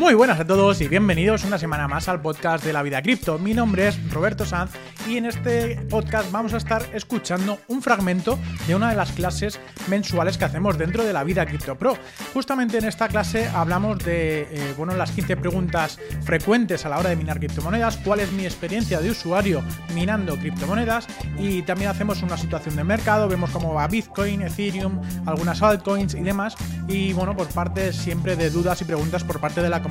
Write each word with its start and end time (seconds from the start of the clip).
Muy 0.00 0.14
buenas 0.14 0.40
a 0.40 0.46
todos 0.46 0.80
y 0.80 0.88
bienvenidos 0.88 1.44
una 1.44 1.58
semana 1.58 1.86
más 1.86 2.08
al 2.08 2.22
podcast 2.22 2.64
de 2.64 2.72
la 2.72 2.82
vida 2.82 3.02
cripto. 3.02 3.38
Mi 3.38 3.52
nombre 3.52 3.88
es 3.88 4.10
Roberto 4.10 4.46
Sanz 4.46 4.70
y 5.06 5.18
en 5.18 5.26
este 5.26 5.76
podcast 5.90 6.32
vamos 6.32 6.54
a 6.54 6.56
estar 6.56 6.82
escuchando 6.94 7.58
un 7.68 7.82
fragmento 7.82 8.38
de 8.66 8.74
una 8.74 8.88
de 8.88 8.96
las 8.96 9.12
clases 9.12 9.60
mensuales 9.88 10.38
que 10.38 10.46
hacemos 10.46 10.78
dentro 10.78 11.04
de 11.04 11.12
la 11.12 11.22
vida 11.22 11.44
cripto 11.44 11.76
pro. 11.76 11.98
Justamente 12.32 12.78
en 12.78 12.86
esta 12.86 13.08
clase 13.08 13.46
hablamos 13.48 13.98
de 13.98 14.48
eh, 14.50 14.74
bueno, 14.78 14.96
las 14.96 15.10
15 15.10 15.36
preguntas 15.36 15.98
frecuentes 16.22 16.86
a 16.86 16.88
la 16.88 16.98
hora 16.98 17.10
de 17.10 17.16
minar 17.16 17.38
criptomonedas, 17.38 17.98
cuál 17.98 18.20
es 18.20 18.32
mi 18.32 18.46
experiencia 18.46 19.00
de 19.00 19.10
usuario 19.10 19.62
minando 19.94 20.38
criptomonedas 20.38 21.08
y 21.38 21.60
también 21.60 21.90
hacemos 21.90 22.22
una 22.22 22.38
situación 22.38 22.74
de 22.74 22.84
mercado, 22.84 23.28
vemos 23.28 23.50
cómo 23.50 23.74
va 23.74 23.86
Bitcoin, 23.86 24.40
Ethereum, 24.40 24.98
algunas 25.26 25.60
altcoins 25.60 26.14
y 26.14 26.22
demás 26.22 26.54
y 26.88 27.12
bueno, 27.12 27.36
por 27.36 27.48
parte 27.48 27.92
siempre 27.92 28.34
de 28.34 28.48
dudas 28.48 28.80
y 28.80 28.86
preguntas 28.86 29.24
por 29.24 29.40
parte 29.40 29.60
de 29.60 29.68
la 29.68 29.82
comunidad. 29.82 29.89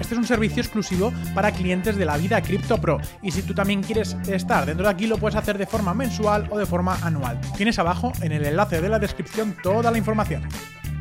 Este 0.00 0.14
es 0.14 0.18
un 0.18 0.26
servicio 0.26 0.62
exclusivo 0.62 1.12
para 1.34 1.52
clientes 1.52 1.96
de 1.96 2.04
la 2.04 2.16
vida 2.16 2.40
Crypto 2.42 2.80
Pro 2.80 2.98
y 3.22 3.30
si 3.30 3.42
tú 3.42 3.54
también 3.54 3.82
quieres 3.82 4.16
estar 4.28 4.66
dentro 4.66 4.86
de 4.86 4.92
aquí 4.92 5.06
lo 5.06 5.18
puedes 5.18 5.36
hacer 5.36 5.58
de 5.58 5.66
forma 5.66 5.94
mensual 5.94 6.48
o 6.50 6.58
de 6.58 6.66
forma 6.66 6.96
anual. 7.02 7.40
Tienes 7.56 7.78
abajo 7.78 8.12
en 8.20 8.32
el 8.32 8.44
enlace 8.44 8.80
de 8.80 8.88
la 8.88 8.98
descripción 8.98 9.56
toda 9.62 9.90
la 9.90 9.98
información. 9.98 10.42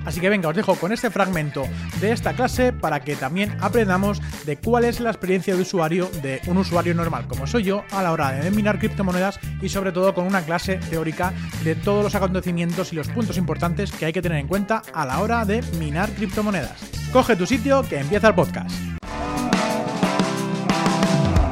Así 0.05 0.20
que 0.20 0.30
venga, 0.30 0.49
os 0.49 0.55
dejo 0.55 0.75
con 0.75 0.91
este 0.91 1.09
fragmento 1.09 1.63
de 2.02 2.11
esta 2.11 2.34
clase 2.34 2.73
para 2.73 2.99
que 2.99 3.16
también 3.16 3.55
aprendamos 3.61 4.21
de 4.45 4.57
cuál 4.57 4.85
es 4.85 4.99
la 4.99 5.09
experiencia 5.09 5.55
de 5.55 5.61
usuario 5.61 6.09
de 6.21 6.41
un 6.48 6.57
usuario 6.57 6.94
normal, 6.94 7.27
como 7.27 7.48
soy 7.48 7.63
yo, 7.63 7.84
a 7.91 8.03
la 8.03 8.11
hora 8.11 8.31
de 8.31 8.52
minar 8.52 8.80
criptomonedas 8.80 9.39
y 9.61 9.70
sobre 9.70 9.91
todo 9.91 10.13
con 10.13 10.25
una 10.25 10.41
clase 10.41 10.75
teórica 10.89 11.34
de 11.63 11.75
todos 11.75 12.03
los 12.03 12.16
acontecimientos 12.16 12.91
y 12.91 12.95
los 12.95 13.08
puntos 13.08 13.38
importantes 13.38 13.91
que 13.91 14.05
hay 14.05 14.13
que 14.13 14.21
tener 14.21 14.39
en 14.39 14.47
cuenta 14.47 14.81
a 14.94 15.05
la 15.05 15.20
hora 15.20 15.45
de 15.45 15.61
minar 15.80 16.09
criptomonedas. 16.11 16.77
Coge 17.11 17.35
tu 17.35 17.45
sitio 17.45 17.83
que 17.83 17.99
empieza 17.99 18.27
el 18.27 18.35
podcast. 18.35 18.75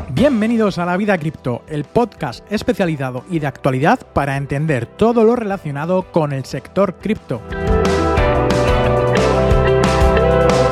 Bienvenidos 0.09 0.77
a 0.77 0.85
La 0.85 0.98
Vida 0.98 1.17
Cripto, 1.17 1.63
el 1.67 1.83
podcast 1.83 2.45
especializado 2.51 3.26
y 3.29 3.39
de 3.39 3.48
actualidad 3.48 3.99
para 4.13 4.37
entender 4.37 4.85
todo 4.85 5.23
lo 5.23 5.35
relacionado 5.35 6.11
con 6.11 6.31
el 6.31 6.45
sector 6.45 6.95
cripto. 7.01 7.41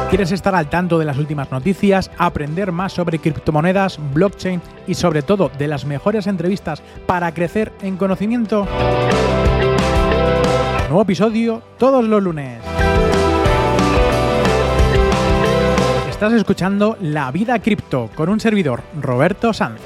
¿Quieres 0.10 0.32
estar 0.32 0.56
al 0.56 0.72
tanto 0.72 0.98
de 0.98 1.06
las 1.06 1.20
últimas 1.20 1.52
noticias, 1.52 2.10
aprender 2.18 2.72
más 2.72 2.94
sobre 2.94 3.20
criptomonedas, 3.20 4.00
blockchain 4.12 4.60
y 4.88 4.96
sobre 4.96 5.22
todo 5.22 5.52
de 5.56 5.68
las 5.68 5.86
mejores 5.86 6.26
entrevistas 6.26 6.82
para 7.06 7.32
crecer 7.32 7.72
en 7.84 7.96
conocimiento? 7.96 8.66
Nuevo 10.88 11.04
episodio 11.04 11.62
todos 11.78 12.04
los 12.04 12.24
lunes. 12.24 12.60
Estás 16.10 16.34
escuchando 16.34 16.98
La 17.02 17.32
Vida 17.32 17.60
Cripto 17.60 18.10
con 18.16 18.30
un 18.30 18.40
servidor, 18.40 18.82
Roberto 19.00 19.54
Sanz. 19.54 19.80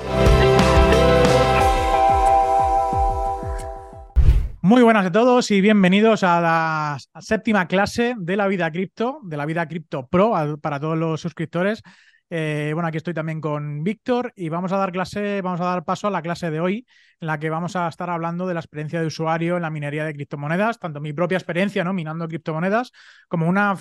Muy 4.66 4.82
buenas 4.82 5.06
a 5.06 5.12
todos 5.12 5.52
y 5.52 5.60
bienvenidos 5.60 6.24
a 6.24 6.40
la 6.40 6.98
séptima 7.20 7.68
clase 7.68 8.16
de 8.18 8.38
la 8.38 8.48
vida 8.48 8.72
cripto, 8.72 9.20
de 9.22 9.36
la 9.36 9.46
vida 9.46 9.68
cripto 9.68 10.08
pro 10.08 10.32
para 10.62 10.80
todos 10.80 10.98
los 10.98 11.20
suscriptores. 11.20 11.82
Eh, 12.30 12.72
bueno, 12.74 12.88
aquí 12.88 12.96
estoy 12.96 13.14
también 13.14 13.42
con 13.42 13.84
Víctor 13.84 14.32
y 14.38 14.48
vamos 14.48 14.72
a 14.72 14.78
dar 14.78 14.94
clase, 14.94 15.42
vamos 15.42 15.60
a 15.60 15.66
dar 15.66 15.84
paso 15.84 16.08
a 16.08 16.12
la 16.12 16.22
clase 16.22 16.50
de 16.50 16.62
hoy, 16.62 16.88
en 17.20 17.28
la 17.28 17.40
que 17.40 17.50
vamos 17.50 17.76
a 17.76 17.90
estar 17.90 18.10
hablando 18.10 18.48
de 18.48 18.54
la 18.54 18.62
experiencia 18.62 19.02
de 19.02 19.08
usuario 19.08 19.58
en 19.58 19.64
la 19.64 19.70
minería 19.70 20.06
de 20.06 20.14
criptomonedas, 20.14 20.80
tanto 20.80 21.02
mi 21.02 21.12
propia 21.12 21.38
experiencia, 21.38 21.84
¿no? 21.84 21.92
Minando 21.92 22.26
criptomonedas, 22.30 22.94
como 23.28 23.50
una 23.50 23.76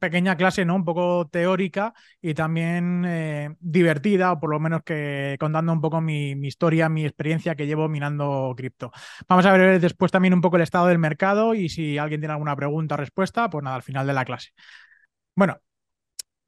pequeña 0.00 0.36
clase, 0.36 0.64
¿no? 0.64 0.74
Un 0.74 0.84
poco 0.84 1.28
teórica 1.28 1.94
y 2.20 2.34
también 2.34 3.04
eh, 3.06 3.54
divertida, 3.60 4.32
o 4.32 4.40
por 4.40 4.50
lo 4.50 4.60
menos 4.60 4.82
que 4.84 5.36
contando 5.38 5.72
un 5.72 5.80
poco 5.80 6.00
mi, 6.00 6.32
historia, 6.46 6.88
mi 6.88 7.04
experiencia 7.04 7.54
que 7.54 7.66
llevo 7.66 7.88
minando 7.88 8.54
cripto. 8.56 8.92
Vamos 9.28 9.46
a 9.46 9.52
ver 9.52 9.80
después 9.80 10.12
también 10.12 10.34
un 10.34 10.40
poco 10.40 10.56
el 10.56 10.62
estado 10.62 10.86
del 10.86 10.98
mercado 10.98 11.54
y 11.54 11.68
si 11.68 11.98
alguien 11.98 12.20
tiene 12.20 12.32
alguna 12.32 12.56
pregunta 12.56 12.94
o 12.94 12.98
respuesta, 12.98 13.48
pues 13.50 13.62
nada, 13.64 13.76
al 13.76 13.82
final 13.82 14.06
de 14.06 14.12
la 14.14 14.24
clase. 14.24 14.50
Bueno, 15.34 15.60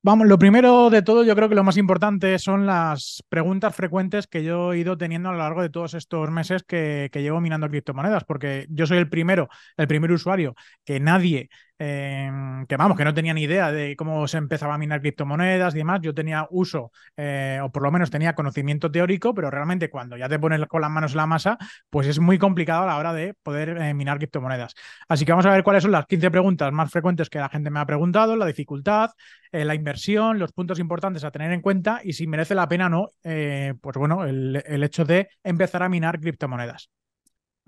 Vamos, 0.01 0.29
lo 0.29 0.39
primero 0.39 0.91
de 0.91 1.03
todo, 1.03 1.25
yo 1.25 1.35
creo 1.35 1.49
que 1.49 1.57
lo 1.57 1.65
más 1.65 1.77
importante 1.77 2.39
son 2.39 2.67
las 2.67 3.23
preguntas 3.29 3.75
frecuentes 3.75 4.29
que 4.29 4.45
yo 4.45 4.73
he 4.73 4.79
ido 4.79 4.97
teniendo 4.97 5.29
a 5.29 5.33
lo 5.33 5.39
largo 5.39 5.61
de 5.61 5.71
todos 5.71 5.95
estos 5.95 6.31
meses 6.31 6.63
que, 6.63 7.11
que 7.13 7.21
llevo 7.21 7.41
minando 7.41 7.69
criptomonedas, 7.69 8.23
porque 8.25 8.67
yo 8.71 8.87
soy 8.87 8.99
el 8.99 9.09
primero, 9.09 9.49
el 9.77 9.89
primer 9.89 10.13
usuario 10.13 10.55
que 10.85 11.01
nadie 11.01 11.51
Em, 11.81 12.67
que 12.67 12.77
vamos, 12.77 12.97
que 12.97 13.05
no 13.05 13.15
tenía 13.15 13.33
ni 13.33 13.43
idea 13.43 13.71
de 13.71 13.95
cómo 13.95 14.27
se 14.27 14.37
empezaba 14.37 14.75
a 14.75 14.79
minar 14.79 15.01
criptomonedas 15.01 15.75
y 15.75 15.79
demás. 15.79 16.01
Yo 16.03 16.13
tenía 16.13 16.47
uso, 16.51 16.91
eh, 17.17 17.61
o 17.63 17.71
por 17.71 17.85
lo 17.85 17.93
menos 17.93 18.11
tenía 18.11 18.35
conocimiento 18.35 18.91
teórico, 18.91 19.33
pero 19.33 19.49
realmente 19.49 19.89
cuando 19.89 20.17
ya 20.17 20.29
te 20.29 20.41
pones 20.41 20.61
con 20.67 20.81
las 20.81 20.91
manos 20.91 21.13
en 21.13 21.19
la 21.19 21.27
masa, 21.27 21.57
pues 21.89 22.09
es 22.09 22.19
muy 22.19 22.37
complicado 22.37 22.83
a 22.83 22.87
la 22.87 22.97
hora 22.97 23.13
de 23.13 23.35
poder 23.35 23.79
eh, 23.81 23.95
minar 23.95 24.19
criptomonedas. 24.19 24.75
Así 25.09 25.25
que 25.25 25.31
vamos 25.33 25.47
a 25.47 25.53
ver 25.53 25.63
cuáles 25.63 25.85
son 25.85 25.93
las 25.93 26.07
15 26.07 26.31
preguntas 26.33 26.73
más 26.73 26.91
frecuentes 26.91 27.31
que 27.31 27.39
la 27.39 27.49
gente 27.49 27.71
me 27.71 27.79
ha 27.79 27.87
preguntado, 27.87 28.35
la 28.35 28.47
dificultad, 28.47 29.11
eh, 29.53 29.65
la 29.65 29.75
inversión, 29.77 30.39
los 30.41 30.53
puntos 30.53 30.81
importantes 30.81 31.23
a 31.23 31.31
tener 31.31 31.53
en 31.53 31.61
cuenta 31.61 32.01
y 32.03 32.13
si 32.13 32.27
merece 32.27 32.57
la 32.57 32.69
pena 32.69 32.87
o 32.87 32.89
no, 32.89 33.09
pues 33.23 33.97
bueno, 33.97 34.25
el 34.25 34.83
hecho 34.83 35.05
de 35.05 35.29
empezar 35.45 35.83
a 35.83 35.89
minar 35.89 36.19
criptomonedas. 36.21 36.91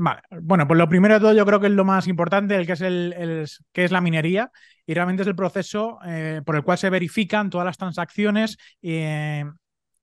Vale, 0.02 0.22
bueno, 0.40 0.66
pues 0.66 0.78
lo 0.78 0.88
primero 0.88 1.12
de 1.14 1.20
todo 1.20 1.34
yo 1.34 1.44
creo 1.44 1.60
que 1.60 1.66
es 1.66 1.72
lo 1.74 1.84
más 1.84 2.06
importante, 2.06 2.56
el 2.56 2.64
que 2.66 2.72
es 2.72 2.80
el, 2.80 3.46
que 3.70 3.84
es 3.84 3.90
la 3.92 4.00
minería 4.00 4.50
y 4.86 4.94
realmente 4.94 5.22
es 5.22 5.28
el 5.28 5.36
proceso 5.36 5.98
eh, 6.06 6.40
por 6.46 6.56
el 6.56 6.62
cual 6.62 6.78
se 6.78 6.88
verifican 6.88 7.50
todas 7.50 7.66
las 7.66 7.76
transacciones 7.76 8.56
eh, 8.80 9.44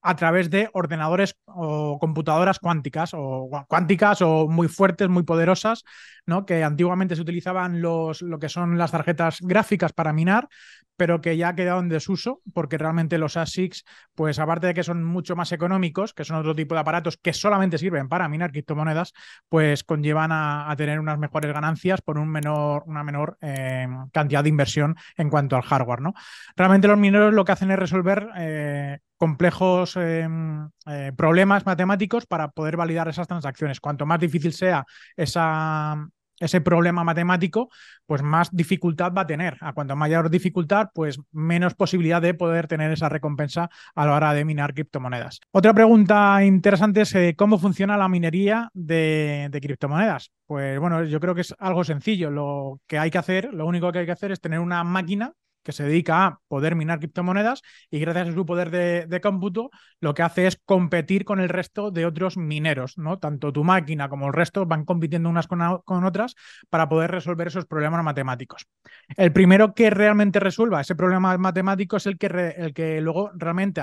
a 0.02 0.16
través 0.16 0.50
de 0.50 0.70
ordenadores 0.72 1.36
o 1.46 1.98
computadoras 1.98 2.58
cuánticas 2.58 3.10
o 3.14 3.48
cuánticas 3.68 4.22
o 4.22 4.48
muy 4.48 4.68
fuertes, 4.68 5.08
muy 5.08 5.24
poderosas, 5.24 5.84
¿no? 6.26 6.46
Que 6.46 6.62
antiguamente 6.62 7.16
se 7.16 7.22
utilizaban 7.22 7.82
los, 7.82 8.22
lo 8.22 8.38
que 8.38 8.48
son 8.48 8.78
las 8.78 8.92
tarjetas 8.92 9.38
gráficas 9.40 9.92
para 9.92 10.12
minar, 10.12 10.48
pero 10.96 11.20
que 11.20 11.36
ya 11.36 11.48
ha 11.48 11.54
quedado 11.54 11.80
en 11.80 11.88
desuso 11.88 12.42
porque 12.52 12.76
realmente 12.76 13.18
los 13.18 13.36
ASICs, 13.36 13.84
pues 14.14 14.38
aparte 14.38 14.66
de 14.66 14.74
que 14.74 14.82
son 14.82 15.04
mucho 15.04 15.36
más 15.36 15.52
económicos, 15.52 16.12
que 16.12 16.24
son 16.24 16.36
otro 16.36 16.54
tipo 16.54 16.74
de 16.74 16.80
aparatos 16.80 17.16
que 17.16 17.32
solamente 17.32 17.78
sirven 17.78 18.08
para 18.08 18.28
minar 18.28 18.50
criptomonedas, 18.50 19.12
pues 19.48 19.84
conllevan 19.84 20.30
a, 20.32 20.74
tener 20.76 21.00
unas 21.00 21.18
mejores 21.18 21.52
ganancias 21.52 22.02
por 22.02 22.18
un 22.18 22.28
menor, 22.28 22.82
una 22.86 23.04
menor 23.04 23.38
eh, 23.40 23.86
cantidad 24.12 24.42
de 24.42 24.48
inversión 24.48 24.96
en 25.16 25.30
cuanto 25.30 25.56
al 25.56 25.62
hardware, 25.62 26.00
¿no? 26.00 26.14
Realmente 26.56 26.88
los 26.88 26.98
mineros 26.98 27.32
lo 27.32 27.44
que 27.44 27.52
hacen 27.52 27.70
es 27.70 27.78
resolver 27.78 28.28
eh, 28.36 28.98
complejos 29.18 29.96
em, 29.96 30.70
eh, 30.86 31.12
problemas 31.16 31.66
matemáticos 31.66 32.26
para 32.26 32.48
poder 32.48 32.76
validar 32.76 33.08
esas 33.08 33.28
transacciones. 33.28 33.80
Cuanto 33.80 34.06
más 34.06 34.20
difícil 34.20 34.52
sea 34.52 34.86
esa, 35.16 36.08
ese 36.38 36.60
problema 36.60 37.04
matemático, 37.04 37.68
pues 38.06 38.22
más 38.22 38.48
dificultad 38.54 39.12
va 39.12 39.22
a 39.22 39.26
tener. 39.26 39.56
A 39.60 39.72
cuanto 39.72 39.96
mayor 39.96 40.30
dificultad, 40.30 40.88
pues 40.94 41.18
menos 41.32 41.74
posibilidad 41.74 42.22
de 42.22 42.34
poder 42.34 42.68
tener 42.68 42.92
esa 42.92 43.08
recompensa 43.08 43.68
a 43.94 44.06
la 44.06 44.14
hora 44.14 44.32
de 44.32 44.44
minar 44.44 44.72
criptomonedas. 44.72 45.40
Otra 45.50 45.74
pregunta 45.74 46.44
interesante 46.44 47.02
es 47.02 47.14
eh, 47.14 47.34
cómo 47.36 47.58
funciona 47.58 47.96
la 47.96 48.08
minería 48.08 48.70
de, 48.72 49.48
de, 49.50 49.60
criptomonedas. 49.60 50.30
Pues 50.46 50.78
bueno, 50.78 51.04
yo 51.04 51.20
creo 51.20 51.34
que 51.34 51.42
es 51.42 51.54
algo 51.58 51.84
sencillo. 51.84 52.30
Lo 52.30 52.80
que 52.86 52.98
hay 52.98 53.10
que 53.10 53.18
hacer, 53.18 53.52
lo 53.52 53.66
único 53.66 53.90
que 53.92 53.98
hay 54.00 54.06
que 54.06 54.12
hacer 54.12 54.32
es 54.32 54.40
tener 54.40 54.60
una 54.60 54.84
máquina 54.84 55.32
que 55.68 55.72
se 55.72 55.84
dedica 55.84 56.24
a 56.24 56.40
poder 56.48 56.76
minar 56.76 56.98
criptomonedas 56.98 57.60
y 57.90 57.98
gracias 58.00 58.28
a 58.28 58.32
su 58.32 58.46
poder 58.46 58.70
de, 58.70 59.20
cómputo 59.20 59.70
lo 60.00 60.14
que 60.14 60.22
hace 60.22 60.46
es 60.46 60.58
competir 60.64 61.26
con 61.26 61.40
el 61.40 61.50
resto 61.50 61.90
de 61.90 62.06
otros 62.06 62.38
mineros, 62.38 62.96
¿no? 62.96 63.18
Tanto 63.18 63.52
tu 63.52 63.64
máquina 63.64 64.08
como 64.08 64.28
el 64.28 64.32
resto 64.32 64.64
van 64.64 64.86
compitiendo 64.86 65.28
unas 65.28 65.46
con, 65.46 65.60
otras 66.06 66.36
para 66.70 66.88
poder 66.88 67.10
resolver 67.10 67.48
esos 67.48 67.66
problemas 67.66 68.02
matemáticos. 68.02 68.66
El 69.14 69.30
primero 69.30 69.74
que 69.74 69.90
realmente 69.90 70.40
resuelva 70.40 70.80
ese 70.80 70.94
problema 70.94 71.36
matemático 71.36 71.98
es 71.98 72.06
el 72.06 72.16
que, 72.16 72.54
el 72.56 72.72
que 72.72 73.02
luego 73.02 73.30
realmente 73.34 73.82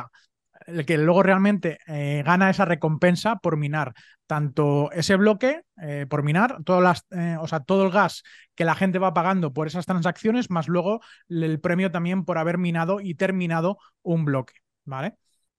el 0.68 0.86
que 0.86 0.98
luego 0.98 1.24
realmente 1.24 1.80
eh, 1.88 2.24
gana 2.25 2.50
esa 2.50 2.66
recompensa 2.66 3.38
por 3.38 3.57
minar 3.57 3.94
tanto 4.28 4.92
ese 4.92 5.16
bloque 5.16 5.62
eh, 5.81 6.07
por 6.10 6.24
minar, 6.24 6.57
todas 6.63 7.06
eh, 7.12 7.38
o 7.40 7.48
sea, 7.48 7.60
todo 7.60 7.86
el 7.86 7.92
gas 7.92 8.24
que 8.56 8.66
la 8.66 8.75
gente 8.75 8.98
va 8.98 9.13
pagando 9.13 9.54
por 9.54 9.68
esas 9.68 9.86
transacciones, 9.86 10.50
más 10.50 10.68
luego 10.68 11.02
el 11.30 11.60
premio 11.60 11.92
también 11.92 12.25
por 12.25 12.38
haber 12.38 12.57
minado 12.57 13.02
y 13.02 13.16
terminado 13.16 13.78
un 14.02 14.25
bloque, 14.25 14.54
¿vale? 14.84 15.16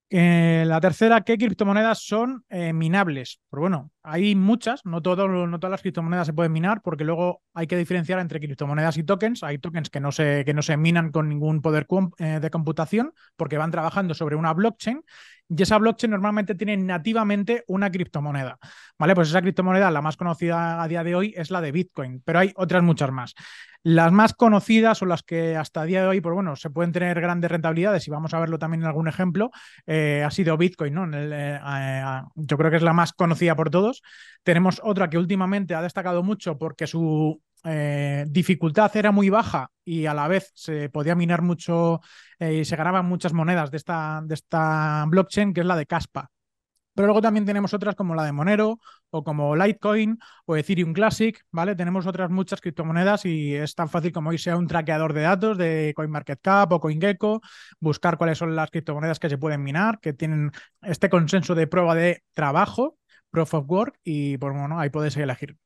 la 0.09 0.79
tercera, 0.79 1.19
¿qué 1.21 1.37
criptomonedas 1.37 2.01
son 2.01 2.45
minables? 2.49 3.41
Pues 3.49 3.59
bueno, 3.59 3.91
hay 4.07 4.35
muchas, 4.35 4.85
no, 4.85 5.01
todas 5.01 5.69
las 5.69 5.81
criptomonedas 5.81 6.27
se 6.27 6.33
pueden 6.33 6.53
minar, 6.53 6.81
porque 6.81 7.03
luego 7.03 7.41
hay 7.53 7.67
que 7.67 7.75
diferenciar 7.75 8.19
entre 8.19 8.39
criptomonedas 8.39 8.97
y 8.97 9.03
tokens. 9.03 9.43
Hay 9.43 9.57
tokens 9.57 9.89
que 9.89 9.99
no 9.99 10.11
se, 10.11 10.77
minan 10.77 11.11
con 11.11 11.27
ningún 11.27 11.61
poder 11.61 11.85
eh, 12.17 12.39
de 12.41 12.49
computación, 12.49 13.13
porque 13.35 13.57
van 13.57 13.71
trabajando 13.71 14.13
sobre 14.13 14.37
una 14.37 14.53
blockchain, 14.53 15.01
y 15.49 15.61
esa 15.61 15.77
blockchain 15.77 16.11
normalmente 16.11 16.55
tiene 16.55 16.75
nativamente 16.77 17.63
una 17.67 17.89
criptomoneda. 17.89 18.57
¿Vale? 18.97 19.15
Pues 19.15 19.29
esa 19.29 19.41
criptomoneda, 19.41 19.91
la 19.91 20.01
más 20.01 20.17
conocida 20.17 20.81
a 20.81 20.87
día 20.87 21.03
de 21.03 21.15
hoy, 21.15 21.33
es 21.37 21.51
la 21.51 21.61
de 21.61 21.71
Bitcoin, 21.71 22.21
pero 22.25 22.39
hay 22.39 22.51
otras 22.55 22.83
muchas 22.83 23.11
más. 23.11 23.33
Las 23.83 24.11
más 24.11 24.33
conocidas 24.33 25.01
o 25.01 25.05
las 25.05 25.23
que 25.23 25.55
hasta 25.55 25.83
día 25.83 26.01
de 26.01 26.07
hoy, 26.07 26.19
pues 26.19 26.33
bueno, 26.33 26.55
se 26.55 26.69
pueden 26.69 26.91
tener 26.91 27.21
grandes 27.21 27.49
rentabilidades 27.49 28.05
y 28.07 28.11
vamos 28.11 28.33
a 28.33 28.39
verlo 28.39 28.59
también 28.59 28.81
en 28.81 28.87
algún 28.87 29.07
ejemplo, 29.07 29.51
eh, 29.85 30.23
ha 30.25 30.31
sido 30.31 30.57
Bitcoin, 30.57 30.93
¿no? 30.93 31.07
Eh, 31.13 31.59
yo 32.35 32.57
creo 32.57 32.69
que 32.69 32.77
es 32.77 32.83
la 32.83 32.93
más 32.93 33.13
conocida 33.13 33.55
por 33.55 33.69
todos. 33.69 33.96
Tenemos 34.43 34.81
otra 34.83 35.09
que 35.09 35.17
últimamente 35.17 35.75
ha 35.75 35.81
destacado 35.81 36.23
mucho 36.23 36.57
porque 36.57 36.87
su 36.87 37.41
dificultad 38.27 38.95
era 38.95 39.11
muy 39.11 39.29
baja 39.29 39.69
y 39.83 40.05
a 40.05 40.13
la 40.13 40.27
vez 40.29 40.51
se 40.55 40.89
podía 40.89 41.15
minar 41.15 41.41
mucho 41.41 41.99
y 42.39 42.63
se 42.63 42.75
ganaban 42.77 43.05
muchas 43.05 43.33
monedas 43.33 43.71
de 43.71 43.77
esta, 43.77 44.21
de 44.23 44.35
esta 44.35 45.05
blockchain, 45.07 45.53
que 45.53 45.61
es 45.61 45.67
la 45.67 45.75
de 45.75 45.85
Caspa. 45.85 46.29
Pero 46.93 47.07
luego 47.07 47.21
también 47.21 47.45
tenemos 47.45 47.75
otras 47.75 47.93
como 47.93 48.15
la 48.15 48.23
de 48.23 48.31
Monero 48.31 48.79
o 49.11 49.23
como 49.23 49.55
Litecoin 49.55 50.17
o 50.45 50.55
Ethereum 50.55 50.93
Classic, 50.93 51.39
¿vale? 51.51 51.75
Tenemos 51.75 52.07
otras 52.07 52.31
muchas 52.31 52.59
criptomonedas 52.59 53.23
y 53.25 53.53
es 53.53 53.75
tan 53.75 53.87
fácil 53.87 54.11
como 54.11 54.33
irse 54.33 54.49
a 54.49 54.57
un 54.57 54.65
traqueador 54.65 55.13
de 55.13 55.21
datos 55.21 55.59
de 55.59 55.93
CoinMarketCap 55.95 56.71
o 56.71 56.79
CoinGecko, 56.79 57.41
buscar 57.79 58.17
cuáles 58.17 58.39
son 58.39 58.55
las 58.55 58.71
criptomonedas 58.71 59.19
que 59.19 59.29
se 59.29 59.37
pueden 59.37 59.61
minar, 59.61 59.99
que 59.99 60.13
tienen 60.13 60.51
este 60.81 61.07
consenso 61.07 61.53
de 61.53 61.67
prueba 61.67 61.93
de 61.93 62.23
trabajo, 62.33 62.97
Proof 63.31 63.53
of 63.55 63.69
Work, 63.69 63.99
y 64.03 64.37
pues 64.37 64.53
bueno, 64.53 64.79
ahí 64.79 64.89
podéis 64.89 65.17
elegir 65.17 65.57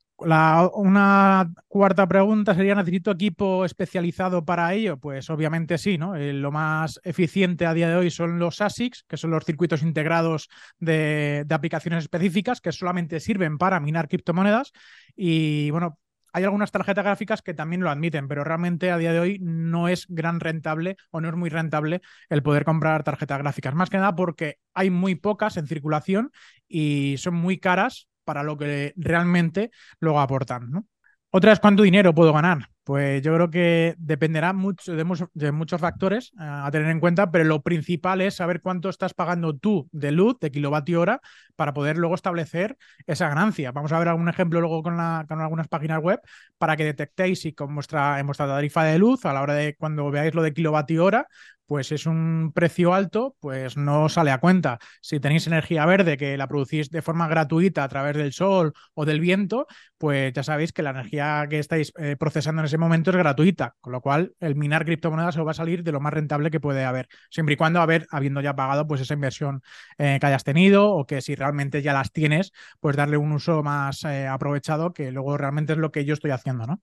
una 0.73 1.51
cuarta 1.67 2.07
pregunta 2.07 2.53
sería, 2.53 2.75
¿necesito 2.75 3.11
equipo 3.11 3.65
especializado 3.65 4.45
para 4.45 4.73
ello? 4.73 4.97
Pues 4.97 5.29
obviamente 5.29 5.77
sí, 5.77 5.97
¿no? 5.97 6.15
Eh, 6.15 6.33
lo 6.33 6.51
más 6.51 6.99
eficiente 7.03 7.65
a 7.65 7.73
día 7.73 7.89
de 7.89 7.95
hoy 7.95 8.11
son 8.11 8.39
los 8.39 8.61
ASICs, 8.61 9.03
que 9.07 9.17
son 9.17 9.31
los 9.31 9.45
circuitos 9.45 9.81
integrados 9.81 10.49
de, 10.79 11.45
aplicaciones 11.49 12.03
específicas 12.03 12.61
que 12.61 12.71
solamente 12.71 13.19
sirven 13.19 13.57
para 13.57 13.79
minar 13.79 14.07
criptomonedas. 14.07 14.71
Y 15.15 15.71
bueno, 15.71 15.97
hay 16.33 16.43
algunas 16.43 16.71
tarjetas 16.71 17.03
gráficas 17.03 17.41
que 17.41 17.53
también 17.53 17.81
lo 17.81 17.89
admiten, 17.89 18.27
pero 18.27 18.43
realmente 18.43 18.91
a 18.91 18.97
día 18.97 19.13
de 19.13 19.19
hoy 19.19 19.39
no 19.41 19.87
es 19.87 20.05
gran 20.07 20.39
rentable 20.39 20.97
o 21.09 21.21
no 21.21 21.29
es 21.29 21.35
muy 21.35 21.49
rentable 21.49 22.01
el 22.29 22.43
poder 22.43 22.65
comprar 22.65 23.03
tarjetas 23.03 23.39
gráficas. 23.39 23.75
Más 23.75 23.89
que 23.89 23.97
nada 23.97 24.15
porque 24.15 24.59
hay 24.73 24.89
muy 24.89 25.15
pocas 25.15 25.57
en 25.57 25.67
circulación 25.67 26.31
y 26.67 27.15
son 27.17 27.35
muy 27.35 27.57
caras 27.57 28.07
para 28.23 28.43
lo 28.43 28.57
que 28.57 28.93
realmente 28.95 29.71
luego 29.99 30.19
aportan. 30.19 30.71
¿no? 30.71 30.87
Otra 31.31 31.51
es 31.53 31.59
cuánto 31.59 31.83
dinero 31.83 32.13
puedo 32.13 32.33
ganar. 32.33 32.69
Pues 32.83 33.21
yo 33.21 33.35
creo 33.35 33.51
que 33.51 33.95
dependerá 33.99 34.53
mucho 34.53 34.95
de, 34.95 35.51
muchos 35.51 35.79
factores 35.79 36.31
eh, 36.33 36.43
a 36.43 36.69
tener 36.71 36.89
en 36.89 36.99
cuenta, 36.99 37.29
pero 37.29 37.43
lo 37.43 37.61
principal 37.61 38.21
es 38.21 38.35
saber 38.35 38.59
cuánto 38.59 38.89
estás 38.89 39.13
pagando 39.13 39.55
tú 39.55 39.87
de 39.91 40.11
luz, 40.11 40.39
de 40.39 40.49
kilovatio 40.49 40.99
hora, 41.01 41.21
para 41.55 41.73
poder 41.73 41.97
luego 41.97 42.15
establecer 42.15 42.77
esa 43.05 43.29
ganancia. 43.29 43.71
Vamos 43.71 43.91
a 43.91 43.99
ver 43.99 44.07
algún 44.07 44.29
ejemplo 44.29 44.61
luego 44.61 44.81
con, 44.81 44.95
con 44.95 45.41
algunas 45.41 45.67
páginas 45.67 46.01
web 46.01 46.19
para 46.57 46.75
que 46.75 46.83
detectéis 46.83 47.41
si 47.41 47.53
con 47.53 47.75
vuestra, 47.75 48.19
en 48.19 48.25
vuestra 48.25 48.47
tarifa 48.47 48.83
de 48.83 48.97
luz, 48.97 49.25
a 49.25 49.33
la 49.33 49.41
hora 49.41 49.53
de 49.53 49.75
cuando 49.75 50.09
veáis 50.09 50.33
lo 50.33 50.41
de 50.41 50.53
kilovatio 50.53 51.05
hora, 51.05 51.27
pues 51.71 51.93
es 51.93 52.05
un 52.05 52.51
precio 52.53 52.93
alto, 52.93 53.37
pues 53.39 53.77
no 53.77 54.09
sale 54.09 54.31
a 54.31 54.39
cuenta. 54.39 54.77
Si 54.99 55.21
tenéis 55.21 55.47
energía 55.47 55.85
verde 55.85 56.17
que 56.17 56.35
la 56.35 56.49
producís 56.49 56.89
de 56.89 57.01
forma 57.01 57.29
gratuita 57.29 57.85
a 57.85 57.87
través 57.87 58.17
del 58.17 58.33
sol 58.33 58.73
o 58.93 59.05
del 59.05 59.21
viento, 59.21 59.67
pues 59.97 60.33
ya 60.33 60.43
sabéis 60.43 60.73
que 60.73 60.83
la 60.83 60.89
energía 60.89 61.47
que 61.49 61.59
estáis 61.59 61.93
eh, 61.97 62.17
procesando 62.19 62.61
en 62.61 62.65
ese 62.71 62.77
momento 62.77 63.11
es 63.11 63.17
gratuita, 63.17 63.75
con 63.81 63.91
lo 63.91 63.99
cual 63.99 64.33
el 64.39 64.55
minar 64.55 64.85
criptomonedas 64.85 65.35
os 65.35 65.45
va 65.45 65.51
a 65.51 65.53
salir 65.53 65.83
de 65.83 65.91
lo 65.91 65.99
más 65.99 66.13
rentable 66.13 66.49
que 66.51 66.61
puede 66.61 66.85
haber, 66.85 67.09
siempre 67.29 67.53
y 67.53 67.57
cuando 67.57 67.81
haber, 67.81 68.07
habiendo 68.11 68.39
ya 68.39 68.55
pagado 68.55 68.87
pues 68.87 69.01
esa 69.01 69.13
inversión 69.13 69.61
eh, 69.97 70.17
que 70.21 70.25
hayas 70.25 70.45
tenido 70.45 70.89
o 70.89 71.05
que 71.05 71.21
si 71.21 71.35
realmente 71.35 71.81
ya 71.81 71.91
las 71.91 72.13
tienes, 72.13 72.53
pues 72.79 72.95
darle 72.95 73.17
un 73.17 73.33
uso 73.33 73.61
más 73.61 74.05
eh, 74.05 74.25
aprovechado, 74.25 74.93
que 74.93 75.11
luego 75.11 75.37
realmente 75.37 75.73
es 75.73 75.79
lo 75.79 75.91
que 75.91 76.05
yo 76.05 76.13
estoy 76.13 76.31
haciendo, 76.31 76.65
¿no? 76.65 76.81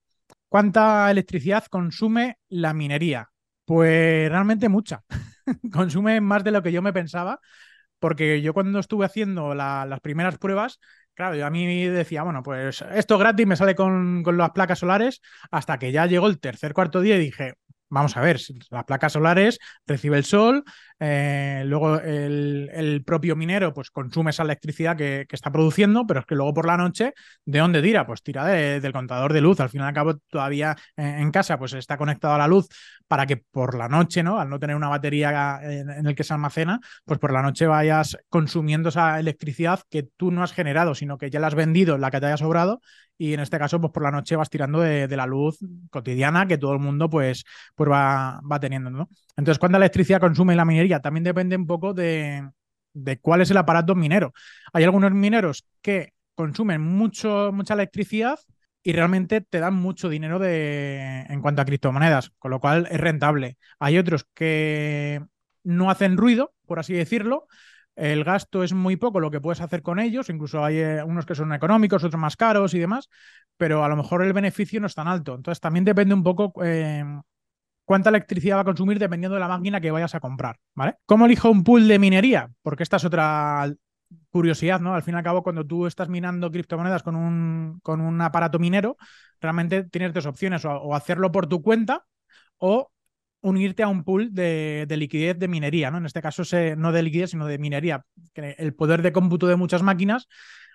¿Cuánta 0.50 1.10
electricidad 1.10 1.64
consume 1.66 2.36
la 2.48 2.74
minería? 2.74 3.30
Pues 3.64 4.28
realmente 4.30 4.68
mucha. 4.68 5.04
Consume 5.72 6.20
más 6.20 6.44
de 6.44 6.50
lo 6.50 6.62
que 6.62 6.72
yo 6.72 6.82
me 6.82 6.92
pensaba, 6.92 7.40
porque 7.98 8.42
yo 8.42 8.54
cuando 8.54 8.78
estuve 8.78 9.06
haciendo 9.06 9.54
las 9.54 10.00
primeras 10.00 10.38
pruebas, 10.38 10.80
claro, 11.18 11.34
yo 11.34 11.46
a 11.46 11.50
mí 11.50 11.84
decía, 11.88 12.22
bueno, 12.22 12.44
pues 12.44 12.80
esto 12.94 13.18
gratis 13.18 13.44
me 13.44 13.56
sale 13.56 13.74
con, 13.74 14.22
con 14.22 14.36
las 14.38 14.50
placas 14.52 14.78
solares, 14.78 15.20
hasta 15.50 15.76
que 15.76 15.90
ya 15.90 16.06
llegó 16.06 16.28
el 16.28 16.38
tercer, 16.38 16.72
cuarto 16.72 17.00
día 17.00 17.16
y 17.16 17.18
dije, 17.18 17.54
vamos 17.88 18.16
a 18.16 18.20
ver, 18.20 18.40
las 18.70 18.84
placas 18.84 19.14
solares 19.14 19.58
recibe 19.84 20.16
el 20.16 20.24
sol, 20.24 20.62
eh, 21.00 21.62
luego 21.66 22.00
el, 22.00 23.02
propio 23.06 23.36
minero 23.36 23.72
pues 23.72 23.90
consume 23.90 24.30
esa 24.30 24.42
electricidad 24.42 24.96
que, 24.96 25.26
está 25.30 25.50
produciendo, 25.52 26.06
pero 26.06 26.20
es 26.20 26.26
que 26.26 26.34
luego 26.34 26.54
por 26.54 26.66
la 26.66 26.76
noche, 26.76 27.14
¿de 27.44 27.58
dónde 27.58 27.82
tira? 27.82 28.06
Pues 28.06 28.22
tira 28.22 28.44
del 28.44 28.92
contador 28.92 29.32
de 29.32 29.40
luz. 29.40 29.60
Al 29.60 29.68
fin 29.68 29.80
y 29.80 29.84
al 29.84 29.94
cabo, 29.94 30.16
todavía 30.28 30.76
en, 30.96 31.30
casa 31.30 31.58
pues 31.58 31.72
está 31.74 31.96
conectado 31.96 32.34
a 32.34 32.38
la 32.38 32.48
luz 32.48 32.68
para 33.06 33.26
que 33.26 33.36
por 33.36 33.76
la 33.76 33.88
noche, 33.88 34.22
¿no? 34.22 34.40
Al 34.40 34.48
no 34.50 34.58
tener 34.58 34.76
una 34.76 34.88
batería 34.88 35.60
en, 35.62 35.90
en, 35.90 36.06
el 36.06 36.14
que 36.14 36.24
se 36.24 36.34
almacena, 36.34 36.80
pues 37.04 37.18
por 37.18 37.32
la 37.32 37.42
noche 37.42 37.66
vayas 37.66 38.16
consumiendo 38.28 38.88
esa 38.88 39.18
electricidad 39.20 39.80
que 39.88 40.02
tú 40.02 40.30
no 40.30 40.42
has 40.42 40.52
generado, 40.52 40.94
sino 40.94 41.18
que 41.18 41.30
ya 41.30 41.40
la 41.40 41.46
has 41.46 41.54
vendido, 41.54 41.98
la 41.98 42.10
que 42.10 42.20
te 42.20 42.26
haya 42.26 42.36
sobrado, 42.36 42.80
y 43.18 43.34
en 43.34 43.40
este 43.40 43.58
caso, 43.58 43.80
pues 43.80 43.92
por 43.92 44.04
la 44.04 44.12
noche 44.12 44.36
vas 44.36 44.48
tirando 44.48 44.80
de, 44.80 45.08
la 45.16 45.26
luz 45.26 45.58
cotidiana 45.90 46.46
que 46.46 46.56
todo 46.56 46.72
el 46.72 46.78
mundo 46.78 47.10
pues, 47.10 47.44
pues 47.74 47.90
va, 47.90 48.40
va 48.50 48.60
teniendo, 48.60 48.90
¿no? 48.90 49.08
Entonces, 49.38 49.60
¿cuánta 49.60 49.78
electricidad 49.78 50.20
consume 50.20 50.56
la 50.56 50.64
minería? 50.64 50.98
También 51.00 51.22
depende 51.22 51.54
un 51.54 51.66
poco 51.66 51.94
de, 51.94 52.50
cuál 53.22 53.40
es 53.40 53.50
el 53.52 53.56
aparato 53.56 53.94
minero. 53.94 54.32
Hay 54.72 54.82
algunos 54.82 55.12
mineros 55.12 55.64
que 55.80 56.12
consumen 56.34 56.80
mucho, 56.80 57.52
mucha 57.52 57.74
electricidad 57.74 58.40
y 58.82 58.92
realmente 58.92 59.40
te 59.40 59.60
dan 59.60 59.74
mucho 59.74 60.08
dinero 60.08 60.40
de, 60.40 61.20
en 61.28 61.40
cuanto 61.40 61.62
a 61.62 61.64
criptomonedas, 61.64 62.30
con 62.40 62.50
lo 62.50 62.58
cual 62.58 62.88
es 62.90 63.00
rentable. 63.00 63.58
Hay 63.78 63.96
otros 63.96 64.26
que 64.34 65.22
no 65.62 65.88
hacen 65.88 66.16
ruido, 66.16 66.52
por 66.66 66.80
así 66.80 66.94
decirlo, 66.94 67.46
el 67.94 68.24
gasto 68.24 68.64
es 68.64 68.72
muy 68.72 68.96
poco 68.96 69.20
lo 69.20 69.30
que 69.30 69.40
puedes 69.40 69.60
hacer 69.60 69.82
con 69.82 70.00
ellos, 70.00 70.30
incluso 70.30 70.64
hay 70.64 70.78
eh, 70.78 71.04
unos 71.04 71.26
que 71.26 71.36
son 71.36 71.52
económicos, 71.52 72.02
otros 72.02 72.20
más 72.20 72.36
caros 72.36 72.74
y 72.74 72.80
demás, 72.80 73.08
pero 73.56 73.84
a 73.84 73.88
lo 73.88 73.94
mejor 73.94 74.24
el 74.24 74.32
beneficio 74.32 74.80
no 74.80 74.88
es 74.88 74.96
tan 74.96 75.06
alto. 75.06 75.36
Entonces 75.36 75.60
también 75.60 75.84
depende 75.84 76.14
un 76.14 76.24
poco 76.24 76.52
eh, 76.64 77.04
cuánta 77.88 78.10
electricidad 78.10 78.56
va 78.56 78.60
a 78.60 78.64
consumir 78.64 78.98
dependiendo 78.98 79.32
de 79.34 79.40
la 79.40 79.48
máquina 79.48 79.80
que 79.80 79.90
vayas 79.90 80.14
a 80.14 80.20
comprar, 80.20 80.58
¿vale? 80.74 80.96
¿Cómo 81.06 81.24
elijo 81.24 81.50
un 81.50 81.64
pool 81.64 81.88
de 81.88 81.98
minería? 81.98 82.50
Porque 82.60 82.82
esta 82.82 82.98
es 82.98 83.04
otra 83.06 83.72
curiosidad, 84.28 84.78
¿no? 84.78 84.94
Al 84.94 85.02
fin 85.02 85.14
y 85.14 85.16
al 85.16 85.24
cabo, 85.24 85.42
cuando 85.42 85.66
tú 85.66 85.86
estás 85.86 86.10
minando 86.10 86.50
criptomonedas 86.50 87.02
con 87.02 87.16
un, 87.16 87.80
con 87.82 88.02
un 88.02 88.20
aparato 88.20 88.58
minero, 88.58 88.98
realmente 89.40 89.84
tienes 89.84 90.12
dos 90.12 90.26
opciones, 90.26 90.66
o 90.66 90.94
hacerlo 90.94 91.32
por 91.32 91.46
tu 91.46 91.62
cuenta 91.62 92.04
o 92.58 92.90
unirte 93.40 93.82
a 93.82 93.88
un 93.88 94.04
pool 94.04 94.34
de, 94.34 94.86
liquidez 94.90 95.38
de 95.38 95.48
minería, 95.48 95.90
¿no? 95.90 95.96
En 95.96 96.04
este 96.04 96.20
caso, 96.20 96.42
no 96.76 96.92
de 96.92 97.02
liquidez, 97.02 97.30
sino 97.30 97.46
de 97.46 97.56
minería. 97.56 98.04
el 98.34 98.74
poder 98.74 99.00
de 99.00 99.12
cómputo 99.12 99.46
de 99.46 99.56
muchas 99.56 99.82
máquinas 99.82 100.28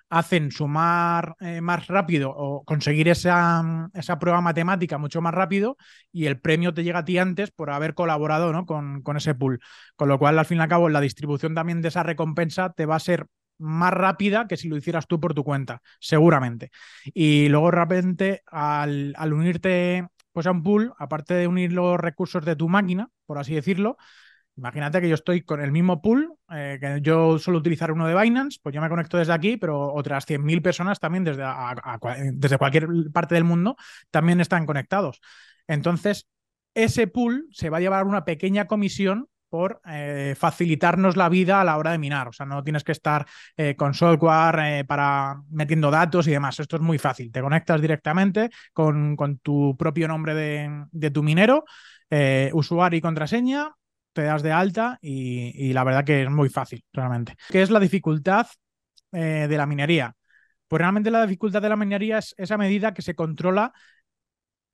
hacen 0.10 0.52
sumar 0.52 1.36
eh, 1.40 1.62
más 1.62 1.88
rápido 1.88 2.32
o 2.36 2.64
conseguir 2.64 3.08
esa, 3.08 3.90
esa, 3.94 4.20
prueba 4.20 4.42
matemática 4.42 4.98
mucho 4.98 5.22
más 5.22 5.34
rápido 5.34 5.78
y 6.12 6.28
el 6.28 6.40
premio 6.40 6.74
te 6.74 6.84
llega 6.84 7.00
a 7.00 7.06
ti 7.06 7.18
antes 7.18 7.52
por 7.52 7.72
haber 7.72 7.96
colaborado 7.96 8.54
¿no? 8.54 8.66
con, 8.66 9.02
con 9.02 9.18
ese 9.18 9.34
pool. 9.36 9.60
Con 9.96 10.10
lo 10.10 10.20
cual, 10.20 10.38
al 10.38 10.46
fin 10.46 10.60
y 10.60 10.62
al 10.62 10.70
cabo, 10.70 10.90
la 10.90 11.02
distribución 11.02 11.56
también 11.56 11.82
de 11.82 11.88
esa 11.88 12.04
recompensa 12.04 12.74
te 12.74 12.86
va 12.86 12.96
a 12.96 13.00
ser 13.00 13.26
más 13.58 13.94
rápida 13.94 14.48
que 14.48 14.58
si 14.58 14.68
lo 14.68 14.78
hicieras 14.78 15.08
tú 15.08 15.20
por 15.20 15.34
tu 15.34 15.44
cuenta, 15.44 15.82
seguramente. 16.00 16.72
Y 17.06 17.50
luego, 17.50 17.72
de 17.72 17.78
repente, 17.78 18.42
al, 18.48 19.14
al 19.18 19.34
unirte 19.34 20.08
pues 20.34 20.48
a 20.48 20.52
un 20.52 20.64
pool, 20.64 20.94
aparte 20.98 21.36
de 21.36 21.48
unir 21.48 21.72
los 21.72 22.00
recursos 22.00 22.44
de 22.44 22.56
tu 22.56 22.68
máquina, 22.68 23.10
por 23.26 23.38
así 23.38 23.54
decirlo, 23.54 23.98
imagínate 24.56 25.02
que 25.02 25.10
yo 25.10 25.16
estoy 25.16 25.42
con 25.42 25.62
el 25.62 25.72
mismo 25.72 26.02
pool, 26.02 26.36
eh, 26.52 26.78
que 26.80 27.00
yo 27.02 27.40
suelo 27.40 27.60
utilizar 27.60 27.92
uno 27.92 28.08
de 28.08 28.20
Binance, 28.20 28.60
pues 28.62 28.74
yo 28.74 28.82
me 28.82 28.90
conecto 28.90 29.18
desde 29.18 29.34
aquí, 29.34 29.58
pero 29.58 29.94
otras 29.94 30.26
100.000 30.26 30.62
personas 30.62 31.00
también 31.00 31.24
desde, 31.24 31.44
desde 32.34 32.58
cualquier 32.58 32.88
parte 33.12 33.36
del 33.36 33.44
mundo 33.44 33.76
también 34.12 34.40
están 34.42 34.66
conectados. 34.66 35.22
Entonces, 35.68 36.28
ese 36.74 37.08
pool 37.08 37.48
se 37.52 37.70
va 37.70 37.78
a 37.78 37.82
llevar 37.82 38.06
una 38.06 38.26
pequeña 38.26 38.66
comisión 38.66 39.28
por 39.54 39.82
eh, 39.86 40.34
facilitarnos 40.36 41.16
la 41.16 41.30
vida 41.30 41.62
a 41.62 41.64
la 41.64 41.78
hora 41.78 41.92
de 41.92 42.00
minar. 42.00 42.28
O 42.28 42.34
sea, 42.34 42.44
no 42.44 42.64
tienes 42.64 42.84
que 42.84 42.92
estar 42.92 43.28
eh, 43.56 43.76
con 43.76 43.94
software 43.94 44.80
eh, 44.80 44.84
para 44.84 45.44
metiendo 45.52 45.92
datos 45.92 46.28
y 46.28 46.32
demás. 46.32 46.60
Esto 46.60 46.78
es 46.78 46.82
muy 46.82 46.98
fácil. 46.98 47.32
Te 47.32 47.40
conectas 47.40 47.80
directamente 47.80 48.50
con, 48.74 49.16
tu 49.44 49.78
propio 49.78 50.08
nombre 50.08 50.34
de, 50.34 51.12
tu 51.12 51.22
minero, 51.22 51.66
usuario 52.54 52.98
y 52.98 53.02
contraseña, 53.02 53.70
te 54.14 54.24
das 54.24 54.44
de 54.44 54.52
alta 54.52 55.00
y, 55.02 55.74
la 55.74 55.84
verdad 55.84 56.06
que 56.06 56.24
es 56.24 56.30
muy 56.30 56.50
fácil, 56.50 56.84
realmente. 56.94 57.36
¿Qué 57.50 57.62
es 57.62 57.70
la 57.70 57.80
dificultad 57.80 58.48
de 59.12 59.58
la 59.58 59.66
minería? 59.66 60.16
Pues 60.68 60.80
realmente 60.80 61.12
la 61.12 61.24
dificultad 61.24 61.62
de 61.62 61.70
la 61.70 61.76
minería 61.76 62.20
es 62.20 62.34
esa 62.38 62.58
medida 62.58 62.94
que 62.94 63.02
se 63.02 63.16
controla 63.16 63.74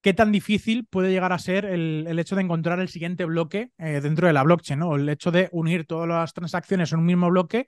qué 0.01 0.13
tan 0.13 0.31
difícil 0.31 0.85
puede 0.85 1.11
llegar 1.11 1.33
a 1.33 1.39
ser 1.39 1.65
el, 1.65 2.19
hecho 2.19 2.35
de 2.35 2.43
encontrar 2.43 2.79
el 2.79 2.89
siguiente 2.89 3.25
bloque 3.25 3.71
eh, 3.77 3.99
dentro 4.01 4.27
de 4.27 4.33
la 4.33 4.43
blockchain, 4.43 4.79
¿no? 4.79 4.95
El 4.95 5.09
hecho 5.09 5.31
de 5.31 5.49
unir 5.51 5.85
todas 5.85 6.07
las 6.07 6.33
transacciones 6.33 6.93
en 6.93 6.99
un 6.99 7.05
mismo 7.05 7.29
bloque 7.29 7.67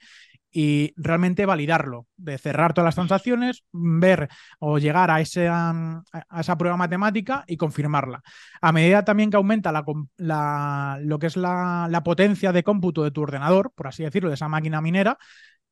y 0.51 0.93
realmente 0.97 1.45
validarlo, 1.45 2.07
de 2.17 2.37
cerrar 2.37 2.73
todas 2.73 2.85
las 2.85 2.95
transacciones, 2.95 3.63
ver 3.71 4.27
o 4.59 4.79
llegar 4.79 5.09
a, 5.09 5.21
esa 5.21 6.57
prueba 6.57 6.77
matemática 6.77 7.43
y 7.47 7.57
confirmarla. 7.57 8.21
A 8.61 8.71
medida 8.71 9.05
también 9.05 9.29
que 9.29 9.37
aumenta 9.37 9.71
la, 9.71 10.99
lo 11.01 11.19
que 11.19 11.27
es 11.27 11.37
la, 11.37 12.01
potencia 12.03 12.51
de 12.51 12.63
cómputo 12.63 13.03
de 13.03 13.11
tu 13.11 13.21
ordenador, 13.21 13.71
por 13.73 13.87
así 13.87 14.03
decirlo, 14.03 14.29
de 14.29 14.35
esa 14.35 14.49
máquina 14.49 14.81
minera, 14.81 15.17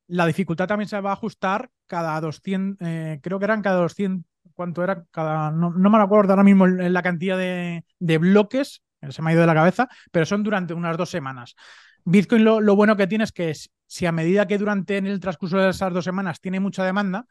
la 0.07 0.25
dificultad 0.25 0.67
también 0.67 0.87
se 0.87 0.99
va 1.01 1.11
a 1.11 1.13
ajustar 1.13 1.69
cada 1.85 2.19
200, 2.19 2.87
eh, 2.87 3.19
creo 3.21 3.37
que 3.37 3.45
eran 3.45 3.61
cada 3.61 3.77
200, 3.77 4.28
¿cuánto 4.59 4.83
era? 4.83 5.05
Cada, 5.11 5.51
no, 5.51 5.71
me 5.71 5.97
acuerdo 5.99 6.33
ahora 6.33 6.43
mismo 6.43 6.67
la 6.67 7.01
cantidad 7.01 7.37
de, 7.37 7.85
de 7.97 8.17
bloques, 8.17 8.83
se 9.07 9.21
me 9.21 9.29
ha 9.29 9.33
ido 9.33 9.39
de 9.39 9.47
la 9.47 9.53
cabeza, 9.53 9.87
pero 10.11 10.25
son 10.25 10.43
durante 10.43 10.73
unas 10.73 10.97
dos 10.97 11.09
semanas. 11.09 11.55
Bitcoin 12.03 12.43
lo, 12.43 12.75
bueno 12.75 12.97
que 12.97 13.07
tiene 13.07 13.23
es 13.23 13.31
que 13.31 13.53
si 13.87 14.05
a 14.05 14.11
medida 14.11 14.47
que 14.47 14.57
durante 14.57 14.97
en 14.97 15.07
el 15.07 15.21
transcurso 15.21 15.57
de 15.59 15.69
esas 15.69 15.93
dos 15.93 16.03
semanas 16.03 16.41
tiene 16.41 16.59
mucha 16.59 16.83
demanda, 16.83 17.25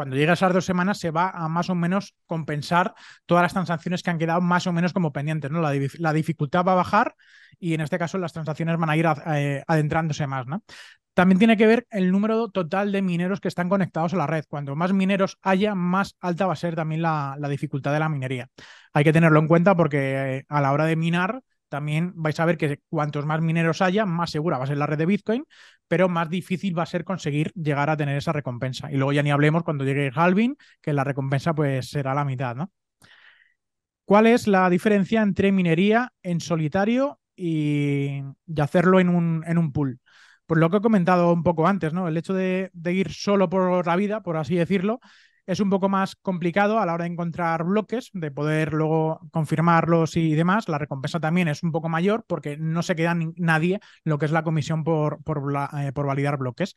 cuando 0.00 0.16
llega 0.16 0.32
a 0.32 0.32
esas 0.32 0.54
dos 0.54 0.64
semanas 0.64 0.96
se 0.96 1.10
va 1.10 1.28
a 1.28 1.46
más 1.50 1.68
o 1.68 1.74
menos 1.74 2.14
compensar 2.24 2.94
todas 3.26 3.42
las 3.42 3.52
transacciones 3.52 4.02
que 4.02 4.08
han 4.08 4.16
quedado 4.16 4.40
más 4.40 4.66
o 4.66 4.72
menos 4.72 4.94
como 4.94 5.12
pendientes, 5.12 5.50
¿no? 5.50 5.60
La, 5.60 6.12
dificultad 6.14 6.64
va 6.64 6.72
a 6.72 6.76
bajar 6.76 7.14
y 7.58 7.74
en 7.74 7.82
este 7.82 7.98
caso 7.98 8.16
las 8.16 8.32
transacciones 8.32 8.78
van 8.78 8.88
a 8.88 8.96
ir 8.96 9.04
eh, 9.26 9.62
adentrándose 9.66 10.26
más, 10.26 10.46
¿no? 10.46 10.64
También 11.12 11.38
tiene 11.38 11.58
que 11.58 11.66
ver 11.66 11.86
el 11.90 12.10
número 12.10 12.48
total 12.48 12.92
de 12.92 13.02
mineros 13.02 13.40
que 13.40 13.48
están 13.48 13.68
conectados 13.68 14.14
a 14.14 14.16
la 14.16 14.26
red. 14.26 14.46
Cuanto 14.48 14.74
más 14.74 14.94
mineros 14.94 15.36
haya, 15.42 15.74
más 15.74 16.16
alta 16.18 16.46
va 16.46 16.54
a 16.54 16.56
ser 16.56 16.74
también 16.74 17.02
la, 17.02 17.36
la 17.38 17.50
dificultad 17.50 17.92
de 17.92 17.98
la 17.98 18.08
minería. 18.08 18.48
Hay 18.94 19.04
que 19.04 19.12
tenerlo 19.12 19.38
en 19.38 19.48
cuenta 19.48 19.74
porque 19.74 20.38
eh, 20.38 20.44
a 20.48 20.62
la 20.62 20.72
hora 20.72 20.86
de 20.86 20.96
minar 20.96 21.42
también 21.68 22.12
vais 22.16 22.40
a 22.40 22.46
ver 22.46 22.56
que 22.56 22.80
cuantos 22.88 23.26
más 23.26 23.42
mineros 23.42 23.82
haya, 23.82 24.06
más 24.06 24.30
segura 24.30 24.56
va 24.56 24.64
a 24.64 24.66
ser 24.66 24.78
la 24.78 24.86
red 24.86 24.96
de 24.96 25.04
Bitcoin, 25.04 25.44
pero 25.90 26.08
más 26.08 26.30
difícil 26.30 26.78
va 26.78 26.84
a 26.84 26.86
ser 26.86 27.02
conseguir 27.02 27.50
llegar 27.56 27.90
a 27.90 27.96
tener 27.96 28.16
esa 28.16 28.32
recompensa. 28.32 28.92
Y 28.92 28.94
luego 28.94 29.12
ya 29.12 29.24
ni 29.24 29.32
hablemos 29.32 29.64
cuando 29.64 29.82
llegue 29.84 30.06
el 30.06 30.12
halving, 30.14 30.56
que 30.80 30.92
la 30.92 31.02
recompensa 31.02 31.52
pues 31.52 31.90
será 31.90 32.14
la 32.14 32.24
mitad, 32.24 32.54
¿no? 32.54 32.70
¿Cuál 34.04 34.28
es 34.28 34.46
la 34.46 34.70
diferencia 34.70 35.20
entre 35.20 35.50
minería 35.50 36.12
en 36.22 36.38
solitario 36.40 37.18
y, 37.34 38.22
hacerlo 38.56 39.00
en 39.00 39.08
un, 39.08 39.42
en 39.44 39.58
un 39.58 39.72
pool? 39.72 39.98
Pues 40.46 40.60
lo 40.60 40.70
que 40.70 40.76
he 40.76 40.80
comentado 40.80 41.32
un 41.32 41.42
poco 41.42 41.66
antes, 41.66 41.92
¿no? 41.92 42.06
El 42.06 42.16
hecho 42.16 42.34
de, 42.34 42.70
de 42.72 42.92
ir 42.92 43.12
solo 43.12 43.50
por 43.50 43.84
la 43.84 43.96
vida, 43.96 44.22
por 44.22 44.36
así 44.36 44.54
decirlo, 44.54 45.00
es 45.50 45.58
un 45.58 45.68
poco 45.68 45.88
más 45.88 46.14
complicado 46.14 46.78
a 46.78 46.86
la 46.86 46.94
hora 46.94 47.02
de 47.04 47.10
encontrar 47.10 47.64
bloques, 47.64 48.10
de 48.12 48.30
poder 48.30 48.72
luego 48.72 49.20
confirmarlos 49.32 50.16
y 50.16 50.36
demás. 50.36 50.68
La 50.68 50.78
recompensa 50.78 51.18
también 51.18 51.48
es 51.48 51.64
un 51.64 51.72
poco 51.72 51.88
mayor 51.88 52.24
porque 52.28 52.56
no 52.56 52.84
se 52.84 52.94
queda 52.94 53.16
nadie 53.34 53.80
lo 54.04 54.16
que 54.16 54.26
es 54.26 54.30
la 54.30 54.44
comisión 54.44 54.84
por, 54.84 55.20
por, 55.24 55.42
eh, 55.76 55.90
validar 55.92 56.36
bloques. 56.36 56.76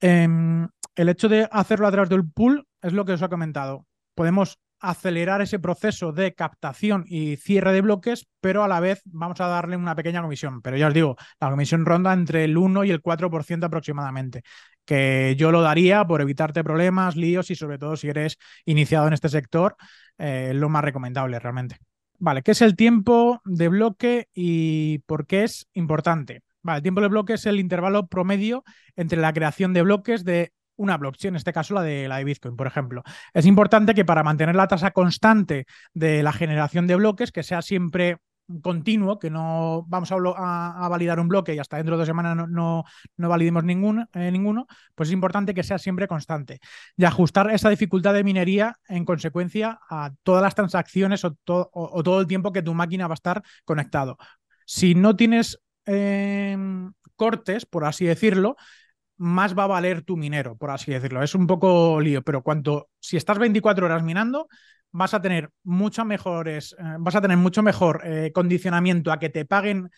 Em, 0.00 0.68
el 0.96 1.08
hecho 1.08 1.30
de 1.30 1.48
hacerlo 1.50 1.86
a 1.86 1.90
través 1.90 2.10
del 2.10 2.30
pool 2.30 2.68
es 2.82 2.92
lo 2.92 3.06
que 3.06 3.12
os 3.12 3.22
he 3.22 3.28
comentado. 3.30 3.86
Podemos 4.14 4.58
acelerar 4.80 5.42
ese 5.42 5.58
proceso 5.58 6.12
de 6.12 6.34
captación 6.34 7.04
y 7.06 7.36
cierre 7.36 7.72
de 7.72 7.80
bloques, 7.80 8.28
pero 8.40 8.62
a 8.64 8.68
la 8.68 8.80
vez 8.80 9.00
vamos 9.04 9.40
a 9.40 9.48
darle 9.48 9.76
una 9.76 9.94
pequeña 9.94 10.22
comisión. 10.22 10.62
Pero 10.62 10.76
ya 10.76 10.88
os 10.88 10.94
digo, 10.94 11.16
la 11.40 11.50
comisión 11.50 11.84
ronda 11.84 12.12
entre 12.12 12.44
el 12.44 12.56
1 12.56 12.84
y 12.84 12.90
el 12.90 13.02
4% 13.02 13.64
aproximadamente 13.64 14.42
que 14.88 15.34
yo 15.36 15.52
lo 15.52 15.60
daría 15.60 16.06
por 16.06 16.22
evitarte 16.22 16.64
problemas, 16.64 17.14
líos 17.14 17.50
y 17.50 17.54
sobre 17.54 17.76
todo 17.76 17.94
si 17.94 18.08
eres 18.08 18.38
iniciado 18.64 19.06
en 19.06 19.12
este 19.12 19.28
sector, 19.28 19.76
eh, 20.16 20.52
lo 20.54 20.70
más 20.70 20.82
recomendable 20.82 21.38
realmente. 21.38 21.76
Vale, 22.18 22.42
¿qué 22.42 22.52
es 22.52 22.62
el 22.62 22.74
tiempo 22.74 23.42
de 23.44 23.68
bloque 23.68 24.28
y 24.32 25.00
por 25.00 25.26
qué 25.26 25.44
es 25.44 25.68
importante? 25.74 26.40
Vale, 26.62 26.78
el 26.78 26.82
tiempo 26.82 27.02
de 27.02 27.08
bloque 27.08 27.34
es 27.34 27.44
el 27.44 27.60
intervalo 27.60 28.06
promedio 28.06 28.64
entre 28.96 29.20
la 29.20 29.34
creación 29.34 29.74
de 29.74 29.82
bloques 29.82 30.24
de 30.24 30.52
una 30.78 30.96
blockchain, 30.96 31.34
en 31.34 31.36
este 31.36 31.52
caso 31.52 31.74
la 31.74 31.82
de, 31.82 32.08
la 32.08 32.16
de 32.16 32.24
Bitcoin, 32.24 32.56
por 32.56 32.66
ejemplo. 32.66 33.02
Es 33.34 33.44
importante 33.44 33.94
que 33.94 34.04
para 34.04 34.22
mantener 34.22 34.56
la 34.56 34.68
tasa 34.68 34.92
constante 34.92 35.66
de 35.92 36.22
la 36.22 36.32
generación 36.32 36.86
de 36.86 36.96
bloques, 36.96 37.30
que 37.30 37.42
sea 37.42 37.60
siempre 37.60 38.18
continuo, 38.62 39.18
que 39.18 39.30
no 39.30 39.84
vamos 39.88 40.10
a, 40.10 40.88
validar 40.88 41.20
un 41.20 41.28
bloque 41.28 41.54
y 41.54 41.58
hasta 41.58 41.76
dentro 41.76 41.96
de 41.96 41.98
dos 41.98 42.06
semanas 42.06 42.36
no, 42.48 42.84
no, 43.16 43.28
validemos 43.28 43.64
ningún, 43.64 44.06
eh, 44.14 44.30
ninguno, 44.30 44.66
pues 44.94 45.10
es 45.10 45.12
importante 45.12 45.52
que 45.52 45.62
sea 45.62 45.78
siempre 45.78 46.08
constante 46.08 46.60
y 46.96 47.04
ajustar 47.04 47.50
esa 47.50 47.68
dificultad 47.68 48.14
de 48.14 48.24
minería 48.24 48.76
en 48.88 49.04
consecuencia 49.04 49.78
a 49.90 50.12
todas 50.22 50.42
las 50.42 50.54
transacciones 50.54 51.24
o, 51.24 51.36
o, 51.46 52.02
todo 52.02 52.20
el 52.20 52.26
tiempo 52.26 52.52
que 52.52 52.62
tu 52.62 52.72
máquina 52.72 53.06
va 53.06 53.12
a 53.12 53.20
estar 53.20 53.42
conectado. 53.64 54.16
Si 54.64 54.94
no 54.94 55.14
tienes 55.14 55.60
em, 55.84 56.92
cortes, 57.16 57.66
por 57.66 57.84
así 57.84 58.06
decirlo, 58.06 58.56
más 59.18 59.56
va 59.58 59.64
a 59.64 59.66
valer 59.66 60.02
tu 60.02 60.16
minero, 60.16 60.56
por 60.56 60.70
así 60.70 60.92
decirlo. 60.92 61.22
Es 61.22 61.34
un 61.34 61.46
poco 61.46 62.00
lío, 62.00 62.22
pero 62.22 62.42
cuanto, 62.42 62.88
si 63.00 63.16
estás 63.16 63.38
24 63.38 63.86
horas 63.86 64.02
minando, 64.02 64.48
vas 64.90 65.14
a 65.14 65.20
tener 65.20 65.50
mucho 65.64 66.04
mejores, 66.04 66.74
eh, 66.78 66.82
vas 66.98 67.14
a 67.16 67.20
tener 67.20 67.36
mucho 67.36 67.62
mejor 67.62 68.02
eh, 68.04 68.32
condicionamiento 68.32 69.12
a 69.12 69.18
que 69.18 69.28
te 69.28 69.44
paguen 69.44 69.90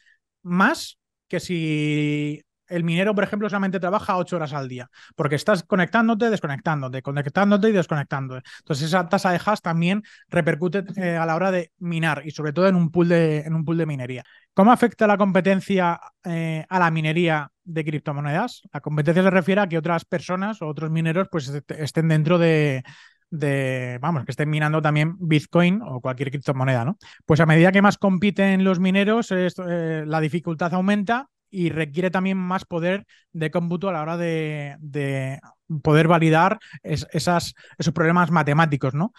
más 0.42 0.98
que 1.28 1.40
si 1.40 2.42
el 2.70 2.84
minero, 2.84 3.14
por 3.14 3.24
ejemplo, 3.24 3.48
solamente 3.48 3.80
trabaja 3.80 4.16
ocho 4.16 4.36
horas 4.36 4.52
al 4.52 4.68
día, 4.68 4.88
porque 5.14 5.34
estás 5.34 5.62
conectándote, 5.62 6.30
desconectándote, 6.30 7.02
conectándote 7.02 7.68
y 7.68 7.72
desconectándote. 7.72 8.48
Entonces, 8.60 8.86
esa 8.86 9.08
tasa 9.08 9.30
de 9.32 9.40
hash 9.44 9.60
también 9.60 10.02
repercute 10.28 10.84
eh, 10.96 11.16
a 11.16 11.26
la 11.26 11.34
hora 11.36 11.50
de 11.50 11.72
minar 11.78 12.22
y 12.24 12.30
sobre 12.30 12.52
todo 12.52 12.68
en 12.68 12.76
un 12.76 12.90
pool 12.90 13.08
de, 13.08 13.40
en 13.40 13.54
un 13.54 13.64
pool 13.64 13.78
de 13.78 13.86
minería. 13.86 14.24
¿Cómo 14.54 14.72
afecta 14.72 15.06
la 15.06 15.16
competencia 15.16 16.00
a 16.22 16.78
la 16.78 16.90
minería 16.90 17.50
de 17.64 17.84
criptomonedas? 17.84 18.62
La 18.72 18.80
competencia 18.80 19.22
se 19.22 19.30
refiere 19.30 19.60
a 19.60 19.68
que 19.68 19.78
otras 19.78 20.04
personas 20.04 20.60
o 20.60 20.66
otros 20.66 20.90
mineros 20.90 21.28
pues 21.30 21.52
estén 21.68 22.08
dentro 22.08 22.38
de, 22.38 22.82
de, 23.30 23.98
vamos, 24.00 24.24
que 24.24 24.32
estén 24.32 24.50
minando 24.50 24.82
también 24.82 25.16
Bitcoin 25.18 25.80
o 25.82 26.00
cualquier 26.00 26.30
criptomoneda, 26.30 26.84
¿no? 26.84 26.98
Pues 27.24 27.40
a 27.40 27.46
medida 27.46 27.72
que 27.72 27.82
más 27.82 27.96
compiten 27.96 28.64
los 28.64 28.80
mineros, 28.80 29.30
eh, 29.30 30.04
la 30.06 30.20
dificultad 30.20 30.74
aumenta 30.74 31.28
y 31.50 31.70
requiere 31.70 32.10
también 32.10 32.38
más 32.38 32.64
poder 32.64 33.06
de 33.32 33.50
cómputo 33.50 33.88
a 33.88 33.92
la 33.92 34.02
hora 34.02 34.16
de, 34.16 35.40
poder 35.82 36.08
validar 36.08 36.58
esas, 36.82 37.54
esos 37.78 37.94
problemas 37.94 38.30
matemáticos, 38.30 38.94
¿no? 38.94 39.12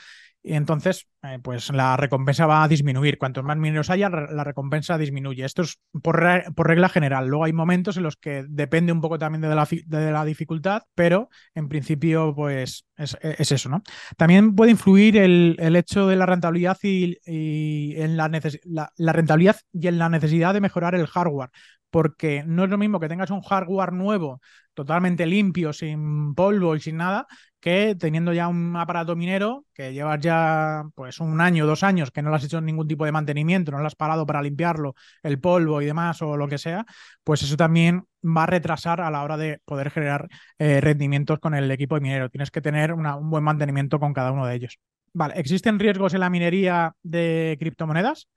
Y 0.44 0.54
entonces, 0.54 1.08
eh, 1.22 1.38
pues 1.42 1.70
la 1.70 1.98
recompensa 1.98 2.48
va 2.48 2.64
a 2.64 2.68
disminuir. 2.68 3.20
Cuantos 3.20 3.44
más 3.44 3.58
mineros 3.58 3.92
haya, 3.92 4.10
la 4.10 4.44
recompensa 4.44 4.98
disminuye. 4.98 5.46
Esto 5.46 5.62
es 5.62 5.80
por, 6.02 6.20
regla 6.20 6.90
general. 6.90 7.28
Luego 7.28 7.46
hay 7.46 7.54
momentos 7.54 7.98
en 7.98 8.04
los 8.04 8.16
que 8.16 8.44
depende 8.50 8.92
un 8.92 9.02
poco 9.02 9.20
también 9.20 9.42
de 9.42 10.12
la, 10.12 10.26
dificultad, 10.26 10.84
pero 10.96 11.30
en 11.54 11.68
principio, 11.70 12.34
pues 12.36 12.88
es, 12.98 13.18
eso, 13.52 13.70
¿no? 13.70 13.84
También 14.18 14.56
puede 14.56 14.72
influir 14.72 15.18
el, 15.18 15.76
hecho 15.76 16.08
de 16.08 16.16
la 16.16 16.26
rentabilidad 16.26 16.78
y, 16.82 17.94
en 17.98 18.18
la 18.18 18.28
rentabilidad 18.98 19.58
y 19.72 19.88
en 19.88 20.00
la 20.00 20.10
necesidad 20.10 20.56
de 20.56 20.62
mejorar 20.62 20.96
el 20.96 21.06
hardware 21.06 21.52
porque 21.92 22.44
no 22.48 22.64
es 22.64 22.70
lo 22.70 22.78
mismo 22.78 23.00
que 23.00 23.10
tengas 23.10 23.30
un 23.32 23.42
hardware 23.42 23.94
nuevo, 23.94 24.42
totalmente 24.74 25.26
limpio, 25.26 25.74
sin 25.74 26.34
polvo 26.34 26.76
y 26.76 26.80
sin 26.80 26.98
nada, 26.98 27.28
que 27.60 27.96
teniendo 27.96 28.34
ya 28.34 28.48
un 28.48 28.76
aparato 28.76 29.16
minero 29.16 29.66
que 29.74 29.94
llevas 29.94 30.20
ya 30.20 30.84
pues 30.96 31.20
un 31.20 31.40
año, 31.42 31.68
dos 31.68 31.84
años 31.84 32.10
que 32.12 32.22
no 32.22 32.30
le 32.32 32.38
has 32.38 32.44
hecho 32.44 32.60
ningún 32.62 32.88
tipo 32.88 33.06
de 33.06 33.12
mantenimiento, 33.12 33.72
no 33.72 33.80
lo 33.80 33.88
has 33.88 33.96
parado 33.96 34.26
para 34.26 34.42
limpiarlo, 34.42 34.96
el 35.22 35.40
polvo 35.40 35.82
y 35.82 35.86
demás 35.86 36.22
o 36.22 36.38
lo 36.38 36.48
que 36.48 36.58
sea, 36.58 36.86
pues 37.24 37.44
eso 37.44 37.58
también 37.58 38.06
va 38.26 38.44
a 38.44 38.48
retrasar 38.48 39.02
a 39.02 39.12
la 39.12 39.24
hora 39.24 39.38
de 39.38 39.60
poder 39.66 39.92
generar 39.92 40.28
eh, 40.58 40.82
rendimientos 40.82 41.40
con 41.40 41.54
el 41.54 41.70
equipo 41.72 41.96
de 41.96 42.02
minero. 42.02 42.30
Tienes 42.30 42.52
que 42.52 42.62
tener 42.62 42.94
un 42.94 43.30
buen 43.30 43.44
mantenimiento 43.44 44.00
con 44.00 44.14
cada 44.14 44.32
uno 44.32 44.46
de 44.46 44.56
ellos. 44.56 44.80
Vale, 45.14 45.34
¿existen 45.38 45.80
riesgos 45.80 46.14
en 46.14 46.22
la 46.22 46.30
minería 46.30 46.94
de 47.04 47.58
criptomonedas? 47.60 48.30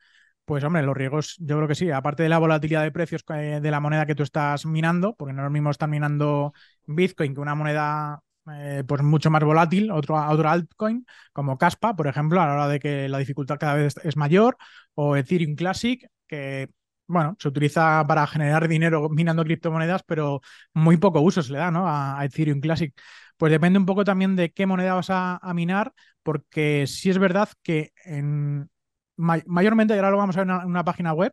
Pues 0.45 0.63
hombre, 0.63 0.83
los 0.83 0.97
riesgos 0.97 1.37
yo 1.39 1.57
creo 1.57 1.69
que 1.69 1.75
sí, 1.75 1.91
aparte 1.91 2.23
de 2.23 2.29
la 2.29 2.39
volatilidad 2.39 2.83
de 2.83 2.93
precios 2.93 3.25
eh, 3.35 3.61
de 3.63 3.71
la 3.71 3.81
moneda 3.81 4.05
que 4.05 4.15
tú 4.15 4.23
estás 4.23 4.67
minando, 4.67 5.15
porque 5.17 5.33
no 5.33 5.41
es 5.41 5.45
lo 5.45 5.51
mismo 5.51 5.71
estar 5.71 5.89
minando 5.89 6.53
Bitcoin 6.87 7.35
que 7.35 7.41
una 7.41 7.55
moneda 7.55 8.21
eh, 8.53 8.85
pues 8.87 9.03
mucho 9.03 9.31
más 9.31 9.43
volátil, 9.43 9.91
otro, 9.91 10.17
otro 10.17 10.51
altcoin 10.51 11.07
como 11.33 11.57
Caspa, 11.57 11.97
por 11.97 12.09
ejemplo, 12.09 12.43
a 12.43 12.47
la 12.47 12.53
hora 12.55 12.69
de 12.69 12.79
que 12.79 13.09
la 13.09 13.19
dificultad 13.19 13.59
cada 13.59 13.75
vez 13.75 13.95
es 14.03 14.17
mayor, 14.19 14.59
o 14.95 15.17
Ethereum 15.17 15.55
Classic, 15.55 16.07
que 16.27 16.69
bueno, 17.07 17.37
se 17.39 17.49
utiliza 17.49 18.05
para 18.07 18.27
generar 18.27 18.69
dinero 18.69 19.09
minando 19.09 19.45
criptomonedas, 19.45 20.03
pero 20.05 20.41
muy 20.75 20.99
poco 20.99 21.21
uso 21.21 21.43
se 21.43 21.53
le 21.53 21.59
da 21.59 21.71
¿no? 21.71 21.85
a, 21.89 22.23
Ethereum 22.25 22.61
Classic. 22.61 22.95
Pues 23.39 23.51
depende 23.51 23.79
un 23.79 23.87
poco 23.87 24.05
también 24.05 24.37
de 24.37 24.53
qué 24.53 24.67
moneda 24.67 24.95
vas 24.95 25.11
a, 25.11 25.39
a 25.39 25.55
minar, 25.55 25.93
porque 26.23 26.87
sí 26.87 27.11
es 27.11 27.19
verdad 27.19 27.49
que 27.63 27.93
en, 28.05 28.69
mayormente, 29.17 29.95
ahora 29.95 30.11
lo 30.11 30.19
vamos 30.19 30.37
a 30.37 30.45
ver 30.45 30.49
en 30.49 30.67
una, 30.67 30.85
página 30.85 31.13
web, 31.13 31.33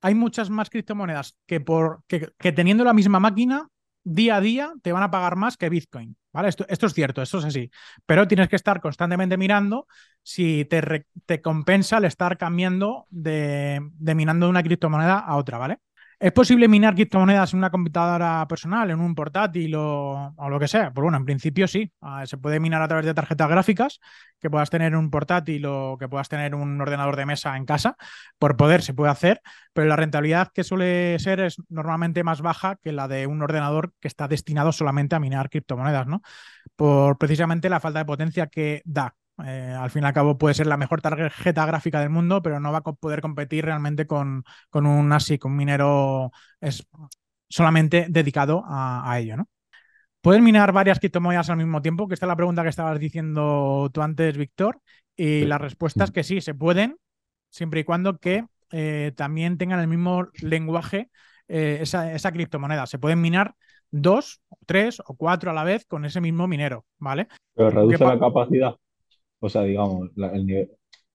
hay 0.00 0.14
muchas 0.14 0.50
más 0.50 0.70
criptomonedas 0.70 1.36
que, 1.46 1.60
por, 1.60 2.02
que, 2.06 2.52
teniendo 2.52 2.84
la 2.84 2.92
misma 2.92 3.20
máquina 3.20 3.68
día 4.04 4.36
a 4.36 4.40
día 4.40 4.72
te 4.82 4.92
van 4.92 5.02
a 5.02 5.10
pagar 5.10 5.36
más 5.36 5.56
que 5.56 5.68
Bitcoin. 5.68 6.16
¿Vale? 6.32 6.48
Esto, 6.48 6.64
esto 6.68 6.86
es 6.86 6.94
cierto, 6.94 7.20
esto 7.20 7.38
es 7.38 7.44
así. 7.44 7.70
Pero 8.06 8.26
tienes 8.26 8.48
que 8.48 8.56
estar 8.56 8.80
constantemente 8.80 9.36
mirando 9.36 9.86
si 10.22 10.64
te, 10.64 11.06
te 11.26 11.42
compensa 11.42 11.98
el 11.98 12.06
estar 12.06 12.38
cambiando 12.38 13.06
de, 13.10 13.80
de 13.92 14.14
minando 14.14 14.46
de 14.46 14.50
una 14.50 14.62
criptomoneda 14.62 15.18
a 15.18 15.36
otra, 15.36 15.58
¿vale? 15.58 15.78
¿Es 16.22 16.30
posible 16.30 16.68
minar 16.68 16.94
criptomonedas 16.94 17.52
en 17.52 17.58
una 17.58 17.70
computadora 17.70 18.46
personal, 18.48 18.88
en 18.92 19.00
un 19.00 19.12
portátil 19.12 19.74
o, 19.74 20.32
lo 20.48 20.60
que 20.60 20.68
sea? 20.68 20.92
Pues 20.92 21.02
bueno, 21.02 21.18
en 21.18 21.24
principio 21.24 21.66
sí. 21.66 21.90
Ah, 22.00 22.24
se 22.26 22.38
puede 22.38 22.60
minar 22.60 22.80
a 22.80 22.86
través 22.86 23.04
de 23.06 23.12
tarjetas 23.12 23.48
gráficas 23.48 23.98
que 24.40 24.48
puedas 24.48 24.70
tener 24.70 24.94
un 24.94 25.10
portátil 25.10 25.66
o 25.66 25.96
que 25.98 26.08
puedas 26.08 26.28
tener 26.28 26.54
un 26.54 26.80
ordenador 26.80 27.16
de 27.16 27.26
mesa 27.26 27.56
en 27.56 27.64
casa. 27.64 27.96
Por 28.38 28.56
poder 28.56 28.82
se 28.82 28.94
puede 28.94 29.10
hacer, 29.10 29.40
pero 29.72 29.88
la 29.88 29.96
rentabilidad 29.96 30.52
que 30.54 30.62
suele 30.62 31.18
ser 31.18 31.40
es 31.40 31.56
normalmente 31.68 32.22
más 32.22 32.40
baja 32.40 32.76
que 32.80 32.92
la 32.92 33.08
de 33.08 33.26
un 33.26 33.42
ordenador 33.42 33.92
que 33.98 34.06
está 34.06 34.28
destinado 34.28 34.70
solamente 34.70 35.16
a 35.16 35.18
minar 35.18 35.50
criptomonedas, 35.50 36.06
¿no? 36.06 36.22
Por 36.76 37.18
precisamente 37.18 37.68
la 37.68 37.80
falta 37.80 37.98
de 37.98 38.04
potencia 38.04 38.46
que 38.46 38.80
da. 38.84 39.16
Eh, 39.44 39.74
al 39.78 39.90
fin 39.90 40.02
y 40.02 40.06
al 40.06 40.12
cabo 40.12 40.38
puede 40.38 40.54
ser 40.54 40.66
la 40.66 40.76
mejor 40.76 41.00
tarjeta 41.00 41.66
gráfica 41.66 42.00
del 42.00 42.10
mundo, 42.10 42.42
pero 42.42 42.60
no 42.60 42.72
va 42.72 42.78
a 42.78 42.82
poder 42.82 43.20
competir 43.20 43.64
realmente 43.64 44.06
con, 44.06 44.44
con 44.70 44.86
un 44.86 45.12
ASIC, 45.12 45.44
un 45.44 45.56
minero 45.56 46.30
es 46.60 46.86
solamente 47.48 48.06
dedicado 48.08 48.62
a, 48.66 49.18
ello, 49.18 49.36
¿no? 49.36 49.48
¿Puedes 50.22 50.40
minar 50.40 50.72
varias 50.72 51.00
criptomonedas 51.00 51.50
al 51.50 51.56
mismo 51.56 51.82
tiempo? 51.82 52.08
Que 52.08 52.14
esta 52.14 52.26
es 52.26 52.28
la 52.28 52.36
pregunta 52.36 52.62
que 52.62 52.68
estabas 52.68 52.98
diciendo 52.98 53.90
tú 53.92 54.00
antes, 54.00 54.38
Víctor. 54.38 54.80
Y 55.16 55.44
la 55.44 55.58
respuesta 55.58 56.04
es 56.04 56.12
que 56.12 56.22
sí, 56.22 56.40
se 56.40 56.54
pueden, 56.54 56.96
siempre 57.50 57.80
y 57.80 57.84
cuando 57.84 58.18
que 58.18 58.46
eh, 58.70 59.12
también 59.16 59.58
tengan 59.58 59.80
el 59.80 59.88
mismo 59.88 60.28
lenguaje 60.40 61.10
eh, 61.48 61.78
esa, 61.82 62.12
esa, 62.12 62.32
criptomoneda. 62.32 62.86
Se 62.86 62.98
pueden 62.98 63.20
minar 63.20 63.54
dos, 63.90 64.40
tres 64.64 65.02
o 65.04 65.14
cuatro 65.14 65.50
a 65.50 65.54
la 65.54 65.64
vez 65.64 65.84
con 65.84 66.04
ese 66.04 66.20
mismo 66.20 66.48
minero, 66.48 66.86
¿vale? 66.98 67.28
Pero 67.54 67.70
reduce 67.70 68.04
la 68.04 68.18
capacidad. 68.18 68.76
O 69.44 69.48
sea, 69.48 69.62
digamos, 69.62 70.10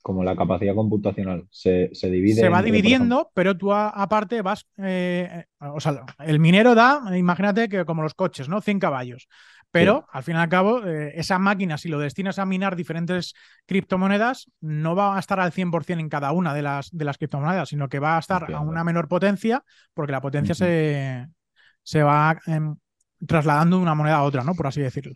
como 0.01 0.21
la 0.21 0.35
capacidad 0.35 0.75
computacional 0.75 1.47
se, 1.49 1.89
divide. 2.03 2.41
Se 2.41 2.49
va 2.49 2.61
dividiendo, 2.61 3.31
pero 3.33 3.57
tú 3.57 3.73
aparte 3.73 4.41
vas. 4.41 4.67
Eh, 4.77 5.45
o 5.59 5.79
sea, 5.79 6.03
el 6.19 6.39
minero 6.39 6.75
da, 6.75 7.03
imagínate 7.17 7.69
que 7.69 7.85
como 7.85 8.03
los 8.03 8.13
coches, 8.13 8.49
¿no? 8.49 8.59
100 8.59 8.79
caballos. 8.79 9.29
Pero 9.71 10.07
al 10.11 10.23
fin 10.23 10.35
y 10.35 10.39
al 10.39 10.49
cabo, 10.49 10.85
eh, 10.85 11.13
esa 11.15 11.39
máquina, 11.39 11.77
si 11.77 11.87
lo 11.87 11.99
destinas 11.99 12.37
a 12.37 12.45
minar 12.45 12.75
diferentes 12.75 13.33
criptomonedas, 13.65 14.51
no 14.59 14.93
va 14.93 15.15
a 15.15 15.19
estar 15.19 15.39
al 15.39 15.53
100% 15.53 15.99
en 15.99 16.09
cada 16.09 16.33
una 16.33 16.53
de 16.53 16.63
las, 16.63 16.89
de 16.91 17.05
las 17.05 17.17
criptomonedas, 17.17 17.69
sino 17.69 17.87
que 17.87 17.99
va 17.99 18.17
a 18.17 18.19
estar 18.19 18.53
a 18.53 18.59
una 18.59 18.83
menor 18.83 19.07
potencia, 19.07 19.63
porque 19.93 20.11
la 20.11 20.21
potencia 20.21 20.53
se, 20.53 21.27
se 21.83 22.03
va 22.03 22.37
em, 22.45 22.75
trasladando 23.25 23.77
de 23.77 23.83
una 23.83 23.95
moneda 23.95 24.17
a 24.17 24.23
otra, 24.23 24.43
¿no? 24.43 24.53
Por 24.53 24.67
así 24.67 24.81
decirlo. 24.81 25.13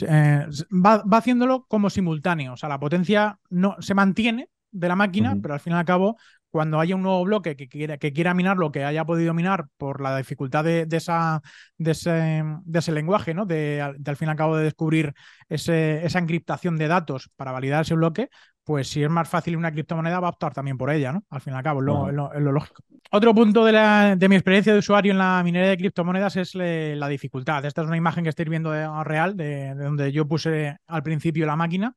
Eh, 0.00 0.46
va, 0.70 1.02
haciéndolo 1.12 1.64
como 1.66 1.90
simultáneo. 1.90 2.54
O 2.54 2.56
sea, 2.56 2.68
la 2.68 2.80
potencia 2.80 3.38
no 3.50 3.76
se 3.80 3.94
mantiene 3.94 4.48
de 4.70 4.88
la 4.88 4.96
máquina, 4.96 5.36
pero 5.40 5.54
al 5.54 5.60
fin 5.60 5.72
y 5.72 5.76
al 5.76 5.84
cabo, 5.84 6.16
cuando 6.50 6.80
haya 6.80 6.94
un 6.94 7.02
nuevo 7.02 7.24
bloque 7.24 7.56
que 7.56 7.68
quiera, 7.68 7.98
que 7.98 8.12
quiera 8.12 8.34
minar 8.34 8.56
lo 8.56 8.72
que 8.72 8.84
haya 8.84 9.04
podido 9.04 9.34
minar 9.34 9.66
por 9.76 10.00
la 10.00 10.16
dificultad 10.16 10.64
de, 10.64 10.86
esa, 10.90 11.42
de, 11.76 11.90
ese, 11.90 12.92
lenguaje, 12.92 13.34
¿no? 13.34 13.46
De, 13.46 13.80
al 13.80 14.16
fin 14.16 14.28
y 14.28 14.30
al 14.30 14.36
cabo 14.36 14.56
de 14.56 14.64
descubrir 14.64 15.14
esa 15.48 16.18
encriptación 16.18 16.76
de 16.76 16.88
datos 16.88 17.30
para 17.36 17.52
validar 17.52 17.82
ese 17.82 17.94
bloque, 17.94 18.28
pues 18.68 18.86
si 18.86 19.02
es 19.02 19.08
más 19.08 19.26
fácil 19.26 19.56
una 19.56 19.72
criptomoneda, 19.72 20.20
va 20.20 20.26
a 20.26 20.30
optar 20.32 20.52
también 20.52 20.76
por 20.76 20.90
ella, 20.90 21.10
¿no? 21.10 21.24
Al 21.30 21.40
fin 21.40 21.54
y 21.54 21.56
al 21.56 21.62
cabo, 21.62 21.80
es 21.80 22.14
lo, 22.14 22.52
lógico. 22.52 22.84
Otro 23.10 23.34
punto 23.34 23.64
de, 23.64 24.28
mi 24.28 24.34
experiencia 24.34 24.74
de 24.74 24.80
usuario 24.80 25.12
en 25.12 25.16
la 25.16 25.42
minería 25.42 25.70
de 25.70 25.78
criptomonedas 25.78 26.36
es 26.36 26.54
la 26.54 27.08
dificultad. 27.08 27.64
Esta 27.64 27.80
es 27.80 27.86
una 27.86 27.96
imagen 27.96 28.24
que 28.24 28.28
estáis 28.28 28.50
viendo 28.50 28.70
de, 28.70 28.86
real, 29.04 29.38
de, 29.38 29.74
donde 29.74 30.12
yo 30.12 30.28
puse 30.28 30.76
al 30.86 31.02
principio 31.02 31.46
la 31.46 31.56
máquina. 31.56 31.96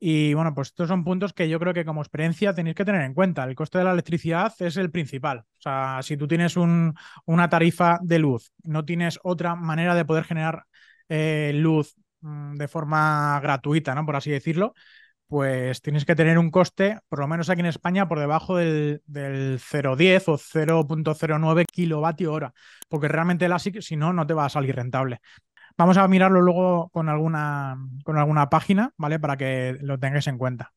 Y 0.00 0.34
bueno, 0.34 0.52
pues 0.52 0.70
estos 0.70 0.88
son 0.88 1.04
puntos 1.04 1.32
que 1.34 1.48
yo 1.48 1.60
creo 1.60 1.72
que 1.72 1.84
como 1.84 2.00
experiencia 2.02 2.52
tenéis 2.52 2.74
que 2.74 2.84
tener 2.84 3.02
en 3.02 3.14
cuenta. 3.14 3.44
El 3.44 3.54
coste 3.54 3.78
de 3.78 3.84
la 3.84 3.92
electricidad 3.92 4.52
es 4.58 4.76
el 4.76 4.90
principal. 4.90 5.38
O 5.38 5.60
sea, 5.60 6.00
si 6.02 6.16
tú 6.16 6.26
tienes 6.26 6.56
una 6.56 7.48
tarifa 7.48 8.00
de 8.02 8.18
luz, 8.18 8.52
no 8.64 8.84
tienes 8.84 9.20
otra 9.22 9.54
manera 9.54 9.94
de 9.94 10.04
poder 10.04 10.24
generar 10.24 10.64
eh, 11.08 11.52
luz 11.54 11.94
mm, 12.22 12.56
de 12.56 12.66
forma 12.66 13.38
gratuita, 13.40 13.94
¿no? 13.94 14.04
Por 14.04 14.16
así 14.16 14.32
decirlo, 14.32 14.74
pues 15.32 15.80
tienes 15.80 16.04
que 16.04 16.14
tener 16.14 16.38
un 16.38 16.50
coste, 16.50 16.98
por 17.08 17.20
lo 17.20 17.26
menos 17.26 17.48
aquí 17.48 17.60
en 17.60 17.66
España, 17.66 18.06
por 18.06 18.20
debajo 18.20 18.56
del, 18.58 19.00
0,10 19.06 20.28
o 20.28 20.36
0.09 20.36 21.64
kilovatio 21.72 22.34
hora, 22.34 22.52
porque 22.90 23.08
realmente 23.08 23.46
el 23.46 23.52
ASIC, 23.54 23.80
si 23.80 23.96
no, 23.96 24.12
no 24.12 24.26
te 24.26 24.34
va 24.34 24.44
a 24.44 24.50
salir 24.50 24.76
rentable. 24.76 25.20
Vamos 25.78 25.96
a 25.96 26.06
mirarlo 26.06 26.42
luego 26.42 26.90
con 26.90 27.08
alguna, 27.08 27.78
con 28.04 28.18
alguna 28.18 28.50
página, 28.50 28.92
¿vale? 28.98 29.18
Para 29.18 29.38
que 29.38 29.78
lo 29.80 29.98
tengáis 29.98 30.26
en 30.26 30.36
cuenta. 30.36 30.74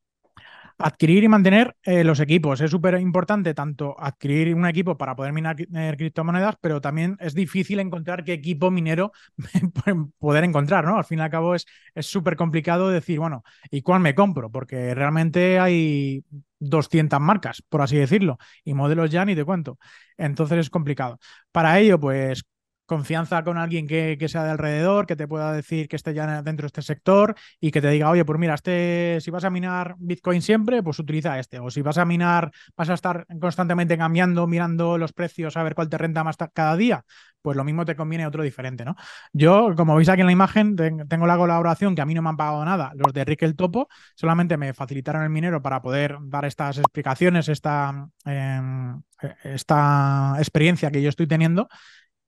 Adquirir 0.78 1.24
y 1.24 1.30
mantener 1.30 1.74
eh, 1.84 2.04
los 2.04 2.20
equipos. 2.20 2.60
Es 2.60 2.70
súper 2.70 3.00
importante 3.00 3.54
tanto 3.54 3.96
adquirir 3.98 4.54
un 4.54 4.66
equipo 4.66 4.98
para 4.98 5.16
poder 5.16 5.32
minar 5.32 5.56
eh, 5.60 5.94
criptomonedas, 5.98 6.56
pero 6.60 6.82
también 6.82 7.16
es 7.22 7.34
difícil 7.34 7.80
encontrar 7.80 8.26
qué 8.26 8.34
equipo 8.34 8.70
minero 8.72 9.14
poder 10.20 10.44
encontrar, 10.44 10.84
¿no? 10.84 10.98
Al 10.98 11.06
fin 11.06 11.20
y 11.20 11.22
al 11.22 11.30
cabo 11.30 11.56
es 11.56 11.66
súper 12.00 12.36
complicado 12.36 12.90
decir, 12.90 13.20
bueno, 13.20 13.44
¿y 13.72 13.82
cuál 13.84 14.02
me 14.02 14.16
compro? 14.16 14.52
Porque 14.52 14.94
realmente 14.94 15.60
hay 15.60 16.26
200 16.60 17.22
marcas, 17.22 17.62
por 17.70 17.82
así 17.82 17.96
decirlo, 17.96 18.38
y 18.66 18.74
modelos 18.74 19.10
ya 19.10 19.24
ni 19.24 19.34
te 19.34 19.46
cuento. 19.46 19.78
Entonces 20.18 20.60
es 20.60 20.70
complicado. 20.70 21.20
Para 21.54 21.80
ello, 21.80 21.98
pues 22.00 22.44
confianza 22.86 23.44
con 23.44 23.58
alguien 23.58 23.88
que, 23.88 24.18
sea 24.28 24.44
de 24.44 24.52
alrededor, 24.52 25.06
que 25.06 25.16
te 25.16 25.28
pueda 25.28 25.52
decir 25.54 25.88
que 25.88 25.96
esté 25.96 26.14
ya 26.14 26.42
dentro 26.42 26.64
de 26.64 26.68
este 26.68 26.82
sector 26.82 27.36
y 27.60 27.72
que 27.72 27.82
te 27.82 27.90
diga, 27.90 28.10
oye, 28.10 28.26
pues 28.26 28.40
mira, 28.40 28.54
este, 28.54 29.20
si 29.22 29.32
vas 29.32 29.44
a 29.44 29.50
minar 29.50 29.96
Bitcoin 29.98 30.42
siempre, 30.42 30.84
pues 30.84 31.00
utiliza 31.00 31.40
este. 31.40 31.60
O 31.60 31.70
si 31.70 31.82
vas 31.82 31.98
a 31.98 32.06
minar, 32.06 32.52
vas 32.76 32.90
a 32.90 32.94
estar 32.94 33.26
constantemente 33.40 33.98
cambiando, 33.98 34.48
mirando 34.48 34.98
los 34.98 35.14
precios, 35.14 35.58
a 35.58 35.64
ver 35.64 35.76
cuál 35.76 35.90
te 35.90 35.98
renta 35.98 36.24
más 36.24 36.38
cada 36.54 36.76
día, 36.76 37.04
pues 37.42 37.56
lo 37.56 37.64
mismo 37.64 37.86
te 37.86 37.96
conviene 37.96 38.26
otro 38.26 38.42
diferente, 38.44 38.84
¿no? 38.86 38.96
Yo, 39.32 39.76
como 39.76 39.96
veis 39.96 40.10
aquí 40.10 40.22
en 40.22 40.26
la 40.28 40.34
imagen, 40.34 40.76
tengo 40.76 41.28
la 41.28 41.38
colaboración 41.38 41.96
que 41.96 42.02
a 42.02 42.06
mí 42.06 42.16
no 42.16 42.24
me 42.24 42.30
han 42.30 42.38
pagado 42.38 42.66
nada. 42.66 42.92
Los 42.96 43.14
de 43.14 43.24
Rick 43.24 43.44
el 43.44 43.56
Topo 43.56 43.88
solamente 44.16 44.58
me 44.58 44.74
facilitaron 44.74 45.22
el 45.22 45.30
minero 45.30 45.62
para 45.62 45.82
poder 45.82 46.18
dar 46.22 46.46
estas 46.46 46.80
explicaciones, 46.80 47.48
esta, 47.48 48.10
em, 48.26 49.00
esta 49.44 50.36
experiencia 50.40 50.90
que 50.90 51.04
yo 51.04 51.10
estoy 51.10 51.28
teniendo 51.28 51.68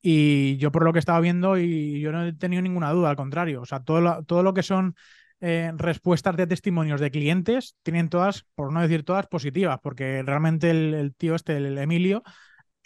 y 0.02 0.58
yo 0.58 0.72
por 0.72 0.84
lo 0.84 0.94
que 0.94 1.00
estaba 1.00 1.20
viendo, 1.20 1.58
y 1.58 2.00
yo 2.00 2.12
no 2.12 2.26
he 2.26 2.34
tenido 2.34 2.62
ninguna 2.62 2.92
duda, 2.92 3.10
al 3.10 3.16
contrario, 3.16 3.62
o 3.62 3.66
sea, 3.66 3.82
todo 3.82 4.02
lo, 4.02 4.24
todo 4.24 4.44
lo 4.44 4.54
que 4.54 4.64
son 4.64 4.96
eh, 5.40 5.72
respuestas 5.76 6.36
de 6.36 6.48
testimonios 6.48 7.00
de 7.00 7.12
clientes 7.12 7.76
tienen 7.84 8.10
todas, 8.10 8.46
por 8.56 8.72
no 8.74 8.82
decir 8.82 9.04
todas, 9.04 9.28
positivas, 9.28 9.80
porque 9.82 10.24
realmente 10.24 10.72
el, 10.72 11.14
tío 11.16 11.36
este, 11.36 11.58
el 11.58 11.78
Emilio, 11.78 12.24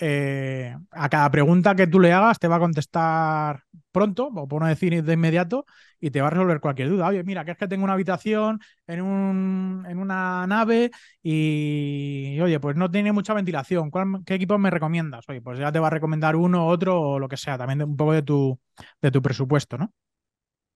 eh, 0.01 0.75
a 0.89 1.09
cada 1.09 1.29
pregunta 1.29 1.75
que 1.75 1.85
tú 1.85 1.99
le 1.99 2.11
hagas 2.11 2.39
te 2.39 2.47
va 2.47 2.55
a 2.55 2.59
contestar 2.59 3.63
pronto, 3.91 4.31
o 4.33 4.47
por 4.47 4.61
no 4.61 4.67
decir 4.67 5.03
de 5.03 5.13
inmediato, 5.13 5.65
y 5.99 6.09
te 6.09 6.21
va 6.21 6.27
a 6.27 6.29
resolver 6.31 6.59
cualquier 6.59 6.89
duda. 6.89 7.07
Oye, 7.07 7.23
mira, 7.23 7.45
que 7.45 7.51
es 7.51 7.57
que 7.57 7.67
tengo 7.67 7.83
una 7.83 7.93
habitación 7.93 8.59
en, 8.87 9.01
un, 9.01 9.85
en 9.87 9.99
una 9.99 10.47
nave 10.47 10.89
y, 11.21 12.39
oye, 12.41 12.59
pues 12.59 12.75
no 12.75 12.89
tiene 12.89 13.11
mucha 13.11 13.35
ventilación. 13.35 13.91
¿Qué 14.25 14.33
equipo 14.33 14.57
me 14.57 14.71
recomiendas? 14.71 15.23
Oye, 15.29 15.41
pues 15.41 15.59
ya 15.59 15.71
te 15.71 15.79
va 15.79 15.87
a 15.87 15.91
recomendar 15.91 16.35
uno, 16.35 16.65
otro 16.65 16.99
o 16.99 17.19
lo 17.19 17.27
que 17.29 17.37
sea, 17.37 17.57
también 17.57 17.83
un 17.83 17.95
poco 17.95 18.13
de 18.13 18.23
tu, 18.23 18.59
de 19.01 19.11
tu 19.11 19.21
presupuesto, 19.21 19.77
¿no? 19.77 19.93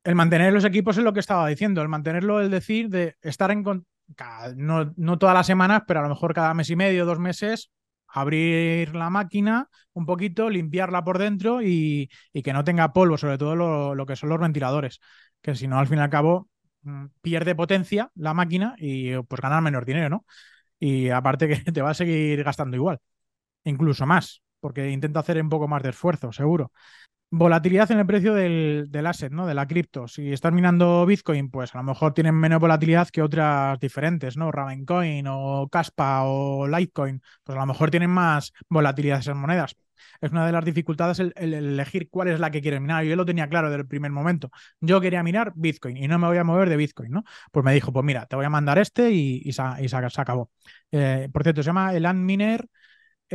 El 0.03 0.13
mantener 0.13 0.53
los 0.53 0.65
equipos 0.65 0.97
es 0.99 1.03
lo 1.03 1.13
que 1.13 1.19
estaba 1.19 1.47
diciendo, 1.47 1.81
el 1.81 1.89
mantenerlo, 1.89 2.39
el 2.39 2.51
decir 2.51 2.89
de 2.89 3.15
estar 3.21 3.49
en... 3.49 3.63
No, 4.55 4.93
no 4.95 5.17
todas 5.17 5.33
las 5.33 5.47
semanas, 5.47 5.81
pero 5.87 6.01
a 6.01 6.03
lo 6.03 6.09
mejor 6.09 6.35
cada 6.35 6.53
mes 6.53 6.69
y 6.69 6.75
medio, 6.75 7.05
dos 7.05 7.17
meses, 7.17 7.71
abrir 8.15 8.95
la 8.95 9.09
máquina 9.09 9.69
un 9.93 10.05
poquito, 10.05 10.49
limpiarla 10.49 11.03
por 11.03 11.17
dentro 11.19 11.61
y, 11.61 12.09
que 12.43 12.53
no 12.53 12.63
tenga 12.63 12.93
polvo, 12.93 13.17
sobre 13.17 13.37
todo 13.37 13.55
lo, 13.55 14.05
que 14.05 14.15
son 14.15 14.29
los 14.29 14.39
ventiladores, 14.39 15.01
que 15.41 15.53
si 15.55 15.67
no, 15.67 15.77
al 15.79 15.87
fin 15.87 15.97
y 15.99 16.01
al 16.01 16.09
cabo, 16.09 16.49
mm, 16.83 17.07
pierde 17.21 17.55
potencia 17.55 18.11
la 18.15 18.33
máquina 18.33 18.75
y 18.77 19.15
pues 19.23 19.41
ganar 19.41 19.61
menos 19.61 19.85
dinero, 19.85 20.09
¿no? 20.09 20.25
Y 20.79 21.09
aparte 21.09 21.47
que 21.47 21.55
te 21.73 21.81
va 21.81 21.91
a 21.91 21.93
seguir 21.93 22.43
gastando 22.43 22.77
igual, 22.77 22.99
incluso 23.65 24.05
más, 24.05 24.43
porque 24.61 24.89
intenta 24.91 25.19
hacer 25.21 25.41
un 25.41 25.49
poco 25.49 25.67
más 25.67 25.83
de 25.83 25.89
esfuerzo, 25.89 26.31
seguro. 26.31 26.71
Volatilidad 27.37 27.91
en 27.91 27.99
el 27.99 28.05
precio 28.05 28.33
del, 28.33 29.05
asset, 29.05 29.29
¿no? 29.29 29.45
De 29.45 29.53
la 29.53 29.67
cripto. 29.67 30.07
Si 30.07 30.31
estás 30.31 30.53
minando 30.53 31.05
Bitcoin, 31.05 31.49
pues 31.51 31.75
a 31.75 31.79
lo 31.79 31.83
mejor 31.83 32.13
tienen 32.13 32.33
menos 32.33 32.61
volatilidad 32.61 33.09
que 33.09 33.21
otras 33.21 33.77
diferentes, 33.77 34.37
¿no? 34.37 34.53
Ravencoin 34.53 35.25
o 35.27 35.67
Caspa 35.69 36.23
o 36.23 36.65
Litecoin, 36.65 37.21
pues 37.43 37.57
a 37.57 37.59
lo 37.59 37.65
mejor 37.65 37.91
tienen 37.91 38.09
más 38.09 38.53
volatilidad 38.69 39.19
esas 39.19 39.35
monedas. 39.35 39.75
Es 40.21 40.31
una 40.31 40.45
de 40.45 40.53
las 40.53 40.63
dificultades 40.63 41.19
el, 41.19 41.33
elegir 41.35 42.09
cuál 42.09 42.29
es 42.29 42.39
la 42.39 42.51
que 42.51 42.61
quieres 42.61 42.79
minar. 42.79 43.03
Yo 43.03 43.17
lo 43.17 43.25
tenía 43.25 43.49
claro 43.49 43.69
desde 43.69 43.81
el 43.81 43.87
primer 43.87 44.11
momento. 44.11 44.49
Yo 44.79 45.01
quería 45.01 45.21
minar 45.21 45.51
Bitcoin 45.55 45.97
y 45.97 46.07
no 46.07 46.17
me 46.17 46.27
voy 46.27 46.37
a 46.37 46.45
mover 46.45 46.69
de 46.69 46.77
Bitcoin, 46.77 47.11
¿no? 47.11 47.25
Pues 47.51 47.65
me 47.65 47.73
dijo, 47.73 47.91
pues 47.91 48.05
mira, 48.05 48.27
te 48.27 48.37
voy 48.37 48.45
a 48.45 48.49
mandar 48.49 48.77
este 48.77 49.11
y, 49.11 49.51
se, 49.51 49.61
acabó. 49.61 50.51
Eh, 50.89 51.27
por 51.33 51.43
cierto, 51.43 51.61
se 51.63 51.67
llama 51.67 51.93
el 51.93 52.05
Antminer 52.05 52.65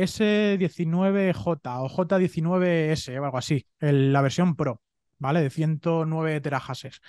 S19J 0.03 1.81
o 1.81 1.89
J19S 1.89 3.19
o 3.19 3.25
algo 3.25 3.37
así, 3.37 3.65
la 3.79 4.21
versión 4.21 4.55
Pro, 4.55 4.81
¿vale? 5.17 5.41
De 5.41 5.49
109 5.49 6.41
terahashes. 6.41 7.01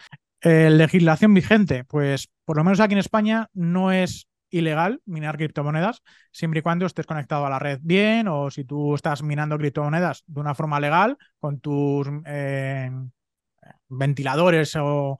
legislación 0.42 1.34
vigente, 1.34 1.84
pues 1.84 2.28
por 2.44 2.56
lo 2.56 2.64
menos 2.64 2.80
aquí 2.80 2.94
en 2.94 2.98
España 2.98 3.48
no 3.52 3.92
es 3.92 4.28
ilegal 4.52 5.00
minar 5.06 5.36
criptomonedas, 5.36 6.02
siempre 6.30 6.60
y 6.60 6.62
cuando 6.62 6.86
estés 6.86 7.06
conectado 7.06 7.46
a 7.46 7.50
la 7.50 7.58
red 7.58 7.80
bien 7.82 8.28
o 8.28 8.50
si 8.50 8.64
tú 8.64 8.94
estás 8.94 9.22
minando 9.22 9.58
criptomonedas 9.58 10.22
de 10.26 10.40
una 10.40 10.54
forma 10.54 10.78
legal 10.78 11.16
con 11.40 11.58
tus 11.58 12.06
eh, 12.26 12.90
ventiladores 13.88 14.76
o, 14.78 15.18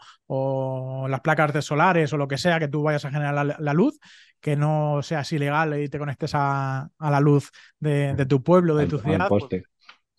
las 1.09 1.21
placas 1.21 1.53
de 1.53 1.63
solares 1.63 2.13
o 2.13 2.17
lo 2.17 2.29
que 2.29 2.39
sea 2.39 2.59
que 2.59 2.69
tú 2.69 2.83
vayas 2.83 3.05
a 3.05 3.11
generar 3.11 3.57
la, 3.59 3.75
luz, 3.75 3.99
que 4.43 4.57
no 4.57 5.01
seas 5.03 5.33
ilegal 5.33 5.81
y 5.81 5.89
te 5.89 5.99
conectes 5.99 6.33
a, 6.35 6.91
la 6.99 7.21
luz 7.21 7.51
de, 7.79 8.27
tu 8.29 8.43
pueblo, 8.43 8.75
de 8.75 8.87
tu 8.89 8.99
ciudad. 8.99 9.29
Pues 9.29 9.45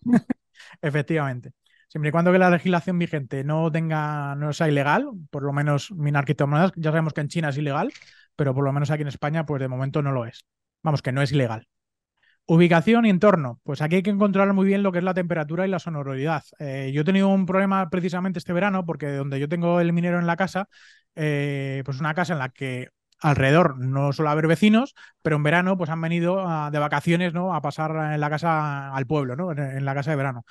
efectivamente. 0.82 1.52
Siempre 1.90 2.10
y 2.10 2.12
cuando 2.12 2.32
que 2.32 2.40
la 2.40 2.50
legislación 2.50 2.98
vigente 2.98 3.44
no 3.44 3.72
tenga, 3.72 4.34
no 4.36 4.54
sea 4.54 4.70
ilegal, 4.70 5.10
por 5.30 5.44
lo 5.44 5.54
menos 5.54 5.92
minar 5.92 6.24
criptomonedas, 6.24 6.72
ya 6.76 6.90
sabemos 6.90 7.14
que 7.14 7.22
en 7.22 7.28
China 7.28 7.50
es 7.50 7.58
ilegal, 7.58 7.92
pero 8.36 8.56
por 8.56 8.64
lo 8.64 8.72
menos 8.72 8.90
aquí 8.90 9.04
en 9.04 9.10
España, 9.10 9.46
pues 9.46 9.60
de 9.60 9.68
momento 9.68 10.02
no 10.02 10.14
lo 10.14 10.26
es. 10.26 10.46
Vamos, 10.82 11.02
que 11.02 11.12
no 11.12 11.22
es 11.22 11.32
ilegal. 11.34 11.68
Ubicación 12.46 13.06
y 13.06 13.10
entorno. 13.10 13.60
Pues 13.64 13.82
aquí 13.82 13.98
hay 13.98 14.04
que 14.04 14.18
controlar 14.18 14.54
muy 14.54 14.66
bien 14.66 14.84
lo 14.84 14.92
que 14.94 15.00
es 15.00 15.04
la 15.04 15.14
temperatura 15.14 15.68
y 15.68 15.70
la 15.70 15.80
sonoridad. 15.80 16.44
Eh, 16.60 16.92
yo 16.94 17.02
he 17.02 17.06
tenido 17.06 17.28
un 17.28 17.46
problema 17.46 17.90
precisamente 17.90 18.40
este 18.40 18.54
verano 18.54 18.86
porque 18.86 19.12
donde 19.12 19.40
yo 19.40 19.50
tengo 19.50 19.80
el 19.82 19.94
minero 19.94 20.18
en 20.18 20.28
la 20.28 20.38
casa, 20.38 20.70
eh, 21.16 21.84
pues 21.86 22.00
una 22.00 22.14
casa 22.14 22.34
en 22.34 22.40
la 22.40 22.50
que 22.50 22.88
alrededor 23.24 23.80
no 23.80 24.12
suele 24.14 24.32
haber 24.32 24.48
vecinos, 24.48 24.94
pero 25.22 25.38
en 25.38 25.44
verano 25.44 25.78
pues 25.78 25.90
han 25.90 26.02
venido 26.02 26.46
de 26.70 26.80
vacaciones, 26.80 27.34
¿no? 27.34 27.56
A 27.56 27.62
pasar 27.62 28.14
en 28.14 28.20
la 28.20 28.30
casa 28.30 28.94
al 28.94 29.08
pueblo, 29.08 29.36
¿no? 29.36 29.52
en 29.52 29.86
la 29.86 29.96
casa 29.96 30.12
de 30.12 30.18
verano. 30.18 30.46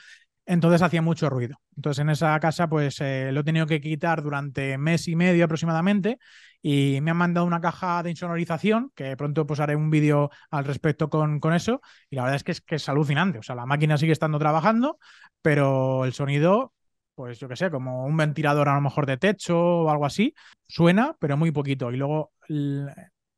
Entonces 0.47 0.83
hacía 0.83 1.03
mucho 1.03 1.31
ruido. 1.31 1.61
Entonces 1.77 2.01
en 2.01 2.11
esa 2.11 2.39
casa 2.41 2.69
pues 2.69 3.01
eh, 3.01 3.31
lo 3.33 3.41
he 3.41 3.45
tenido 3.45 3.67
que 3.67 3.81
quitar 3.81 4.23
durante 4.23 4.77
mes 4.79 5.07
y 5.07 5.15
medio 5.17 5.45
aproximadamente 5.45 6.19
y 6.63 7.01
me 7.03 7.11
han 7.13 7.17
mandado 7.17 7.47
una 7.47 7.61
caja 7.61 8.03
de 8.03 8.11
insonorización 8.11 8.91
que 8.95 9.17
pronto 9.17 9.47
pues 9.47 9.61
haré 9.61 9.77
un 9.77 9.91
vídeo 9.91 10.31
al 10.51 10.65
respecto 10.65 11.11
con, 11.11 11.41
con 11.41 11.55
eso 11.55 11.81
y 12.11 12.17
la 12.17 12.23
verdad 12.23 12.37
es 12.37 12.45
que, 12.45 12.53
es 12.53 12.61
que 12.63 12.77
es 12.77 12.89
alucinante. 12.89 13.39
O 13.39 13.43
sea, 13.43 13.55
la 13.55 13.67
máquina 13.67 13.99
sigue 13.99 14.13
estando 14.13 14.39
trabajando, 14.39 14.99
pero 15.43 16.05
el 16.05 16.13
sonido 16.15 16.73
pues 17.15 17.39
yo 17.39 17.49
qué 17.49 17.57
sé, 17.57 17.71
como 17.71 18.05
un 18.07 18.17
ventilador 18.17 18.69
a 18.69 18.75
lo 18.75 18.81
mejor 18.81 19.07
de 19.07 19.17
techo 19.17 19.59
o 19.59 19.91
algo 19.91 20.07
así, 20.07 20.35
suena, 20.67 21.17
pero 21.21 21.37
muy 21.37 21.51
poquito. 21.53 21.93
Y 21.93 21.97
luego 21.97 22.33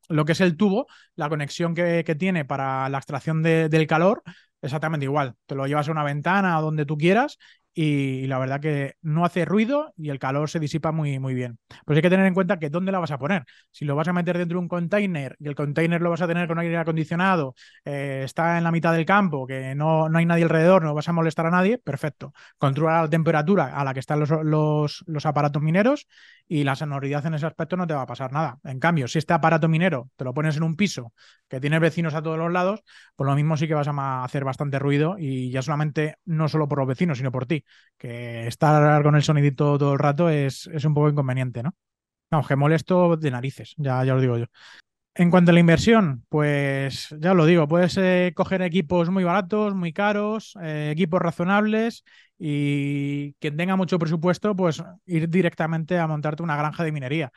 lo 0.09 0.25
que 0.25 0.31
es 0.33 0.41
el 0.41 0.57
tubo, 0.57 0.87
la 1.15 1.29
conexión 1.29 1.73
que, 1.73 2.03
tiene 2.17 2.45
para 2.45 2.89
la 2.89 2.97
extracción 2.97 3.43
del 3.43 3.87
calor, 3.87 4.23
exactamente 4.61 5.05
igual. 5.05 5.35
Te 5.45 5.55
lo 5.55 5.67
llevas 5.67 5.87
a 5.89 5.91
una 5.91 6.03
ventana 6.03 6.59
o 6.59 6.61
donde 6.61 6.85
tú 6.85 6.97
quieras 6.97 7.37
y, 7.75 8.25
la 8.27 8.39
verdad 8.39 8.61
que 8.61 8.95
no 9.01 9.25
hace 9.25 9.43
ruido 9.43 9.93
y 9.97 10.09
el 10.09 10.17
calor 10.17 10.49
se 10.49 10.59
disipa 10.59 10.91
muy, 10.93 11.19
muy 11.19 11.33
bien. 11.33 11.59
Pues 11.85 11.97
hay 11.97 12.01
que 12.01 12.09
tener 12.09 12.25
en 12.25 12.33
cuenta 12.33 12.57
que 12.57 12.69
dónde 12.69 12.91
la 12.91 12.99
vas 12.99 13.11
a 13.11 13.19
poner. 13.19 13.43
Si 13.69 13.83
lo 13.83 13.95
vas 13.95 14.07
a 14.07 14.13
meter 14.13 14.37
dentro 14.37 14.57
de 14.57 14.61
un 14.61 14.69
container 14.69 15.35
y 15.39 15.47
el 15.47 15.55
container 15.55 16.01
lo 16.01 16.09
vas 16.09 16.21
a 16.21 16.27
tener 16.27 16.47
con 16.47 16.57
aire 16.57 16.77
acondicionado, 16.77 17.53
eh, 17.83 18.21
está 18.23 18.57
en 18.57 18.63
la 18.63 18.71
mitad 18.71 18.93
del 18.93 19.05
campo, 19.05 19.45
que 19.45 19.75
no, 19.75 20.07
no, 20.07 20.17
hay 20.17 20.25
nadie 20.25 20.43
alrededor, 20.43 20.83
no 20.83 20.93
vas 20.93 21.09
a 21.09 21.13
molestar 21.13 21.45
a 21.47 21.51
nadie, 21.51 21.77
perfecto. 21.77 22.33
Controla 22.57 23.01
la 23.01 23.09
temperatura 23.09 23.77
a 23.77 23.83
la 23.83 23.93
que 23.93 23.99
están 23.99 24.21
los, 24.21 24.29
los, 24.29 25.03
los 25.05 25.25
aparatos 25.25 25.61
mineros 25.61 26.07
y 26.47 26.63
la 26.63 26.75
sonoridad 26.75 27.25
en 27.25 27.33
ese 27.33 27.45
aspecto 27.45 27.75
no 27.75 27.87
te 27.87 27.93
va 27.93 28.03
a 28.03 28.05
pasar 28.05 28.31
nada. 28.31 28.59
En 28.63 28.79
cambio, 28.79 29.07
si 29.07 29.17
este 29.17 29.33
aparato 29.33 29.67
minero 29.67 30.09
te 30.15 30.23
lo 30.23 30.33
pones 30.33 30.55
en 30.57 30.63
un 30.63 30.75
piso 30.75 31.13
que 31.49 31.59
tiene 31.59 31.79
vecinos 31.79 32.13
a 32.13 32.21
todos 32.21 32.37
los 32.37 32.51
lados, 32.51 32.83
pues 33.15 33.27
lo 33.27 33.35
mismo 33.35 33.57
sí 33.57 33.67
que 33.67 33.73
vas 33.73 33.87
a 33.87 34.23
hacer 34.23 34.43
bastante 34.45 34.79
ruido 34.79 35.17
y 35.19 35.51
ya 35.51 35.61
solamente 35.61 36.15
no 36.25 36.47
solo 36.47 36.67
por 36.67 36.79
los 36.79 36.87
vecinos, 36.87 37.17
sino 37.17 37.31
por 37.31 37.45
ti, 37.45 37.64
que 37.97 38.47
estar 38.47 39.03
con 39.03 39.15
el 39.15 39.23
sonidito 39.23 39.77
todo 39.77 39.93
el 39.93 39.99
rato 39.99 40.29
es, 40.29 40.67
es 40.67 40.85
un 40.85 40.93
poco 40.93 41.09
inconveniente, 41.09 41.63
¿no? 41.63 41.75
No, 42.31 42.43
que 42.45 42.55
molesto 42.55 43.17
de 43.17 43.31
narices, 43.31 43.73
ya, 43.77 44.03
ya 44.03 44.13
lo 44.15 44.21
digo 44.21 44.37
yo. 44.37 44.45
En 45.17 45.31
cuanto 45.31 45.51
a 45.51 45.53
la 45.53 45.61
inversión, 45.61 46.25
pues 46.27 47.07
ya 47.19 47.33
lo 47.33 47.45
digo, 47.45 47.67
puedes 47.69 47.95
eh, 47.97 48.33
coger 48.35 48.61
equipos 48.61 49.09
muy 49.09 49.23
baratos, 49.23 49.73
muy 49.73 49.93
caros, 49.93 50.57
eh, 50.61 50.89
equipos 50.91 51.21
razonables 51.21 52.03
y 52.37 53.33
quien 53.35 53.55
tenga 53.55 53.77
mucho 53.77 53.97
presupuesto, 53.97 54.55
pues 54.55 54.83
ir 55.05 55.29
directamente 55.29 55.97
a 55.99 56.07
montarte 56.07 56.43
una 56.43 56.57
granja 56.57 56.83
de 56.83 56.91
minería. 56.91 57.31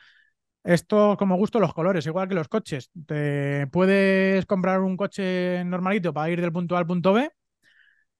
Esto 0.63 1.15
como 1.17 1.37
gusto 1.37 1.59
los 1.59 1.73
colores, 1.73 2.05
igual 2.05 2.27
que 2.27 2.35
los 2.35 2.49
coches. 2.49 2.91
Te 3.07 3.67
puedes 3.67 4.45
comprar 4.45 4.81
un 4.81 4.97
coche 4.97 5.63
normalito 5.65 6.13
para 6.13 6.29
ir 6.29 6.41
del 6.41 6.51
punto 6.51 6.75
A 6.75 6.79
al 6.79 6.87
punto 6.87 7.13
B 7.13 7.31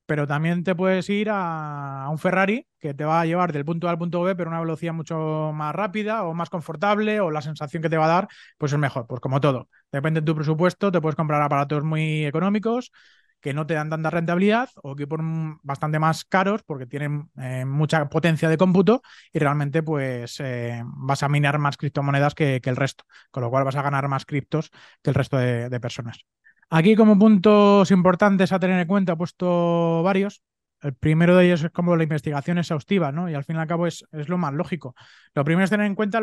pero 0.09 0.25
también 0.25 0.63
te 0.63 0.73
puedes 0.73 1.07
ir 1.09 1.29
a, 1.31 2.07
un 2.09 2.17
Ferrari 2.17 2.65
que 2.79 2.95
te 2.95 3.05
va 3.05 3.21
a 3.21 3.25
llevar 3.27 3.53
del 3.53 3.63
punto 3.63 3.87
A 3.87 3.91
al 3.91 3.99
punto 3.99 4.23
B, 4.23 4.35
pero 4.35 4.49
a 4.49 4.53
una 4.53 4.59
velocidad 4.59 4.91
mucho 4.91 5.51
más 5.53 5.75
rápida 5.75 6.23
o 6.23 6.33
más 6.33 6.49
confortable, 6.49 7.19
o 7.19 7.29
la 7.29 7.43
sensación 7.43 7.83
que 7.83 7.89
te 7.91 7.97
va 7.97 8.05
a 8.05 8.07
dar, 8.07 8.27
pues 8.57 8.73
es 8.73 8.79
mejor, 8.79 9.05
pues 9.05 9.21
como 9.21 9.39
todo. 9.39 9.69
Depende 9.91 10.21
de 10.21 10.25
tu 10.25 10.33
presupuesto, 10.33 10.91
te 10.91 10.99
puedes 10.99 11.15
comprar 11.15 11.43
aparatos 11.43 11.83
muy 11.83 12.25
económicos 12.25 12.91
que 13.39 13.53
no 13.53 13.67
te 13.67 13.75
dan 13.75 13.91
tanta 13.91 14.09
rentabilidad 14.09 14.69
o 14.81 14.95
que 14.95 15.05
por 15.05 15.21
bastante 15.61 15.99
más 15.99 16.25
caros 16.25 16.63
porque 16.63 16.87
tienen 16.87 17.29
eh, 17.37 17.65
mucha 17.65 18.09
potencia 18.09 18.49
de 18.49 18.57
cómputo 18.57 19.03
y 19.31 19.37
realmente 19.37 19.83
pues 19.83 20.39
eh, 20.39 20.81
vas 20.85 21.21
a 21.21 21.29
minar 21.29 21.59
más 21.59 21.77
criptomonedas 21.77 22.33
que, 22.33 22.59
el 22.63 22.75
resto, 22.75 23.03
con 23.29 23.43
lo 23.43 23.51
cual 23.51 23.63
vas 23.63 23.75
a 23.75 23.83
ganar 23.83 24.07
más 24.07 24.25
criptos 24.25 24.71
que 25.03 25.11
el 25.11 25.15
resto 25.15 25.37
de 25.37 25.79
personas. 25.79 26.25
Aquí 26.69 26.95
como 26.95 27.17
puntos 27.17 27.89
importantes 27.91 28.51
a 28.51 28.59
tener 28.59 28.79
en 28.79 28.87
cuenta 28.87 29.13
he 29.13 29.17
puesto 29.17 30.03
varios. 30.03 30.43
El 30.81 30.93
primero 30.93 31.35
de 31.35 31.45
ellos 31.45 31.63
es 31.63 31.71
como 31.71 31.95
la 31.95 32.03
investigación 32.03 32.57
exhaustiva, 32.57 33.11
¿no? 33.11 33.29
Y 33.29 33.33
al 33.33 33.43
fin 33.43 33.57
y 33.57 33.59
al 33.59 33.67
cabo 33.67 33.87
es, 33.87 34.05
es 34.11 34.29
lo 34.29 34.37
más 34.37 34.53
lógico. 34.53 34.95
Lo 35.33 35.43
primero 35.43 35.63
es 35.65 35.69
tener 35.69 35.87
en 35.87 35.95
cuenta 35.95 36.21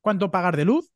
cuánto 0.00 0.30
pagar 0.30 0.56
de 0.56 0.64
luz 0.64 0.92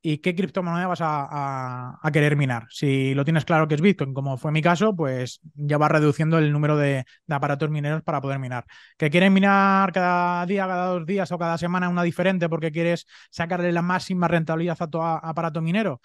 y 0.00 0.18
qué 0.18 0.34
criptomoneda 0.34 0.86
vas 0.86 1.00
a, 1.02 2.10
querer 2.12 2.36
minar. 2.36 2.66
Si 2.70 3.14
lo 3.14 3.24
tienes 3.24 3.44
claro 3.44 3.68
que 3.68 3.74
es 3.74 3.80
Bitcoin, 3.80 4.14
como 4.14 4.36
fue 4.38 4.52
mi 4.52 4.62
caso, 4.62 4.94
pues 4.94 5.40
ya 5.54 5.78
vas 5.78 5.90
reduciendo 5.90 6.38
el 6.38 6.52
número 6.52 6.76
de, 6.76 7.04
aparatos 7.28 7.70
mineros 7.70 8.02
para 8.02 8.20
poder 8.20 8.38
minar. 8.38 8.64
¿Que 8.96 9.10
quieres 9.10 9.30
minar 9.30 9.92
cada 9.92 10.46
día, 10.46 10.66
cada 10.66 10.86
dos 10.86 11.06
días 11.06 11.30
o 11.32 11.38
cada 11.38 11.58
semana 11.58 11.88
una 11.88 12.02
diferente 12.02 12.48
porque 12.48 12.70
quieres 12.72 13.06
sacarle 13.30 13.72
la 13.72 13.82
máxima 13.82 14.28
rentabilidad 14.28 14.76
a 14.80 14.88
tu 14.88 15.02
aparato 15.02 15.60
minero? 15.60 16.00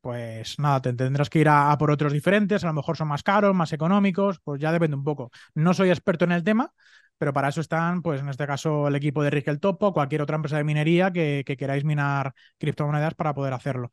Pues 0.00 0.58
nada, 0.58 0.80
te 0.82 0.92
tendrás 0.92 1.28
que 1.30 1.40
ir 1.40 1.48
a, 1.48 1.76
por 1.78 1.90
otros 1.90 2.12
diferentes, 2.12 2.64
a 2.64 2.68
lo 2.68 2.72
mejor 2.74 2.96
son 2.96 3.08
más 3.08 3.22
caros, 3.22 3.54
más 3.54 3.72
económicos, 3.72 4.40
pues 4.42 4.60
ya 4.60 4.72
depende 4.72 4.96
un 4.96 5.04
poco. 5.04 5.30
No 5.54 5.74
soy 5.74 5.90
experto 5.90 6.24
en 6.24 6.32
el 6.32 6.44
tema, 6.44 6.72
pero 7.18 7.32
para 7.32 7.48
eso 7.48 7.60
están, 7.60 8.02
pues 8.02 8.20
en 8.20 8.28
este 8.28 8.46
caso, 8.46 8.88
el 8.88 8.94
equipo 8.96 9.22
de 9.22 9.30
Rigel 9.30 9.60
Topo, 9.60 9.92
cualquier 9.92 10.22
otra 10.22 10.36
empresa 10.36 10.56
de 10.56 10.64
minería 10.64 11.12
que, 11.12 11.44
queráis 11.58 11.84
minar 11.84 12.32
criptomonedas 12.58 13.14
para 13.14 13.34
poder 13.34 13.52
hacerlo. 13.52 13.90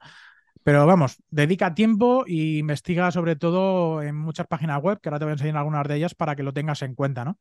Pero 0.63 0.85
vamos, 0.85 1.17
dedica 1.29 1.73
tiempo 1.75 2.25
e 2.27 2.57
investiga 2.59 3.11
sobre 3.11 3.35
todo 3.35 4.01
en 4.01 4.15
muchas 4.15 4.47
páginas 4.47 4.81
web, 4.81 4.99
que 5.01 5.09
ahora 5.09 5.19
te 5.19 5.25
voy 5.25 5.31
a 5.31 5.33
enseñar 5.33 5.57
algunas 5.57 5.87
de 5.87 5.95
ellas 5.97 6.15
para 6.15 6.35
que 6.35 6.43
lo 6.43 6.53
tengas 6.53 6.81
en 6.81 6.95
cuenta, 6.95 7.25
¿no? 7.25 7.39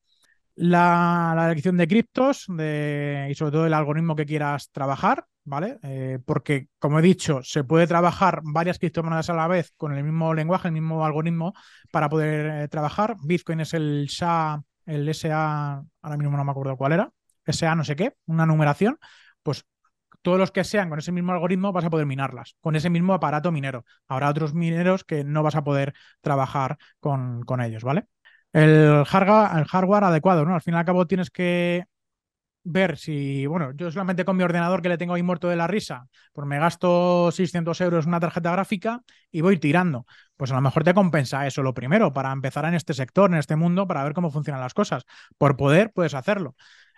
La, 0.57 1.35
elección 1.47 1.77
de 1.77 1.89
criptos 1.89 2.47
y 2.49 3.35
sobre 3.35 3.53
todo 3.53 3.67
el 3.67 3.75
algoritmo 3.75 4.15
que 4.15 4.25
quieras 4.25 4.71
trabajar, 4.71 5.27
¿vale? 5.45 5.79
Eh, 5.83 6.21
porque, 6.25 6.69
como 6.79 6.99
he 7.01 7.03
dicho, 7.03 7.43
se 7.43 7.65
puede 7.65 7.89
trabajar 7.89 8.41
varias 8.45 8.79
criptomonedas 8.79 9.31
a 9.31 9.35
la 9.35 9.49
vez 9.49 9.73
con 9.77 9.93
el 9.93 10.05
mismo 10.05 10.33
lenguaje, 10.33 10.69
el 10.69 10.75
mismo 10.75 11.05
algoritmo 11.05 11.55
para 11.91 12.09
poder 12.09 12.65
eh, 12.65 12.69
trabajar. 12.69 13.17
Bitcoin 13.25 13.61
es 13.61 13.75
el 13.75 14.07
SA, 14.09 14.63
el 14.87 15.09
SA, 15.09 15.83
ahora 16.03 16.17
mismo 16.17 16.37
no 16.37 16.45
me 16.45 16.51
acuerdo 16.53 16.77
cuál 16.77 16.93
era, 16.93 17.13
SA 17.47 17.75
no 17.75 17.83
sé 17.85 17.97
qué, 17.97 18.15
una 18.27 18.47
numeración, 18.47 18.99
pues 19.43 19.67
todos 20.23 20.39
los 20.39 20.53
que 20.53 20.65
sean 20.65 20.89
con 20.89 20.99
ese 21.01 21.13
mismo 21.13 21.33
algoritmo 21.33 21.73
vas 21.73 21.85
a 21.85 21.91
poder 21.91 22.07
minarlas, 22.07 22.57
con 22.61 22.77
ese 22.77 22.91
mismo 22.91 23.13
aparato 23.13 23.53
minero. 23.53 23.85
Habrá 24.09 24.31
otros 24.31 24.55
mineros 24.55 25.05
que 25.05 25.25
no 25.25 25.43
vas 25.43 25.57
a 25.57 25.65
poder 25.65 25.95
trabajar 26.23 26.79
con, 27.01 27.43
con 27.43 27.61
ellos, 27.61 27.83
¿vale? 27.85 28.07
El 28.55 29.05
hardware, 29.05 29.59
el 29.59 29.65
hardware 29.67 30.05
adecuado, 30.05 30.45
¿no? 30.47 30.55
Al 30.55 30.63
fin 30.63 30.75
y 30.75 30.77
al 30.79 30.85
cabo 30.85 31.07
tienes 31.07 31.31
que 31.31 31.85
ver 32.65 32.97
si, 32.97 33.47
bueno, 33.47 33.73
yo 33.73 33.91
solamente 33.91 34.25
con 34.25 34.37
mi 34.37 34.43
ordenador 34.43 34.81
que 34.81 34.89
le 34.89 34.97
tengo 34.97 35.15
ahí 35.15 35.23
muerto 35.23 35.49
de 35.49 35.57
la 35.57 35.67
risa, 35.67 36.09
pues 36.33 36.47
me 36.49 36.59
gasto 36.59 37.31
600 37.31 37.81
euros 37.83 38.07
una 38.07 38.21
tarjeta 38.21 38.53
gráfica 38.53 39.03
y 39.31 39.43
voy 39.43 39.59
tirando. 39.59 40.07
Pues 40.37 40.51
a 40.51 40.55
lo 40.55 40.63
mejor 40.63 40.85
te 40.85 40.95
compensa 40.95 41.47
eso 41.47 41.63
lo 41.63 41.75
primero, 41.75 42.13
para 42.13 42.33
empezar 42.33 42.65
en 42.65 42.75
este 42.75 42.95
sector, 42.95 43.31
en 43.31 43.39
este 43.39 43.57
mundo, 43.57 43.87
para 43.87 44.03
ver 44.03 44.15
cómo 44.15 44.31
funcionan 44.31 44.63
las 44.63 44.73
cosas. 44.75 45.05
Por 45.37 45.57
poder, 45.57 45.93
puedes 45.93 46.15
hacerlo. 46.15 46.57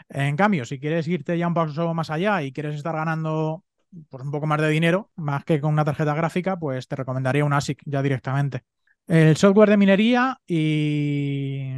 En 0.08 0.36
cambio, 0.36 0.64
si 0.64 0.78
quieres 0.78 1.08
irte 1.08 1.36
ya 1.38 1.48
un 1.48 1.54
paso 1.54 1.94
más 1.94 2.10
allá 2.10 2.42
y 2.42 2.52
quieres 2.52 2.76
estar 2.76 2.94
ganando 2.94 3.64
pues, 4.08 4.22
un 4.24 4.30
poco 4.30 4.46
más 4.46 4.60
de 4.60 4.68
dinero, 4.68 5.10
más 5.16 5.44
que 5.44 5.60
con 5.60 5.72
una 5.72 5.84
tarjeta 5.84 6.14
gráfica, 6.14 6.58
pues 6.58 6.86
te 6.88 6.96
recomendaría 6.96 7.44
un 7.44 7.52
ASIC 7.52 7.82
ya 7.86 8.02
directamente. 8.02 8.64
El 9.06 9.36
software 9.36 9.70
de 9.70 9.76
minería 9.76 10.38
y, 10.46 11.70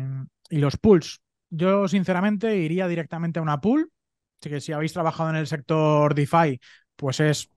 los 0.50 0.76
pools. 0.76 1.20
Yo, 1.50 1.88
sinceramente, 1.88 2.56
iría 2.56 2.88
directamente 2.88 3.38
a 3.38 3.42
una 3.42 3.60
pool. 3.60 3.90
Así 4.40 4.50
que 4.50 4.60
si 4.60 4.72
habéis 4.72 4.92
trabajado 4.92 5.30
en 5.30 5.36
el 5.36 5.46
sector 5.46 6.14
DeFi, 6.14 6.60
pues 6.96 7.20
es 7.20 7.50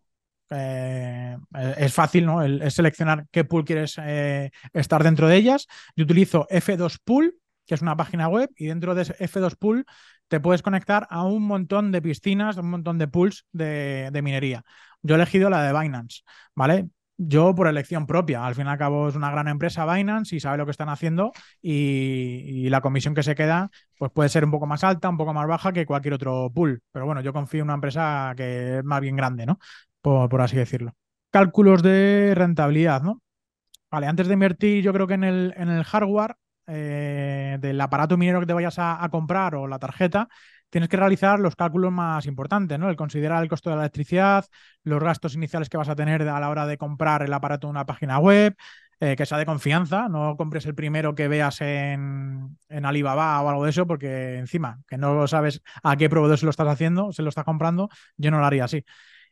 eh, 0.53 1.37
es 1.77 1.93
fácil, 1.93 2.25
¿no? 2.25 2.43
es 2.43 2.73
seleccionar 2.73 3.25
qué 3.31 3.45
pool 3.45 3.63
quieres 3.63 3.97
eh, 4.03 4.51
estar 4.73 5.01
dentro 5.03 5.27
de 5.27 5.37
ellas. 5.37 5.67
Yo 5.95 6.03
utilizo 6.03 6.45
F2 6.49 6.99
Pool, 7.03 7.37
que 7.65 7.75
es 7.75 7.81
una 7.81 7.95
página 7.95 8.27
web, 8.27 8.49
y 8.57 8.65
dentro 8.65 8.93
de 8.93 9.03
F2 9.03 9.55
Pool 9.55 9.85
te 10.27 10.41
puedes 10.41 10.61
conectar 10.61 11.07
a 11.09 11.23
un 11.23 11.43
montón 11.43 11.91
de 11.91 12.01
piscinas, 12.01 12.57
un 12.57 12.69
montón 12.69 12.97
de 12.97 13.07
pools 13.07 13.45
de, 13.51 14.09
de 14.11 14.21
minería. 14.21 14.63
Yo 15.01 15.15
he 15.15 15.17
elegido 15.17 15.49
la 15.49 15.63
de 15.63 15.77
Binance, 15.77 16.21
¿vale? 16.55 16.89
Yo 17.23 17.53
por 17.53 17.67
elección 17.67 18.07
propia, 18.07 18.43
al 18.47 18.55
fin 18.55 18.65
y 18.65 18.69
al 18.69 18.79
cabo 18.79 19.07
es 19.07 19.15
una 19.15 19.29
gran 19.29 19.47
empresa 19.47 19.85
Binance 19.85 20.35
y 20.35 20.39
sabe 20.39 20.57
lo 20.57 20.65
que 20.65 20.71
están 20.71 20.89
haciendo 20.89 21.31
y, 21.61 22.67
la 22.69 22.81
comisión 22.81 23.13
que 23.13 23.21
se 23.21 23.35
queda 23.35 23.69
pues 23.99 24.11
puede 24.11 24.29
ser 24.29 24.43
un 24.43 24.49
poco 24.49 24.65
más 24.65 24.83
alta, 24.83 25.07
un 25.07 25.17
poco 25.17 25.31
más 25.31 25.47
baja 25.47 25.71
que 25.71 25.85
cualquier 25.85 26.15
otro 26.15 26.49
pool. 26.51 26.81
Pero 26.91 27.05
bueno, 27.05 27.21
yo 27.21 27.31
confío 27.31 27.59
en 27.59 27.65
una 27.65 27.75
empresa 27.75 28.33
que 28.35 28.79
es 28.79 28.83
más 28.83 29.01
bien 29.01 29.15
grande, 29.15 29.45
¿no? 29.45 29.59
Por, 30.01 30.41
así 30.41 30.55
decirlo. 30.55 30.95
Cálculos 31.29 31.83
de 31.83 32.33
rentabilidad, 32.35 33.03
¿no? 33.03 33.21
Vale, 33.91 34.07
antes 34.07 34.27
de 34.27 34.33
invertir 34.33 34.83
yo 34.83 34.91
creo 34.91 35.05
que 35.05 35.13
en 35.13 35.23
el, 35.23 35.53
en 35.57 35.69
el 35.69 35.83
hardware 35.83 36.37
eh, 36.65 37.57
del 37.59 37.79
aparato 37.81 38.17
minero 38.17 38.39
que 38.39 38.47
te 38.47 38.53
vayas 38.53 38.79
a 38.79 39.07
comprar 39.11 39.53
o 39.53 39.67
la 39.67 39.77
tarjeta, 39.77 40.27
tienes 40.71 40.89
que 40.89 40.97
realizar 40.97 41.39
los 41.39 41.55
cálculos 41.55 41.91
más 41.91 42.25
importantes, 42.25 42.79
¿no? 42.79 42.89
El 42.89 42.95
considerar 42.95 43.43
el 43.43 43.49
costo 43.49 43.69
de 43.69 43.75
la 43.75 43.83
electricidad, 43.83 44.45
los 44.83 45.03
gastos 45.03 45.35
iniciales 45.35 45.69
que 45.69 45.77
vas 45.77 45.89
a 45.89 45.95
tener 45.95 46.23
a 46.23 46.39
la 46.39 46.49
hora 46.49 46.65
de 46.65 46.77
comprar 46.77 47.21
el 47.21 47.33
aparato 47.33 47.67
de 47.67 47.71
una 47.71 47.85
página 47.85 48.17
web, 48.17 48.55
eh, 48.99 49.15
que 49.15 49.25
sea 49.25 49.37
de 49.37 49.45
confianza, 49.45 50.07
no 50.09 50.37
compres 50.37 50.65
el 50.65 50.75
primero 50.75 51.13
que 51.13 51.27
veas 51.27 51.59
en, 51.61 52.57
Alibaba 52.69 53.41
o 53.41 53.49
algo 53.49 53.63
de 53.65 53.71
eso, 53.71 53.85
porque 53.85 54.37
encima, 54.37 54.79
que 54.87 54.97
no 54.97 55.27
sabes 55.27 55.61
a 55.83 55.97
qué 55.97 56.09
proveedor 56.09 56.37
se 56.37 56.45
lo 56.45 56.51
estás 56.51 56.67
haciendo, 56.67 57.11
se 57.11 57.21
lo 57.21 57.29
estás 57.29 57.43
comprando, 57.43 57.89
yo 58.17 58.31
no 58.31 58.39
lo 58.39 58.45
haría 58.45 58.65
así. 58.65 58.85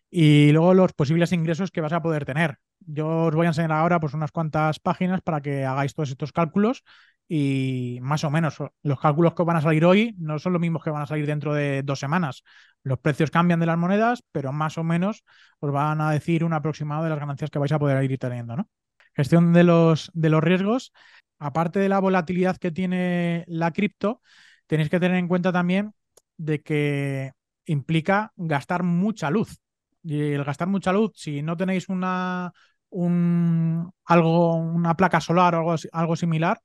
Y 0.09 0.51
luego 0.51 0.73
los 0.73 0.93
posibles 0.93 1.31
ingresos 1.33 1.71
que 1.71 1.81
vas 1.81 1.93
a 1.93 2.01
poder 2.01 2.25
tener. 2.25 2.57
Yo 2.79 3.25
os 3.25 3.35
voy 3.35 3.45
a 3.45 3.49
enseñar 3.49 3.71
ahora 3.73 3.99
pues 3.99 4.13
unas 4.13 4.31
cuantas 4.31 4.79
páginas 4.79 5.21
para 5.21 5.41
que 5.41 5.65
hagáis 5.65 5.93
todos 5.93 6.09
estos 6.09 6.31
cálculos 6.31 6.83
y 7.31 7.99
más 8.01 8.23
o 8.23 8.31
menos 8.31 8.57
los 8.81 8.99
cálculos 8.99 9.35
que 9.35 9.43
van 9.43 9.57
a 9.57 9.61
salir 9.61 9.85
hoy 9.85 10.15
no 10.17 10.39
son 10.39 10.51
los 10.53 10.59
mismos 10.59 10.83
que 10.83 10.89
van 10.89 11.03
a 11.03 11.05
salir 11.05 11.27
dentro 11.27 11.53
de 11.53 11.83
dos 11.83 11.99
semanas. 11.99 12.43
Los 12.81 12.97
precios 12.97 13.29
cambian 13.29 13.59
de 13.59 13.67
las 13.67 13.77
monedas, 13.77 14.23
pero 14.31 14.51
más 14.51 14.79
o 14.79 14.83
menos 14.83 15.23
os 15.59 15.71
van 15.71 16.01
a 16.01 16.09
decir 16.09 16.43
un 16.43 16.53
aproximado 16.53 17.03
de 17.03 17.11
las 17.11 17.19
ganancias 17.19 17.51
que 17.51 17.59
vais 17.59 17.71
a 17.71 17.77
poder 17.77 18.03
ir 18.03 18.17
teniendo. 18.17 18.57
¿no? 18.57 18.67
Gestión 19.13 19.53
de 19.53 19.63
los, 19.63 20.09
de 20.15 20.29
los 20.29 20.43
riesgos. 20.43 20.91
Aparte 21.37 21.79
de 21.79 21.87
la 21.87 21.99
volatilidad 21.99 22.57
que 22.57 22.71
tiene 22.71 23.45
la 23.47 23.71
cripto, 23.71 24.21
tenéis 24.65 24.89
que 24.89 24.99
tener 24.99 25.17
en 25.17 25.27
cuenta 25.27 25.53
también 25.53 25.93
de 26.35 26.63
que 26.63 27.33
implica 27.65 28.33
gastar 28.37 28.81
mucha 28.81 29.29
luz. 29.29 29.59
Y 30.01 30.19
el 30.31 30.43
gastar 30.43 30.67
mucha 30.67 30.91
luz, 30.91 31.11
si 31.15 31.43
no 31.43 31.55
tenéis 31.55 31.89
una, 31.89 32.51
un, 32.89 33.91
algo, 34.05 34.55
una 34.55 34.95
placa 34.95 35.21
solar 35.21 35.53
o 35.53 35.59
algo, 35.59 35.75
algo 35.91 36.15
similar, 36.15 36.59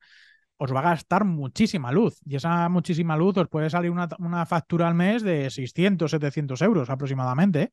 os 0.57 0.73
va 0.75 0.81
a 0.81 0.83
gastar 0.83 1.25
muchísima 1.25 1.93
luz. 1.93 2.21
Y 2.25 2.37
esa 2.37 2.69
muchísima 2.69 3.17
luz 3.17 3.37
os 3.39 3.49
puede 3.49 3.71
salir 3.71 3.91
una, 3.91 4.47
factura 4.47 4.89
al 4.89 4.95
mes 4.95 5.23
de 5.23 5.51
600, 5.51 6.11
700 6.11 6.63
euros 6.63 6.91
aproximadamente. 6.91 7.73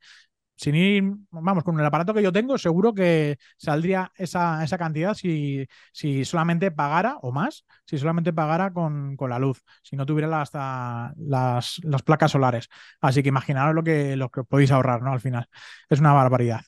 Sin 0.55 0.75
ir, 0.75 1.03
vamos, 1.31 1.63
con 1.63 1.79
el 1.79 1.85
aparato 1.85 2.13
que 2.13 2.21
yo 2.21 2.31
tengo, 2.31 2.55
seguro 2.57 2.93
que 2.93 3.37
saldría 3.57 4.11
esa, 4.15 4.63
esa 4.63 4.77
cantidad 4.77 5.15
si, 5.15 5.65
si, 5.91 6.23
solamente 6.23 6.69
pagara, 6.69 7.17
o 7.23 7.31
más, 7.31 7.65
si 7.85 7.97
solamente 7.97 8.31
pagara 8.31 8.71
con, 8.71 9.15
con 9.15 9.31
la 9.31 9.39
luz, 9.39 9.63
si 9.81 9.95
no 9.95 10.05
tuviera 10.05 10.27
las, 10.27 10.51
las, 11.17 11.79
las, 11.83 12.03
placas 12.03 12.31
solares. 12.31 12.69
Así 13.01 13.23
que 13.23 13.29
imaginaros 13.29 13.73
lo 13.73 13.83
que, 13.83 14.15
lo 14.15 14.29
que 14.29 14.43
podéis 14.43 14.71
ahorrar, 14.71 15.01
¿no? 15.01 15.11
Al 15.13 15.19
final. 15.19 15.47
Es 15.89 15.99
una 15.99 16.13
barbaridad. 16.13 16.61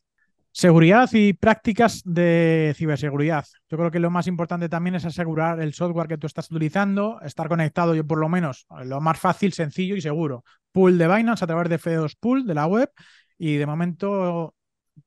Seguridad 0.55 1.09
y 1.13 1.33
prácticas 1.33 2.03
de 2.05 2.75
ciberseguridad. 2.77 3.43
Yo 3.71 3.75
creo 3.75 3.89
que 3.89 3.99
lo 3.99 4.11
más 4.11 4.27
importante 4.27 4.69
también 4.69 4.93
es 4.93 5.03
asegurar 5.03 5.59
el 5.59 5.73
software 5.73 6.07
que 6.07 6.19
tú 6.19 6.27
estás 6.27 6.51
utilizando, 6.51 7.19
estar 7.21 7.49
conectado, 7.49 7.95
yo 7.95 8.05
por 8.05 8.19
lo 8.19 8.29
menos, 8.29 8.67
lo 8.85 9.01
más 9.01 9.19
fácil, 9.19 9.51
sencillo 9.51 9.95
y 9.95 10.01
seguro. 10.01 10.43
Pool 10.71 10.99
de 10.99 11.07
Binance 11.07 11.43
a 11.43 11.47
través 11.47 11.69
de 11.69 11.79
F2 11.79 12.15
Pool 12.19 12.45
de 12.45 12.53
la 12.53 12.67
web 12.67 12.91
y 13.35 13.55
de 13.55 13.65
momento 13.65 14.53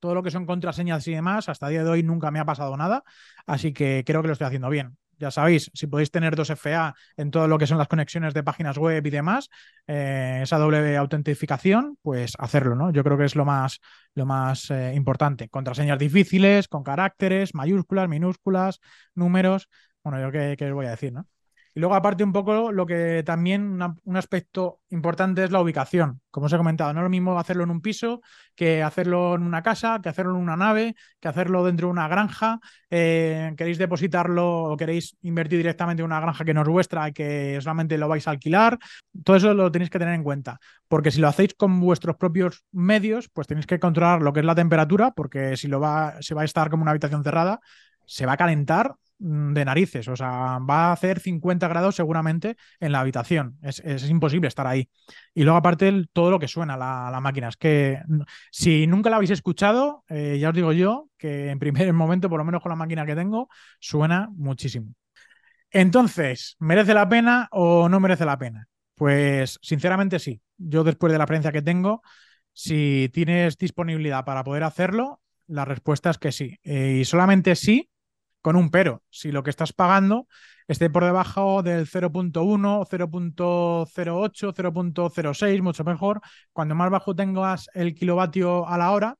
todo 0.01 0.15
lo 0.15 0.21
que 0.21 0.31
son 0.31 0.45
contraseñas 0.45 1.07
y 1.07 1.13
demás, 1.13 1.47
hasta 1.47 1.67
el 1.67 1.71
día 1.71 1.83
de 1.85 1.91
hoy 1.91 2.03
nunca 2.03 2.29
me 2.29 2.39
ha 2.39 2.45
pasado 2.45 2.75
nada, 2.75 3.03
así 3.45 3.71
que 3.71 4.03
creo 4.05 4.21
que 4.21 4.27
lo 4.27 4.33
estoy 4.33 4.47
haciendo 4.47 4.69
bien 4.69 4.97
ya 5.17 5.31
sabéis, 5.31 5.71
si 5.73 5.87
podéis 5.87 6.11
tener 6.11 6.35
dos 6.35 6.49
FA 6.49 6.95
en 7.15 7.31
todo 7.31 7.47
lo 7.47 7.57
que 7.57 7.67
son 7.67 7.77
las 7.77 7.87
conexiones 7.87 8.33
de 8.33 8.43
páginas 8.43 8.77
web 8.77 9.05
y 9.05 9.09
demás, 9.09 9.49
eh, 9.87 10.39
esa 10.43 10.57
doble 10.57 10.95
autentificación, 10.97 11.97
pues 12.01 12.33
hacerlo, 12.37 12.75
¿no? 12.75 12.91
Yo 12.91 13.03
creo 13.03 13.17
que 13.17 13.25
es 13.25 13.35
lo 13.35 13.45
más, 13.45 13.79
lo 14.13 14.25
más 14.25 14.69
eh, 14.71 14.93
importante. 14.95 15.49
Contraseñas 15.49 15.99
difíciles, 15.99 16.67
con 16.67 16.83
caracteres, 16.83 17.53
mayúsculas, 17.55 18.09
minúsculas, 18.09 18.79
números. 19.15 19.69
Bueno, 20.03 20.21
yo 20.21 20.31
qué, 20.31 20.55
qué 20.57 20.65
os 20.67 20.73
voy 20.73 20.85
a 20.85 20.91
decir, 20.91 21.13
¿no? 21.13 21.27
Y 21.77 21.79
luego, 21.79 21.93
aparte, 21.93 22.23
un 22.23 22.33
poco 22.33 22.71
lo 22.71 22.87
que 22.87 23.21
también 23.23 23.79
un 24.03 24.17
aspecto 24.17 24.81
importante 24.89 25.43
es 25.43 25.51
la 25.51 25.61
ubicación. 25.61 26.21
Como 26.31 26.47
os 26.47 26.53
he 26.53 26.57
comentado, 26.57 26.91
no 26.91 27.01
es 27.01 27.03
lo 27.03 27.09
mismo 27.11 27.37
hacerlo 27.37 27.65
en 27.65 27.69
un 27.69 27.81
piso 27.81 28.21
que 28.55 28.81
hacerlo 28.81 29.35
en 29.35 29.43
una 29.43 29.61
casa, 29.61 29.99
que 30.01 30.09
hacerlo 30.09 30.31
en 30.31 30.41
una 30.41 30.57
nave, 30.57 30.95
que 31.19 31.27
hacerlo 31.27 31.63
dentro 31.63 31.85
de 31.85 31.91
una 31.91 32.07
granja. 32.07 32.59
Eh, 32.89 33.53
queréis 33.55 33.77
depositarlo 33.77 34.63
o 34.71 34.75
queréis 34.75 35.17
invertir 35.21 35.59
directamente 35.59 36.01
en 36.01 36.07
una 36.07 36.19
granja 36.19 36.43
que 36.43 36.55
no 36.55 36.63
es 36.63 36.67
vuestra 36.67 37.09
y 37.09 37.13
que 37.13 37.59
solamente 37.61 37.95
lo 37.99 38.07
vais 38.07 38.27
a 38.27 38.31
alquilar. 38.31 38.79
Todo 39.23 39.35
eso 39.35 39.53
lo 39.53 39.71
tenéis 39.71 39.91
que 39.91 39.99
tener 39.99 40.15
en 40.15 40.23
cuenta. 40.23 40.59
Porque 40.87 41.11
si 41.11 41.21
lo 41.21 41.27
hacéis 41.27 41.53
con 41.53 41.79
vuestros 41.79 42.15
propios 42.15 42.63
medios, 42.71 43.29
pues 43.29 43.45
tenéis 43.45 43.67
que 43.67 43.79
controlar 43.79 44.23
lo 44.23 44.33
que 44.33 44.39
es 44.39 44.45
la 44.47 44.55
temperatura, 44.55 45.11
porque 45.11 45.55
si 45.55 45.67
lo 45.67 45.79
va, 45.79 46.15
se 46.23 46.33
va 46.33 46.41
a 46.41 46.45
estar 46.45 46.71
como 46.71 46.81
una 46.81 46.89
habitación 46.89 47.23
cerrada, 47.23 47.59
se 48.03 48.25
va 48.25 48.33
a 48.33 48.37
calentar 48.37 48.95
de 49.19 49.65
narices, 49.65 50.07
o 50.07 50.15
sea, 50.15 50.59
va 50.59 50.89
a 50.89 50.91
hacer 50.91 51.19
50 51.19 51.67
grados 51.67 51.95
seguramente 51.95 52.55
en 52.79 52.91
la 52.91 52.99
habitación, 52.99 53.57
es, 53.61 54.09
imposible 54.09 54.47
estar 54.47 54.67
ahí. 54.67 54.89
Y 55.33 55.43
luego 55.43 55.57
aparte 55.57 56.05
todo 56.13 56.29
lo 56.29 56.39
que 56.39 56.47
suena 56.47 56.77
la, 56.77 57.09
la, 57.11 57.19
máquina, 57.19 57.49
es 57.49 57.57
que 57.57 57.99
si 58.51 58.85
nunca 58.87 59.09
la 59.09 59.15
habéis 59.15 59.31
escuchado, 59.31 60.03
eh, 60.09 60.37
ya 60.39 60.49
os 60.49 60.55
digo 60.55 60.71
yo 60.71 61.09
que 61.17 61.49
en 61.49 61.59
primer 61.59 61.91
momento, 61.93 62.29
por 62.29 62.39
lo 62.39 62.45
menos 62.45 62.61
con 62.61 62.69
la 62.69 62.75
máquina 62.75 63.05
que 63.05 63.15
tengo, 63.15 63.49
suena 63.79 64.29
muchísimo. 64.35 64.93
Entonces, 65.71 66.55
¿merece 66.59 66.93
la 66.93 67.09
pena 67.09 67.47
o 67.51 67.89
no 67.89 67.99
merece 67.99 68.25
la 68.25 68.37
pena? 68.37 68.67
Pues 68.95 69.59
sinceramente 69.61 70.19
sí. 70.19 70.41
Yo 70.57 70.83
después 70.83 71.11
de 71.11 71.17
la 71.17 71.25
experiencia 71.25 71.51
que 71.51 71.61
tengo, 71.61 72.01
si 72.53 73.09
tienes 73.13 73.57
disponibilidad 73.57 74.25
para 74.25 74.43
poder 74.43 74.63
hacerlo, 74.63 75.21
la 75.47 75.65
respuesta 75.65 76.09
es 76.09 76.17
que 76.17 76.31
sí. 76.31 76.57
Eh, 76.63 76.99
y 77.01 77.05
solamente 77.05 77.55
sí 77.55 77.89
con 78.47 78.55
un 78.55 78.69
pero. 78.69 79.03
Si 79.09 79.29
lo 79.33 79.43
que 79.43 79.49
estás 79.49 79.73
pagando 79.73 80.25
esté 80.69 80.89
por 80.89 81.03
debajo 81.03 81.63
del 81.63 81.85
0.1, 81.85 82.85
0.08, 82.85 84.53
0.06, 84.53 85.61
mucho 85.61 85.83
mejor. 85.83 86.21
Cuando 86.53 86.73
más 86.73 86.89
bajo 86.89 87.13
tengas 87.13 87.69
el 87.73 87.93
kilovatio 87.93 88.65
a 88.65 88.77
la 88.77 88.91
hora, 88.91 89.15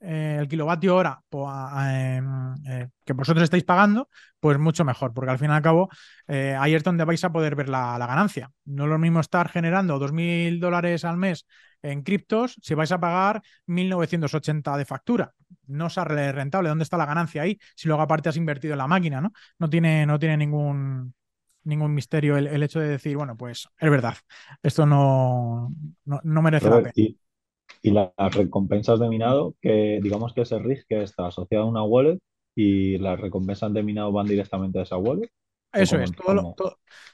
eh, 0.00 0.38
el 0.40 0.48
kilovatio 0.48 0.96
hora 0.96 1.20
em, 1.30 2.54
eh, 2.66 2.88
que 3.04 3.12
vosotros 3.12 3.44
estáis 3.44 3.64
pagando, 3.64 4.08
pues 4.40 4.58
mucho 4.58 4.82
mejor, 4.82 5.12
porque 5.12 5.32
al 5.32 5.38
fin 5.38 5.50
y 5.50 5.52
al 5.52 5.60
cabo 5.60 5.90
eh, 6.26 6.56
ahí 6.58 6.74
es 6.74 6.82
donde 6.82 7.04
vais 7.04 7.22
a 7.22 7.32
poder 7.32 7.56
ver 7.56 7.68
la, 7.68 7.98
la 7.98 8.06
ganancia. 8.06 8.50
No 8.64 8.84
es 8.84 8.88
lo 8.88 8.98
mismo 8.98 9.20
estar 9.20 9.50
generando 9.50 9.98
2.000 9.98 10.58
dólares 10.58 11.04
al 11.04 11.18
mes 11.18 11.44
en 11.84 12.02
criptos 12.02 12.56
si 12.62 12.74
vais 12.74 12.90
a 12.92 12.98
pagar 12.98 13.42
1.980 13.66 14.76
de 14.76 14.84
factura. 14.84 15.34
No 15.66 15.90
sale 15.90 16.32
rentable. 16.32 16.68
¿Dónde 16.68 16.84
está 16.84 16.96
la 16.96 17.06
ganancia 17.06 17.42
ahí? 17.42 17.58
Si 17.76 17.88
luego 17.88 18.02
aparte 18.02 18.28
has 18.28 18.36
invertido 18.36 18.74
en 18.74 18.78
la 18.78 18.88
máquina, 18.88 19.20
¿no? 19.20 19.32
No 19.58 19.68
tiene, 19.68 20.06
no 20.06 20.18
tiene 20.18 20.36
ningún, 20.38 21.14
ningún 21.64 21.94
misterio 21.94 22.36
el, 22.36 22.62
hecho 22.62 22.80
de 22.80 22.88
decir, 22.88 23.16
bueno, 23.16 23.36
pues 23.36 23.68
es 23.78 23.90
verdad, 23.90 24.14
esto 24.62 24.86
no, 24.86 25.72
no, 26.04 26.42
merece 26.42 26.70
la 26.70 26.78
pena. 26.78 26.92
Y, 26.94 27.18
las 27.82 28.34
recompensas 28.34 28.98
de 28.98 29.08
minado, 29.10 29.54
que 29.60 30.00
digamos 30.02 30.32
que 30.32 30.42
ese 30.42 30.58
RIG 30.58 30.86
que 30.86 31.02
está 31.02 31.26
asociado 31.26 31.64
a 31.64 31.68
una 31.68 31.82
wallet 31.82 32.18
y 32.54 32.96
las 32.96 33.20
recompensas 33.20 33.74
de 33.74 33.82
minado 33.82 34.10
van 34.10 34.26
directamente 34.26 34.78
a 34.78 34.82
esa 34.82 34.96
wallet. 34.96 35.28
Eso 35.74 35.98
es, 35.98 36.12
todo 36.12 36.34
lo, 36.34 36.54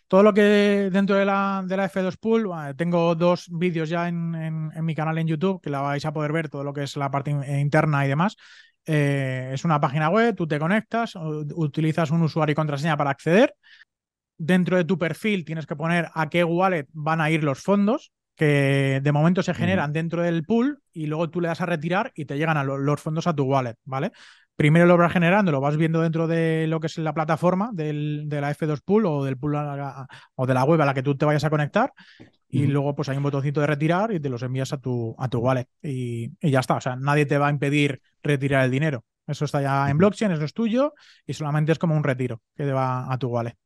todo, 0.06 0.22
lo, 0.22 0.34
que 0.34 0.90
dentro 0.92 1.16
de 1.16 1.24
la, 1.24 1.62
de 1.66 1.76
la 1.76 1.88
F2 1.88 2.16
Pool, 2.18 2.50
tengo 2.76 3.14
dos 3.14 3.48
vídeos 3.50 3.88
ya 3.88 4.08
en, 4.08 4.70
mi 4.84 4.94
canal 4.94 5.18
en 5.18 5.26
YouTube 5.26 5.60
que 5.62 5.70
la 5.70 5.80
vais 5.80 6.04
a 6.04 6.12
poder 6.12 6.32
ver, 6.32 6.48
todo 6.48 6.62
lo 6.64 6.72
que 6.72 6.82
es 6.82 6.96
la 6.96 7.10
parte 7.10 7.30
interna 7.30 8.04
y 8.04 8.08
demás. 8.08 8.36
Eh, 8.86 9.50
es 9.52 9.64
una 9.64 9.80
página 9.80 10.10
web, 10.10 10.34
tú 10.34 10.46
te 10.46 10.58
conectas, 10.58 11.14
utilizas 11.16 12.10
un 12.10 12.22
usuario 12.22 12.52
y 12.52 12.56
contraseña 12.56 12.96
para 12.96 13.10
acceder. 13.10 13.54
Dentro 14.36 14.76
de 14.76 14.84
tu 14.84 14.98
perfil 14.98 15.44
tienes 15.44 15.66
que 15.66 15.76
poner 15.76 16.08
a 16.14 16.28
qué 16.28 16.44
wallet 16.44 16.86
van 16.92 17.20
a 17.20 17.30
ir 17.30 17.44
los 17.44 17.60
fondos, 17.60 18.12
que 18.34 19.00
de 19.02 19.12
momento 19.12 19.42
se 19.42 19.52
generan 19.54 19.92
dentro 19.92 20.22
del 20.22 20.44
pool 20.44 20.82
y 20.92 21.06
luego 21.06 21.28
tú 21.28 21.40
le 21.40 21.48
das 21.48 21.60
a 21.60 21.66
retirar 21.66 22.10
y 22.14 22.24
te 22.24 22.38
llegan 22.38 22.56
a 22.56 22.64
los 22.64 23.00
fondos 23.00 23.26
a 23.26 23.34
tu 23.34 23.44
wallet, 23.44 23.76
¿vale? 23.84 24.12
Primero 24.60 24.84
lo 24.84 24.98
vas 24.98 25.10
generando, 25.10 25.52
lo 25.52 25.60
vas 25.62 25.78
viendo 25.78 26.02
dentro 26.02 26.26
de 26.26 26.66
lo 26.66 26.80
que 26.80 26.88
es 26.88 26.98
la 26.98 27.14
plataforma 27.14 27.70
del, 27.72 28.24
de 28.26 28.42
la 28.42 28.54
F2 28.54 28.82
Pool 28.84 29.06
o 29.06 29.24
del 29.24 29.38
pool 29.38 29.54
o 29.54 30.46
de 30.46 30.52
la 30.52 30.64
web 30.64 30.82
a 30.82 30.84
la 30.84 30.92
que 30.92 31.02
tú 31.02 31.16
te 31.16 31.24
vayas 31.24 31.44
a 31.44 31.48
conectar. 31.48 31.94
Y 32.46 32.66
luego, 32.66 32.94
pues 32.94 33.08
hay 33.08 33.16
un 33.16 33.22
botoncito 33.22 33.62
de 33.62 33.66
retirar 33.66 34.12
y 34.12 34.20
te 34.20 34.28
los 34.28 34.42
envías 34.42 34.70
a 34.74 34.76
tu, 34.76 35.16
a 35.18 35.28
tu 35.30 35.38
wallet. 35.38 35.66
Y, 35.82 36.30
y, 36.42 36.50
ya 36.50 36.60
está. 36.60 36.74
O 36.74 36.80
sea, 36.82 36.94
nadie 36.94 37.24
te 37.24 37.38
va 37.38 37.46
a 37.46 37.50
impedir 37.50 38.02
retirar 38.22 38.66
el 38.66 38.70
dinero. 38.70 39.02
Eso 39.26 39.46
está 39.46 39.62
ya 39.62 39.88
en 39.88 39.96
blockchain, 39.96 40.32
eso 40.32 40.44
es 40.44 40.52
tuyo 40.52 40.92
y 41.24 41.32
solamente 41.32 41.72
es 41.72 41.78
como 41.78 41.96
un 41.96 42.04
retiro 42.04 42.42
que 42.54 42.64
te 42.64 42.72
va 42.72 43.10
a 43.10 43.16
tu 43.16 43.28
wallet. 43.28 43.56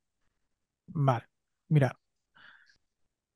Vale, 0.86 1.24
mira. 1.70 1.98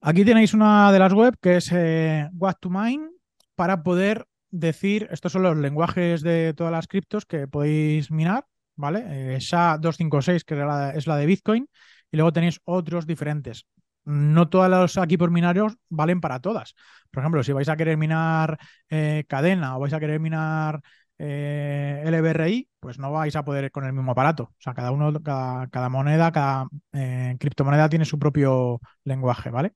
Aquí 0.00 0.24
tenéis 0.24 0.54
una 0.54 0.92
de 0.92 0.98
las 1.00 1.12
web 1.12 1.34
que 1.42 1.56
es 1.56 1.72
eh, 1.72 2.28
What 2.34 2.58
to 2.60 2.70
Mine 2.70 3.08
para 3.56 3.82
poder 3.82 4.27
decir, 4.50 5.08
estos 5.11 5.32
son 5.32 5.42
los 5.42 5.56
lenguajes 5.56 6.22
de 6.22 6.54
todas 6.54 6.72
las 6.72 6.87
criptos 6.87 7.26
que 7.26 7.48
podéis 7.48 8.11
minar, 8.11 8.46
¿vale? 8.76 9.04
Eh, 9.06 9.37
SHA-256, 9.38 10.44
que 10.44 10.54
es 10.96 11.06
la, 11.06 11.16
de 11.16 11.26
Bitcoin, 11.26 11.68
y 12.11 12.16
luego 12.16 12.32
tenéis 12.32 12.61
otros 12.64 13.06
diferentes. 13.06 13.66
No 14.04 14.48
todos 14.48 14.70
los 14.70 14.96
equipos 14.96 15.30
minarios 15.30 15.74
valen 15.90 16.20
para 16.20 16.40
todas. 16.40 16.74
Por 17.11 17.22
ejemplo, 17.22 17.42
si 17.42 17.52
vais 17.52 17.68
a 17.68 17.76
querer 17.76 17.96
minar 17.98 18.58
eh, 18.88 19.24
cadena 19.28 19.76
o 19.76 19.80
vais 19.80 19.92
a 19.92 20.00
querer 20.00 20.18
minar 20.20 20.80
eh, 21.18 22.02
LBRI, 22.06 22.68
pues 22.80 22.98
no 22.98 23.12
vais 23.12 23.34
a 23.37 23.44
poder 23.44 23.70
con 23.70 23.84
el 23.84 23.92
mismo 23.92 24.12
aparato. 24.12 24.44
O 24.44 24.56
sea, 24.58 24.74
cada 24.74 24.92
uno, 24.92 25.12
cada, 25.22 25.88
moneda, 25.88 26.32
cada 26.32 26.68
eh, 26.92 27.37
criptomoneda 27.38 27.88
tiene 27.88 28.04
su 28.04 28.18
propio 28.18 28.80
lenguaje, 29.04 29.50
¿vale? 29.50 29.74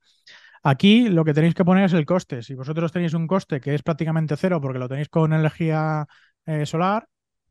Aquí 0.63 1.09
lo 1.09 1.25
que 1.25 1.35
tenéis 1.35 1.55
que 1.55 1.65
poner 1.65 1.85
es 1.87 1.93
el 1.93 2.07
coste. 2.07 2.43
Si 2.43 2.55
vosotros 2.55 2.93
tenéis 2.93 3.15
un 3.15 3.27
coste 3.27 3.61
que 3.61 3.75
es 3.75 3.83
prácticamente 3.83 4.37
cero 4.37 4.61
porque 4.61 4.79
lo 4.79 4.89
tenéis 4.89 5.09
con 5.09 5.33
energía 5.33 6.07
eh, 6.47 6.67
solar, 6.67 7.09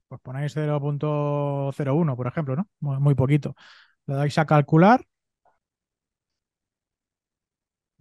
pues 0.07 0.21
ponéis 0.21 0.55
0.01, 0.55 2.15
por 2.15 2.27
ejemplo, 2.27 2.55
¿no? 2.55 2.67
muy 2.79 3.15
poquito. 3.15 3.55
Le 4.07 4.15
dais 4.15 4.37
a 4.37 4.45
calcular 4.45 5.01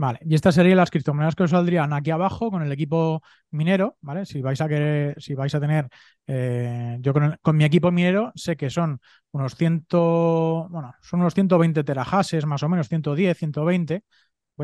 Vale, 0.01 0.18
y 0.25 0.35
estas 0.35 0.55
serían 0.55 0.79
las 0.79 0.90
criptomonedas 0.90 1.35
que 1.35 1.42
os 1.42 1.51
saldrían 1.51 1.92
aquí 1.92 2.11
abajo 2.11 2.51
con 2.51 2.62
el 2.62 2.73
equipo 2.73 3.20
minero, 3.51 3.99
¿vale? 4.01 4.25
Si 4.25 4.40
vais 4.40 4.59
a 4.62 4.66
querer, 4.66 5.20
si 5.20 5.35
vais 5.35 5.55
a 5.55 5.61
tener, 5.61 5.88
eh, 6.27 6.96
yo 7.01 7.12
con, 7.12 7.57
mi 7.57 7.64
equipo 7.64 7.90
minero 7.92 8.33
sé 8.35 8.57
que 8.57 8.70
son 8.70 8.99
unos 9.33 9.57
100, 9.57 9.87
bueno, 9.90 10.94
son 11.03 11.20
unos 11.20 11.35
120 11.35 11.85
terahashes, 11.85 12.46
más 12.46 12.62
o 12.62 12.70
menos 12.70 12.88
110, 12.88 13.37
120. 13.37 14.03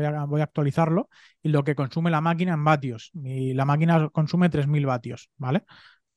Voy 0.03 0.41
a, 0.41 0.43
actualizarlo 0.43 1.09
y 1.41 1.49
lo 1.49 1.63
que 1.63 1.75
consume 1.75 2.11
la 2.11 2.21
máquina 2.21 2.53
en 2.53 2.63
vatios. 2.63 3.11
Y 3.13 3.53
la 3.53 3.65
máquina 3.65 4.09
consume 4.09 4.49
3000 4.49 4.85
vatios, 4.85 5.29
¿vale? 5.37 5.65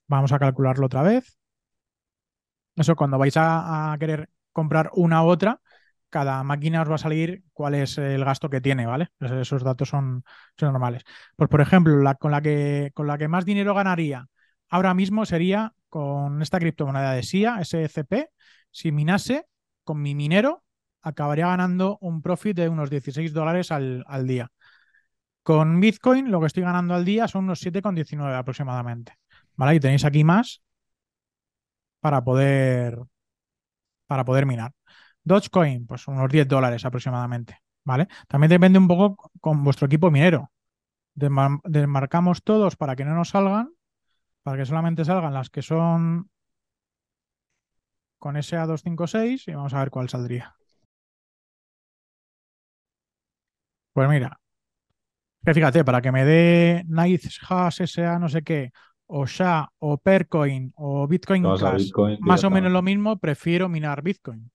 Vamos 0.06 0.32
a 0.32 0.38
calcularlo 0.38 0.86
otra 0.86 1.02
vez. 1.02 1.38
Eso 2.76 2.96
cuando 2.96 3.18
vais 3.18 3.34
a 3.36 3.96
querer 3.98 4.28
comprar 4.52 4.90
una 4.94 5.22
u 5.22 5.28
otra, 5.28 5.60
cada 6.10 6.42
máquina 6.44 6.82
os 6.82 6.90
va 6.90 6.96
a 6.96 6.98
salir 6.98 7.42
cuál 7.52 7.74
es 7.74 7.96
el 7.96 8.24
gasto 8.24 8.50
que 8.50 8.60
tiene, 8.60 8.84
¿vale? 8.86 9.08
Esos 9.20 9.62
datos 9.62 9.88
son, 9.88 10.24
normales. 10.60 11.04
Pues, 11.36 11.48
por 11.48 11.60
ejemplo, 11.60 11.94
con, 12.18 12.32
la 12.32 12.42
que, 12.42 12.90
con 12.94 13.06
la 13.06 13.16
que 13.16 13.28
más 13.28 13.44
dinero 13.44 13.74
ganaría 13.74 14.26
ahora 14.68 14.94
mismo 14.94 15.24
sería 15.24 15.74
con 15.88 16.42
esta 16.42 16.58
criptomoneda 16.58 17.12
de 17.12 17.22
SIA, 17.22 17.60
SCP. 17.60 18.30
Si 18.70 18.92
minase 18.92 19.46
con 19.84 20.02
mi 20.02 20.14
minero, 20.14 20.62
acabaría 21.02 21.46
ganando 21.46 21.98
un 22.00 22.22
profit 22.22 22.56
de 22.56 22.68
unos 22.68 22.90
16 22.90 23.32
dólares 23.32 23.70
al, 23.72 24.04
al 24.06 24.26
día. 24.26 24.50
Con 25.42 25.80
Bitcoin, 25.80 26.30
lo 26.30 26.40
que 26.40 26.46
estoy 26.46 26.62
ganando 26.62 26.94
al 26.94 27.04
día 27.04 27.28
son 27.28 27.44
unos 27.44 27.64
7,19 27.64 28.36
aproximadamente. 28.36 29.14
¿Vale? 29.56 29.74
Y 29.74 29.80
tenéis 29.80 30.04
aquí 30.04 30.24
más 30.24 30.62
para 32.00 32.24
poder, 32.24 32.98
para 34.06 34.24
poder 34.24 34.46
minar. 34.46 34.72
Dogecoin, 35.22 35.86
pues 35.86 36.08
unos 36.08 36.30
10 36.30 36.48
dólares 36.48 36.84
aproximadamente, 36.84 37.58
¿vale? 37.84 38.08
También 38.26 38.50
depende 38.50 38.78
un 38.78 38.88
poco 38.88 39.30
con 39.40 39.62
vuestro 39.62 39.86
equipo 39.86 40.10
minero. 40.10 40.50
Desmarcamos 41.14 42.42
todos 42.42 42.76
para 42.76 42.96
que 42.96 43.04
no 43.04 43.14
nos 43.14 43.30
salgan, 43.30 43.70
para 44.42 44.56
que 44.56 44.66
solamente 44.66 45.04
salgan 45.04 45.34
las 45.34 45.50
que 45.50 45.62
son 45.62 46.30
con 48.18 48.36
SA256 48.36 49.48
y 49.48 49.54
vamos 49.54 49.74
a 49.74 49.80
ver 49.80 49.90
cuál 49.90 50.08
saldría. 50.08 50.59
Pues 54.00 54.08
mira, 54.08 54.40
que 55.44 55.52
fíjate, 55.52 55.84
para 55.84 56.00
que 56.00 56.10
me 56.10 56.24
dé 56.24 56.86
Hash 57.46 57.82
SA 57.82 58.18
no 58.18 58.30
sé 58.30 58.42
qué, 58.42 58.72
o 59.08 59.26
SHA, 59.26 59.68
o 59.78 59.98
Percoin, 59.98 60.72
o 60.76 61.06
Bitcoin 61.06 61.42
Cash, 61.42 61.90
más 62.20 62.42
o 62.44 62.48
menos 62.48 62.72
lo 62.72 62.80
mismo, 62.80 63.18
prefiero 63.18 63.68
minar 63.68 64.00
Bitcoin. 64.00 64.50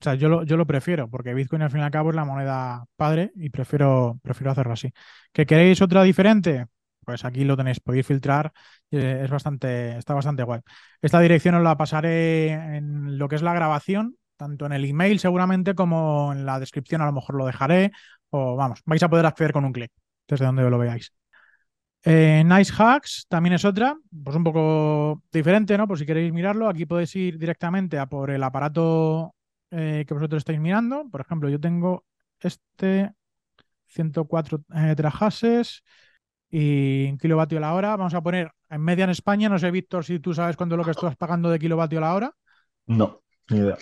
O 0.00 0.04
sea, 0.04 0.16
yo 0.16 0.28
lo, 0.28 0.42
yo 0.42 0.58
lo 0.58 0.66
prefiero, 0.66 1.08
porque 1.08 1.32
Bitcoin 1.32 1.62
al 1.62 1.70
fin 1.70 1.80
y 1.80 1.82
al 1.82 1.90
cabo 1.90 2.10
es 2.10 2.16
la 2.16 2.26
moneda 2.26 2.84
padre 2.94 3.32
y 3.36 3.48
prefiero, 3.48 4.20
prefiero 4.22 4.50
hacerlo 4.50 4.74
así. 4.74 4.92
¿Que 5.32 5.46
queréis 5.46 5.80
otra 5.80 6.02
diferente? 6.02 6.66
Pues 7.06 7.24
aquí 7.24 7.44
lo 7.44 7.56
tenéis, 7.56 7.80
podéis 7.80 8.06
filtrar, 8.06 8.52
eh, 8.90 9.22
es 9.24 9.30
bastante, 9.30 9.96
está 9.96 10.12
bastante 10.12 10.42
guay. 10.42 10.60
Esta 11.00 11.20
dirección 11.20 11.54
os 11.54 11.62
la 11.62 11.78
pasaré 11.78 12.50
en 12.50 13.16
lo 13.16 13.28
que 13.28 13.36
es 13.36 13.42
la 13.42 13.54
grabación, 13.54 14.18
tanto 14.38 14.64
en 14.64 14.72
el 14.72 14.84
email 14.84 15.18
seguramente 15.18 15.74
como 15.74 16.32
en 16.32 16.46
la 16.46 16.58
descripción 16.58 17.02
a 17.02 17.06
lo 17.06 17.12
mejor 17.12 17.34
lo 17.34 17.44
dejaré, 17.44 17.92
o 18.30 18.56
vamos, 18.56 18.80
vais 18.84 19.02
a 19.02 19.08
poder 19.08 19.26
acceder 19.26 19.52
con 19.52 19.64
un 19.64 19.72
clic, 19.72 19.90
desde 20.26 20.44
donde 20.44 20.68
lo 20.68 20.78
veáis. 20.78 21.12
Eh, 22.04 22.42
nice 22.44 22.72
Hacks 22.76 23.26
también 23.28 23.54
es 23.54 23.64
otra, 23.64 23.96
pues 24.24 24.36
un 24.36 24.44
poco 24.44 25.22
diferente, 25.32 25.76
¿no? 25.76 25.88
Por 25.88 25.98
si 25.98 26.06
queréis 26.06 26.32
mirarlo, 26.32 26.68
aquí 26.68 26.86
podéis 26.86 27.14
ir 27.16 27.38
directamente 27.38 27.98
a 27.98 28.06
por 28.06 28.30
el 28.30 28.42
aparato 28.42 29.34
eh, 29.70 30.04
que 30.06 30.14
vosotros 30.14 30.40
estáis 30.40 30.60
mirando. 30.60 31.08
Por 31.10 31.20
ejemplo, 31.20 31.48
yo 31.48 31.60
tengo 31.60 32.04
este 32.40 33.12
104 33.88 34.64
eh, 34.74 34.94
trajases 34.96 35.82
y 36.50 37.16
kilovatio 37.18 37.58
a 37.58 37.60
la 37.62 37.74
hora. 37.74 37.96
Vamos 37.96 38.14
a 38.14 38.22
poner 38.22 38.52
en 38.70 38.80
media 38.80 39.04
en 39.04 39.10
España. 39.10 39.48
No 39.48 39.58
sé, 39.58 39.70
Víctor, 39.70 40.04
si 40.04 40.20
tú 40.20 40.34
sabes 40.34 40.56
cuánto 40.56 40.74
es 40.74 40.78
lo 40.78 40.84
que 40.84 40.92
estás 40.92 41.16
pagando 41.16 41.50
de 41.50 41.58
kilovatio 41.58 41.98
a 41.98 42.02
la 42.02 42.14
hora. 42.14 42.34
No, 42.86 43.22
ni 43.50 43.58
idea. 43.58 43.76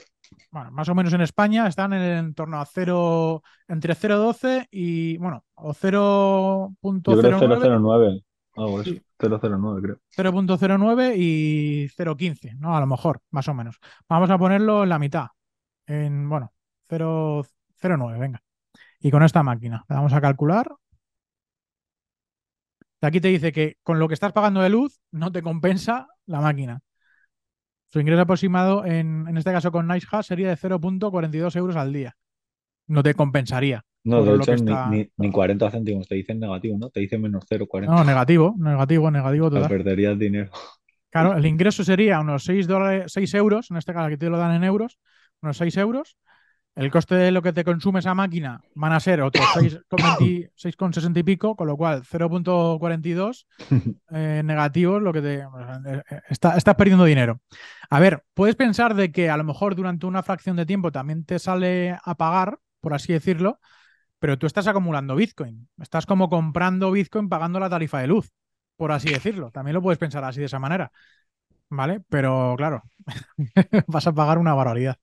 Bueno, 0.50 0.70
más 0.70 0.88
o 0.88 0.94
menos 0.94 1.12
en 1.12 1.20
España 1.20 1.66
están 1.66 1.92
en, 1.92 2.34
torno 2.34 2.60
a 2.60 2.66
0, 2.66 3.42
entre 3.68 3.94
0,12 3.94 4.68
y, 4.70 5.16
bueno, 5.18 5.44
o 5.54 5.72
0.09. 5.72 7.80
009, 7.80 8.22
algo 8.56 8.80
eso. 8.80 8.94
009, 9.18 9.82
creo. 9.82 10.00
0.09 10.16 11.14
y 11.16 11.88
0.15, 11.88 12.56
¿no? 12.58 12.76
A 12.76 12.80
lo 12.80 12.86
mejor, 12.86 13.20
más 13.30 13.48
o 13.48 13.54
menos. 13.54 13.78
Vamos 14.08 14.30
a 14.30 14.38
ponerlo 14.38 14.82
en 14.82 14.88
la 14.88 14.98
mitad, 14.98 15.28
en, 15.86 16.28
bueno, 16.28 16.52
0,09, 16.88 18.18
venga. 18.18 18.42
Y 19.00 19.10
con 19.10 19.22
esta 19.22 19.42
máquina, 19.42 19.84
le 19.88 19.96
vamos 19.96 20.12
a 20.12 20.20
calcular. 20.20 20.68
Aquí 23.02 23.20
te 23.20 23.28
dice 23.28 23.52
que 23.52 23.76
con 23.82 23.98
lo 23.98 24.08
que 24.08 24.14
estás 24.14 24.32
pagando 24.32 24.62
de 24.62 24.70
luz 24.70 24.98
no 25.12 25.30
te 25.30 25.42
compensa 25.42 26.08
la 26.26 26.40
máquina. 26.40 26.80
Su 27.96 28.00
ingreso 28.00 28.20
aproximado, 28.20 28.84
en, 28.84 29.26
en 29.26 29.38
este 29.38 29.50
caso 29.52 29.72
con 29.72 29.88
NiceHash, 29.88 30.26
sería 30.26 30.50
de 30.50 30.56
0.42 30.58 31.56
euros 31.56 31.76
al 31.76 31.94
día. 31.94 32.14
No 32.88 33.02
te 33.02 33.14
compensaría. 33.14 33.86
No, 34.04 34.22
de 34.22 34.36
hecho, 34.36 34.54
ni, 34.90 35.08
ni, 35.16 35.30
40 35.30 35.70
céntimos, 35.70 36.06
te 36.06 36.14
dicen 36.14 36.38
negativo, 36.38 36.76
¿no? 36.76 36.90
Te 36.90 37.00
dicen 37.00 37.22
menos 37.22 37.46
0,40. 37.48 37.86
No, 37.86 38.04
negativo, 38.04 38.54
negativo, 38.58 39.10
negativo. 39.10 39.50
Total. 39.50 39.70
Perderías 39.70 40.18
dinero. 40.18 40.50
Claro, 41.08 41.38
el 41.38 41.46
ingreso 41.46 41.84
sería 41.84 42.20
unos 42.20 42.44
6, 42.44 42.66
dólares, 42.66 43.12
6 43.14 43.32
euros, 43.32 43.70
en 43.70 43.78
este 43.78 43.94
caso 43.94 44.04
aquí 44.04 44.18
te 44.18 44.28
lo 44.28 44.36
dan 44.36 44.54
en 44.54 44.64
euros, 44.64 44.98
unos 45.40 45.56
6 45.56 45.74
euros. 45.78 46.18
El 46.76 46.90
coste 46.90 47.14
de 47.14 47.30
lo 47.32 47.40
que 47.40 47.54
te 47.54 47.64
consume 47.64 48.00
esa 48.00 48.14
máquina 48.14 48.60
van 48.74 48.92
a 48.92 49.00
ser 49.00 49.22
otros 49.22 49.46
6,60 49.46 51.16
y 51.18 51.22
pico, 51.22 51.56
con 51.56 51.66
lo 51.66 51.76
cual 51.78 52.02
0.42 52.02 53.46
eh, 54.10 54.42
negativos, 54.44 55.00
lo 55.00 55.10
que 55.10 55.22
te 55.22 55.36
eh, 55.40 56.02
estás 56.28 56.74
perdiendo 56.76 57.06
dinero. 57.06 57.40
A 57.88 57.98
ver, 57.98 58.24
puedes 58.34 58.56
pensar 58.56 58.94
de 58.94 59.10
que 59.10 59.30
a 59.30 59.38
lo 59.38 59.44
mejor 59.44 59.74
durante 59.74 60.04
una 60.04 60.22
fracción 60.22 60.56
de 60.56 60.66
tiempo 60.66 60.92
también 60.92 61.24
te 61.24 61.38
sale 61.38 61.98
a 62.04 62.14
pagar, 62.14 62.58
por 62.82 62.92
así 62.92 63.10
decirlo, 63.10 63.58
pero 64.18 64.38
tú 64.38 64.46
estás 64.46 64.66
acumulando 64.66 65.16
Bitcoin. 65.16 65.68
Estás 65.80 66.04
como 66.04 66.28
comprando 66.28 66.90
Bitcoin 66.90 67.30
pagando 67.30 67.58
la 67.58 67.70
tarifa 67.70 68.00
de 68.00 68.08
luz, 68.08 68.30
por 68.76 68.92
así 68.92 69.08
decirlo. 69.08 69.50
También 69.50 69.74
lo 69.74 69.82
puedes 69.82 69.98
pensar 69.98 70.24
así 70.24 70.40
de 70.40 70.46
esa 70.46 70.58
manera. 70.58 70.92
¿Vale? 71.68 72.00
Pero 72.08 72.54
claro, 72.56 72.82
vas 73.88 74.06
a 74.06 74.12
pagar 74.12 74.38
una 74.38 74.54
barbaridad. 74.54 74.98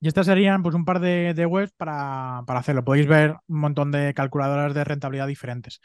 Y 0.00 0.08
estas 0.08 0.26
serían 0.26 0.62
pues 0.62 0.74
un 0.74 0.84
par 0.84 1.00
de, 1.00 1.46
webs 1.46 1.72
para, 1.76 2.38
hacerlo. 2.40 2.84
Podéis 2.84 3.06
ver 3.06 3.36
un 3.48 3.60
montón 3.60 3.90
de 3.92 4.14
calculadoras 4.14 4.74
de 4.74 4.84
rentabilidad 4.84 5.26
diferentes. 5.26 5.80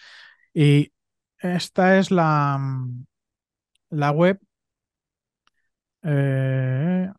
Y 0.54 0.94
esta 1.40 1.98
es 2.00 2.12
la, 2.12 2.60
la 3.90 4.12
web 4.12 4.40
eh, 6.04 7.10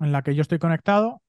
en 0.00 0.12
la 0.12 0.22
que 0.22 0.34
yo 0.34 0.42
estoy 0.42 0.58
conectado. 0.58 1.22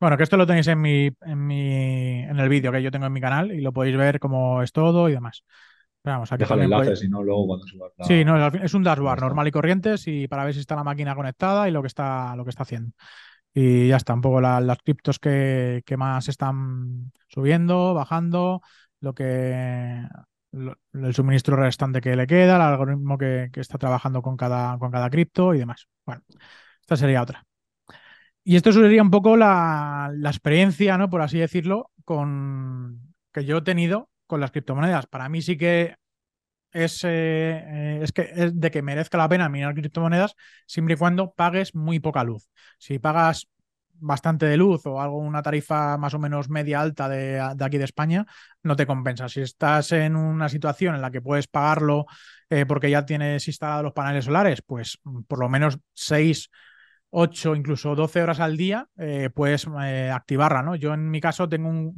Bueno, 0.00 0.16
que 0.16 0.22
esto 0.22 0.36
lo 0.38 0.46
tenéis 0.46 0.66
en 0.68 0.80
mi, 0.80 1.10
en 1.20 1.46
mi, 1.46 2.22
en 2.22 2.38
el 2.38 2.48
vídeo 2.48 2.72
que 2.72 2.82
yo 2.82 2.90
tengo 2.90 3.04
en 3.06 3.12
mi 3.12 3.20
canal 3.20 3.52
y 3.52 3.60
lo 3.60 3.72
podéis 3.72 3.96
ver 3.98 4.18
cómo 4.18 4.62
es 4.62 4.72
todo 4.72 5.08
y 5.10 5.12
demás. 5.12 5.44
Pero 6.02 6.14
vamos, 6.16 6.32
aquí 6.32 6.42
Deja 6.42 6.54
el 6.54 6.62
enlace, 6.62 6.96
si 6.96 7.08
no, 7.08 7.22
luego 7.22 7.46
cuando 7.46 7.66
subas 7.66 7.92
la- 7.98 8.06
Sí, 8.06 8.24
no, 8.24 8.46
es 8.46 8.74
un 8.74 8.82
dashboard 8.82 9.20
normal 9.20 9.48
y 9.48 9.50
corriente 9.50 9.94
y 10.06 10.28
para 10.28 10.44
ver 10.44 10.54
si 10.54 10.60
está 10.60 10.74
la 10.76 10.84
máquina 10.84 11.14
conectada 11.14 11.68
y 11.68 11.72
lo 11.72 11.82
que 11.82 11.88
está, 11.88 12.34
lo 12.36 12.44
que 12.44 12.50
está 12.50 12.62
haciendo. 12.62 12.92
Y 13.52 13.88
ya 13.88 13.96
está, 13.96 14.14
un 14.14 14.20
poco 14.20 14.40
la- 14.40 14.60
las 14.60 14.78
criptos 14.78 15.18
que, 15.18 15.82
que 15.84 15.96
más 15.96 16.28
están 16.28 17.12
subiendo, 17.28 17.94
bajando, 17.94 18.62
lo 19.00 19.14
que 19.14 20.02
lo- 20.52 20.76
el 20.94 21.14
suministro 21.14 21.56
restante 21.56 22.00
que 22.00 22.16
le 22.16 22.26
queda, 22.26 22.56
el 22.56 22.62
algoritmo 22.62 23.18
que, 23.18 23.50
que 23.52 23.60
está 23.60 23.78
trabajando 23.78 24.22
con 24.22 24.36
cada, 24.36 24.78
con 24.78 24.90
cada 24.90 25.10
cripto 25.10 25.54
y 25.54 25.58
demás. 25.58 25.88
Bueno, 26.06 26.22
esta 26.80 26.96
sería 26.96 27.22
otra. 27.22 27.44
Y 28.44 28.56
esto 28.56 28.72
sería 28.72 29.02
un 29.02 29.10
poco 29.10 29.36
la, 29.36 30.10
la 30.14 30.30
experiencia, 30.30 30.98
¿no? 30.98 31.10
Por 31.10 31.22
así 31.22 31.38
decirlo, 31.38 31.90
con 32.04 33.00
que 33.32 33.44
yo 33.44 33.58
he 33.58 33.62
tenido 33.62 34.09
con 34.30 34.40
las 34.40 34.52
criptomonedas. 34.52 35.06
Para 35.06 35.28
mí 35.28 35.42
sí 35.42 35.58
que 35.58 35.96
es, 36.72 37.02
eh, 37.04 37.08
eh, 37.10 38.00
es 38.02 38.12
que 38.12 38.30
es 38.34 38.58
de 38.58 38.70
que 38.70 38.80
merezca 38.80 39.18
la 39.18 39.28
pena 39.28 39.48
minar 39.48 39.74
criptomonedas 39.74 40.36
siempre 40.66 40.94
y 40.94 40.96
cuando 40.96 41.32
pagues 41.32 41.74
muy 41.74 41.98
poca 41.98 42.22
luz. 42.24 42.48
Si 42.78 42.98
pagas 43.00 43.48
bastante 43.94 44.46
de 44.46 44.56
luz 44.56 44.86
o 44.86 45.00
algo, 45.00 45.18
una 45.18 45.42
tarifa 45.42 45.98
más 45.98 46.14
o 46.14 46.18
menos 46.18 46.48
media 46.48 46.80
alta 46.80 47.08
de, 47.08 47.40
aquí 47.40 47.76
de 47.76 47.84
España, 47.84 48.24
no 48.62 48.76
te 48.76 48.86
compensa. 48.86 49.28
Si 49.28 49.40
estás 49.40 49.92
en 49.92 50.16
una 50.16 50.48
situación 50.48 50.94
en 50.94 51.02
la 51.02 51.10
que 51.10 51.20
puedes 51.20 51.48
pagarlo 51.48 52.06
eh, 52.48 52.64
porque 52.66 52.88
ya 52.88 53.04
tienes 53.04 53.46
instalados 53.48 53.82
los 53.84 53.92
paneles 53.92 54.24
solares, 54.24 54.62
pues 54.62 54.98
mm, 55.04 55.22
por 55.22 55.40
lo 55.40 55.48
menos 55.48 55.78
6, 55.92 56.50
8, 57.10 57.54
incluso 57.56 57.94
12 57.94 58.22
horas 58.22 58.40
al 58.40 58.56
día, 58.56 58.86
eh, 58.98 59.30
puedes 59.34 59.66
eh, 59.82 60.10
activarla, 60.14 60.62
¿no? 60.62 60.76
Yo 60.76 60.94
en 60.94 61.10
mi 61.10 61.20
caso 61.20 61.48
tengo 61.48 61.68
un, 61.68 61.92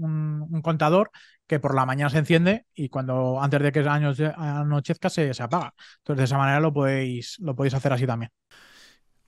un- 0.51 0.63
contador 0.63 1.11
que 1.47 1.61
por 1.61 1.75
la 1.75 1.85
mañana 1.87 2.11
se 2.11 2.19
enciende 2.19 2.67
y 2.75 2.89
cuando 2.89 3.41
antes 3.43 3.61
de 3.63 3.73
que 3.73 3.81
anoche- 3.81 4.33
anochezca 4.37 5.11
se, 5.11 5.35
se 5.35 5.43
apaga. 5.43 5.75
Entonces 5.99 6.19
de 6.19 6.25
esa 6.25 6.39
manera 6.39 6.61
lo 6.61 6.73
podéis, 6.73 7.37
lo 7.41 7.55
podéis 7.55 7.75
hacer 7.75 7.93
así 7.93 8.07
también. 8.07 8.31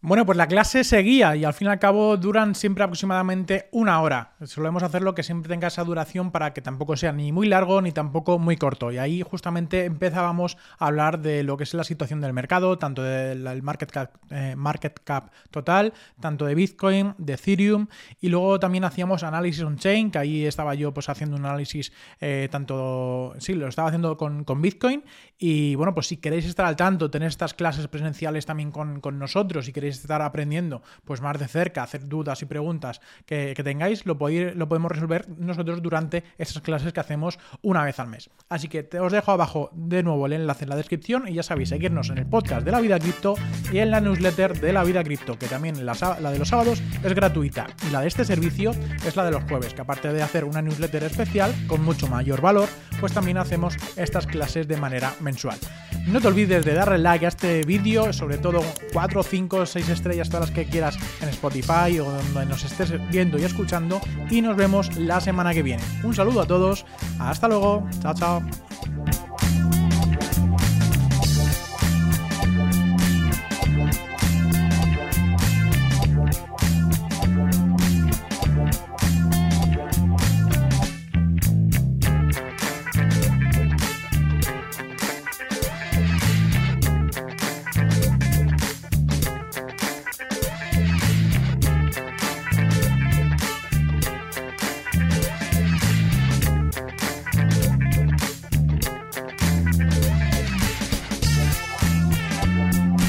Bueno, 0.07 0.26
pues 0.26 0.36
la 0.36 0.48
clase 0.48 0.84
seguía 0.84 1.34
y 1.34 1.44
al 1.46 1.55
fin 1.55 1.66
y 1.66 1.70
al 1.70 1.78
cabo 1.78 2.18
duran 2.18 2.55
siempre 2.55 2.84
aproximadamente 2.84 3.70
una 3.72 4.02
hora. 4.02 4.34
Solemos 4.44 4.82
hacerlo 4.82 5.14
que 5.14 5.22
siempre 5.22 5.48
tenga 5.48 5.68
esa 5.68 5.82
duración 5.82 6.30
para 6.30 6.52
que 6.52 6.61
tampoco 6.61 6.94
sea 6.94 7.11
ni 7.11 7.32
muy 7.32 7.48
largo 7.48 7.80
ni 7.80 7.90
tampoco 7.90 8.38
muy 8.38 8.59
corto. 8.59 8.92
Y 8.92 8.98
ahí 8.98 9.22
justamente 9.22 9.86
empezábamos 9.86 10.59
a 10.78 10.88
hablar 10.88 11.20
de 11.20 11.42
lo 11.42 11.57
que 11.57 11.64
es 11.64 11.72
la 11.72 11.84
situación 11.84 12.20
del 12.20 12.34
mercado, 12.34 12.76
tanto 12.76 13.02
del 13.02 13.62
market 13.62 13.90
cap, 13.90 14.16
eh, 14.28 14.55
market 14.59 15.00
cap 15.05 15.30
total, 15.50 15.94
tanto 16.20 16.44
de 16.44 16.55
Bitcoin, 16.55 17.14
de 17.16 17.32
Ethereum 17.32 17.86
y 18.20 18.28
luego 18.28 18.61
también 18.61 18.84
hacíamos 18.84 19.22
análisis 19.22 19.62
on-chain, 19.62 20.11
que 20.11 20.18
ahí 20.18 20.44
estaba 20.44 20.74
yo 20.74 20.92
pues 20.92 21.09
haciendo 21.09 21.34
un 21.34 21.46
análisis 21.46 21.94
eh, 22.20 22.48
tanto, 22.50 23.32
sí, 23.38 23.55
lo 23.55 23.68
estaba 23.68 23.88
haciendo 23.88 24.18
con, 24.18 24.44
con 24.44 24.61
Bitcoin 24.61 25.02
y 25.38 25.76
bueno, 25.76 25.94
pues 25.94 26.09
si 26.09 26.18
queréis 26.18 26.44
estar 26.44 26.66
al 26.66 26.76
tanto, 26.76 27.11
tener 27.11 27.28
estas 27.28 27.55
clases 27.55 27.88
presenciales 27.88 28.44
también 28.44 28.70
con, 28.70 29.00
con 29.00 29.18
nosotros, 29.18 29.64
si 29.64 29.72
queréis 29.72 29.93
estar 30.03 30.22
aprendiendo 30.22 30.82
pues 31.05 31.20
más 31.20 31.38
de 31.38 31.49
cerca, 31.49 31.82
hacer 31.82 32.09
dudas 32.09 32.42
y 32.42 32.47
preguntas 32.47 33.01
que, 33.26 33.55
tengáis, 33.64 34.07
lo, 34.07 34.18
podéis, 34.18 34.55
lo 34.55 34.68
podemos 34.68 34.92
resolver 34.92 35.28
nosotros 35.28 35.82
durante 35.82 36.24
esas 36.38 36.62
clases 36.62 36.92
que 36.92 37.01
hacemos 37.01 37.38
una 37.62 37.84
vez 37.84 37.99
al 37.99 38.09
mes. 38.09 38.30
Así 38.49 38.68
que 38.68 38.82
te 38.82 39.01
os 39.01 39.12
dejo 39.12 39.32
abajo 39.32 39.70
de 39.72 40.03
nuevo 40.03 40.26
el 40.26 40.32
enlace 40.32 40.64
en 40.64 40.70
la 40.70 40.76
descripción 40.76 41.28
y 41.28 41.34
ya 41.34 41.42
sabéis, 41.42 41.70
seguirnos 41.70 42.11
en 42.11 42.18
el 42.18 42.26
podcast 42.26 42.64
de 42.64 42.72
la 42.72 42.80
vida 42.80 42.99
cripto 42.99 43.34
y 43.72 43.78
en 43.78 43.90
la 43.90 44.01
newsletter 44.01 44.61
de 44.61 44.72
la 44.72 44.84
vida 44.84 45.03
cripto, 45.03 45.38
que 45.38 45.47
también 45.47 45.84
la, 45.84 45.95
la 46.20 46.30
de 46.30 46.38
los 46.38 46.49
sábados 46.49 46.82
es 47.03 47.14
gratuita 47.14 47.66
y 47.88 47.90
la 47.90 48.01
de 48.01 48.09
este 48.09 48.24
servicio 48.24 48.72
es 49.07 49.16
la 49.16 49.24
de 49.24 49.30
los 49.30 49.45
jueves, 49.45 49.74
que 49.74 49.80
aparte 49.80 50.12
de 50.12 50.22
hacer 50.22 50.45
una 50.45 50.62
newsletter 50.62 51.05
especial 51.05 51.55
con 51.66 51.84
mucho 51.84 52.09
mayor 52.09 52.40
valor, 52.40 52.68
pues 53.01 53.12
también 53.12 53.38
hacemos 53.38 53.76
estas 53.97 54.26
clases 54.26 54.68
de 54.68 54.76
manera 54.76 55.14
mensual. 55.20 55.59
No 56.07 56.20
te 56.20 56.28
olvides 56.28 56.64
de 56.64 56.74
darle 56.74 56.99
like 56.99 57.24
a 57.24 57.28
este 57.28 57.62
vídeo, 57.62 58.12
sobre 58.12 58.38
todo 58.38 58.62
4, 58.92 59.22
5, 59.22 59.66
6 59.75 59.89
estrellas, 59.89 60.29
todas 60.29 60.49
las 60.49 60.57
que 60.57 60.66
quieras 60.66 60.97
en 61.20 61.29
Spotify 61.31 61.99
o 61.99 62.11
donde 62.11 62.47
nos 62.47 62.64
estés 62.64 62.93
viendo 63.11 63.39
y 63.39 63.45
escuchando. 63.45 64.01
Y 64.31 64.41
nos 64.41 64.57
vemos 64.57 64.97
la 64.97 65.20
semana 65.20 65.53
que 65.53 65.64
viene. 65.64 65.83
Un 66.05 66.14
saludo 66.14 66.43
a 66.43 66.47
todos, 66.47 66.87
hasta 67.18 67.49
luego, 67.49 67.87
chao, 68.01 68.14
chao. 68.14 68.43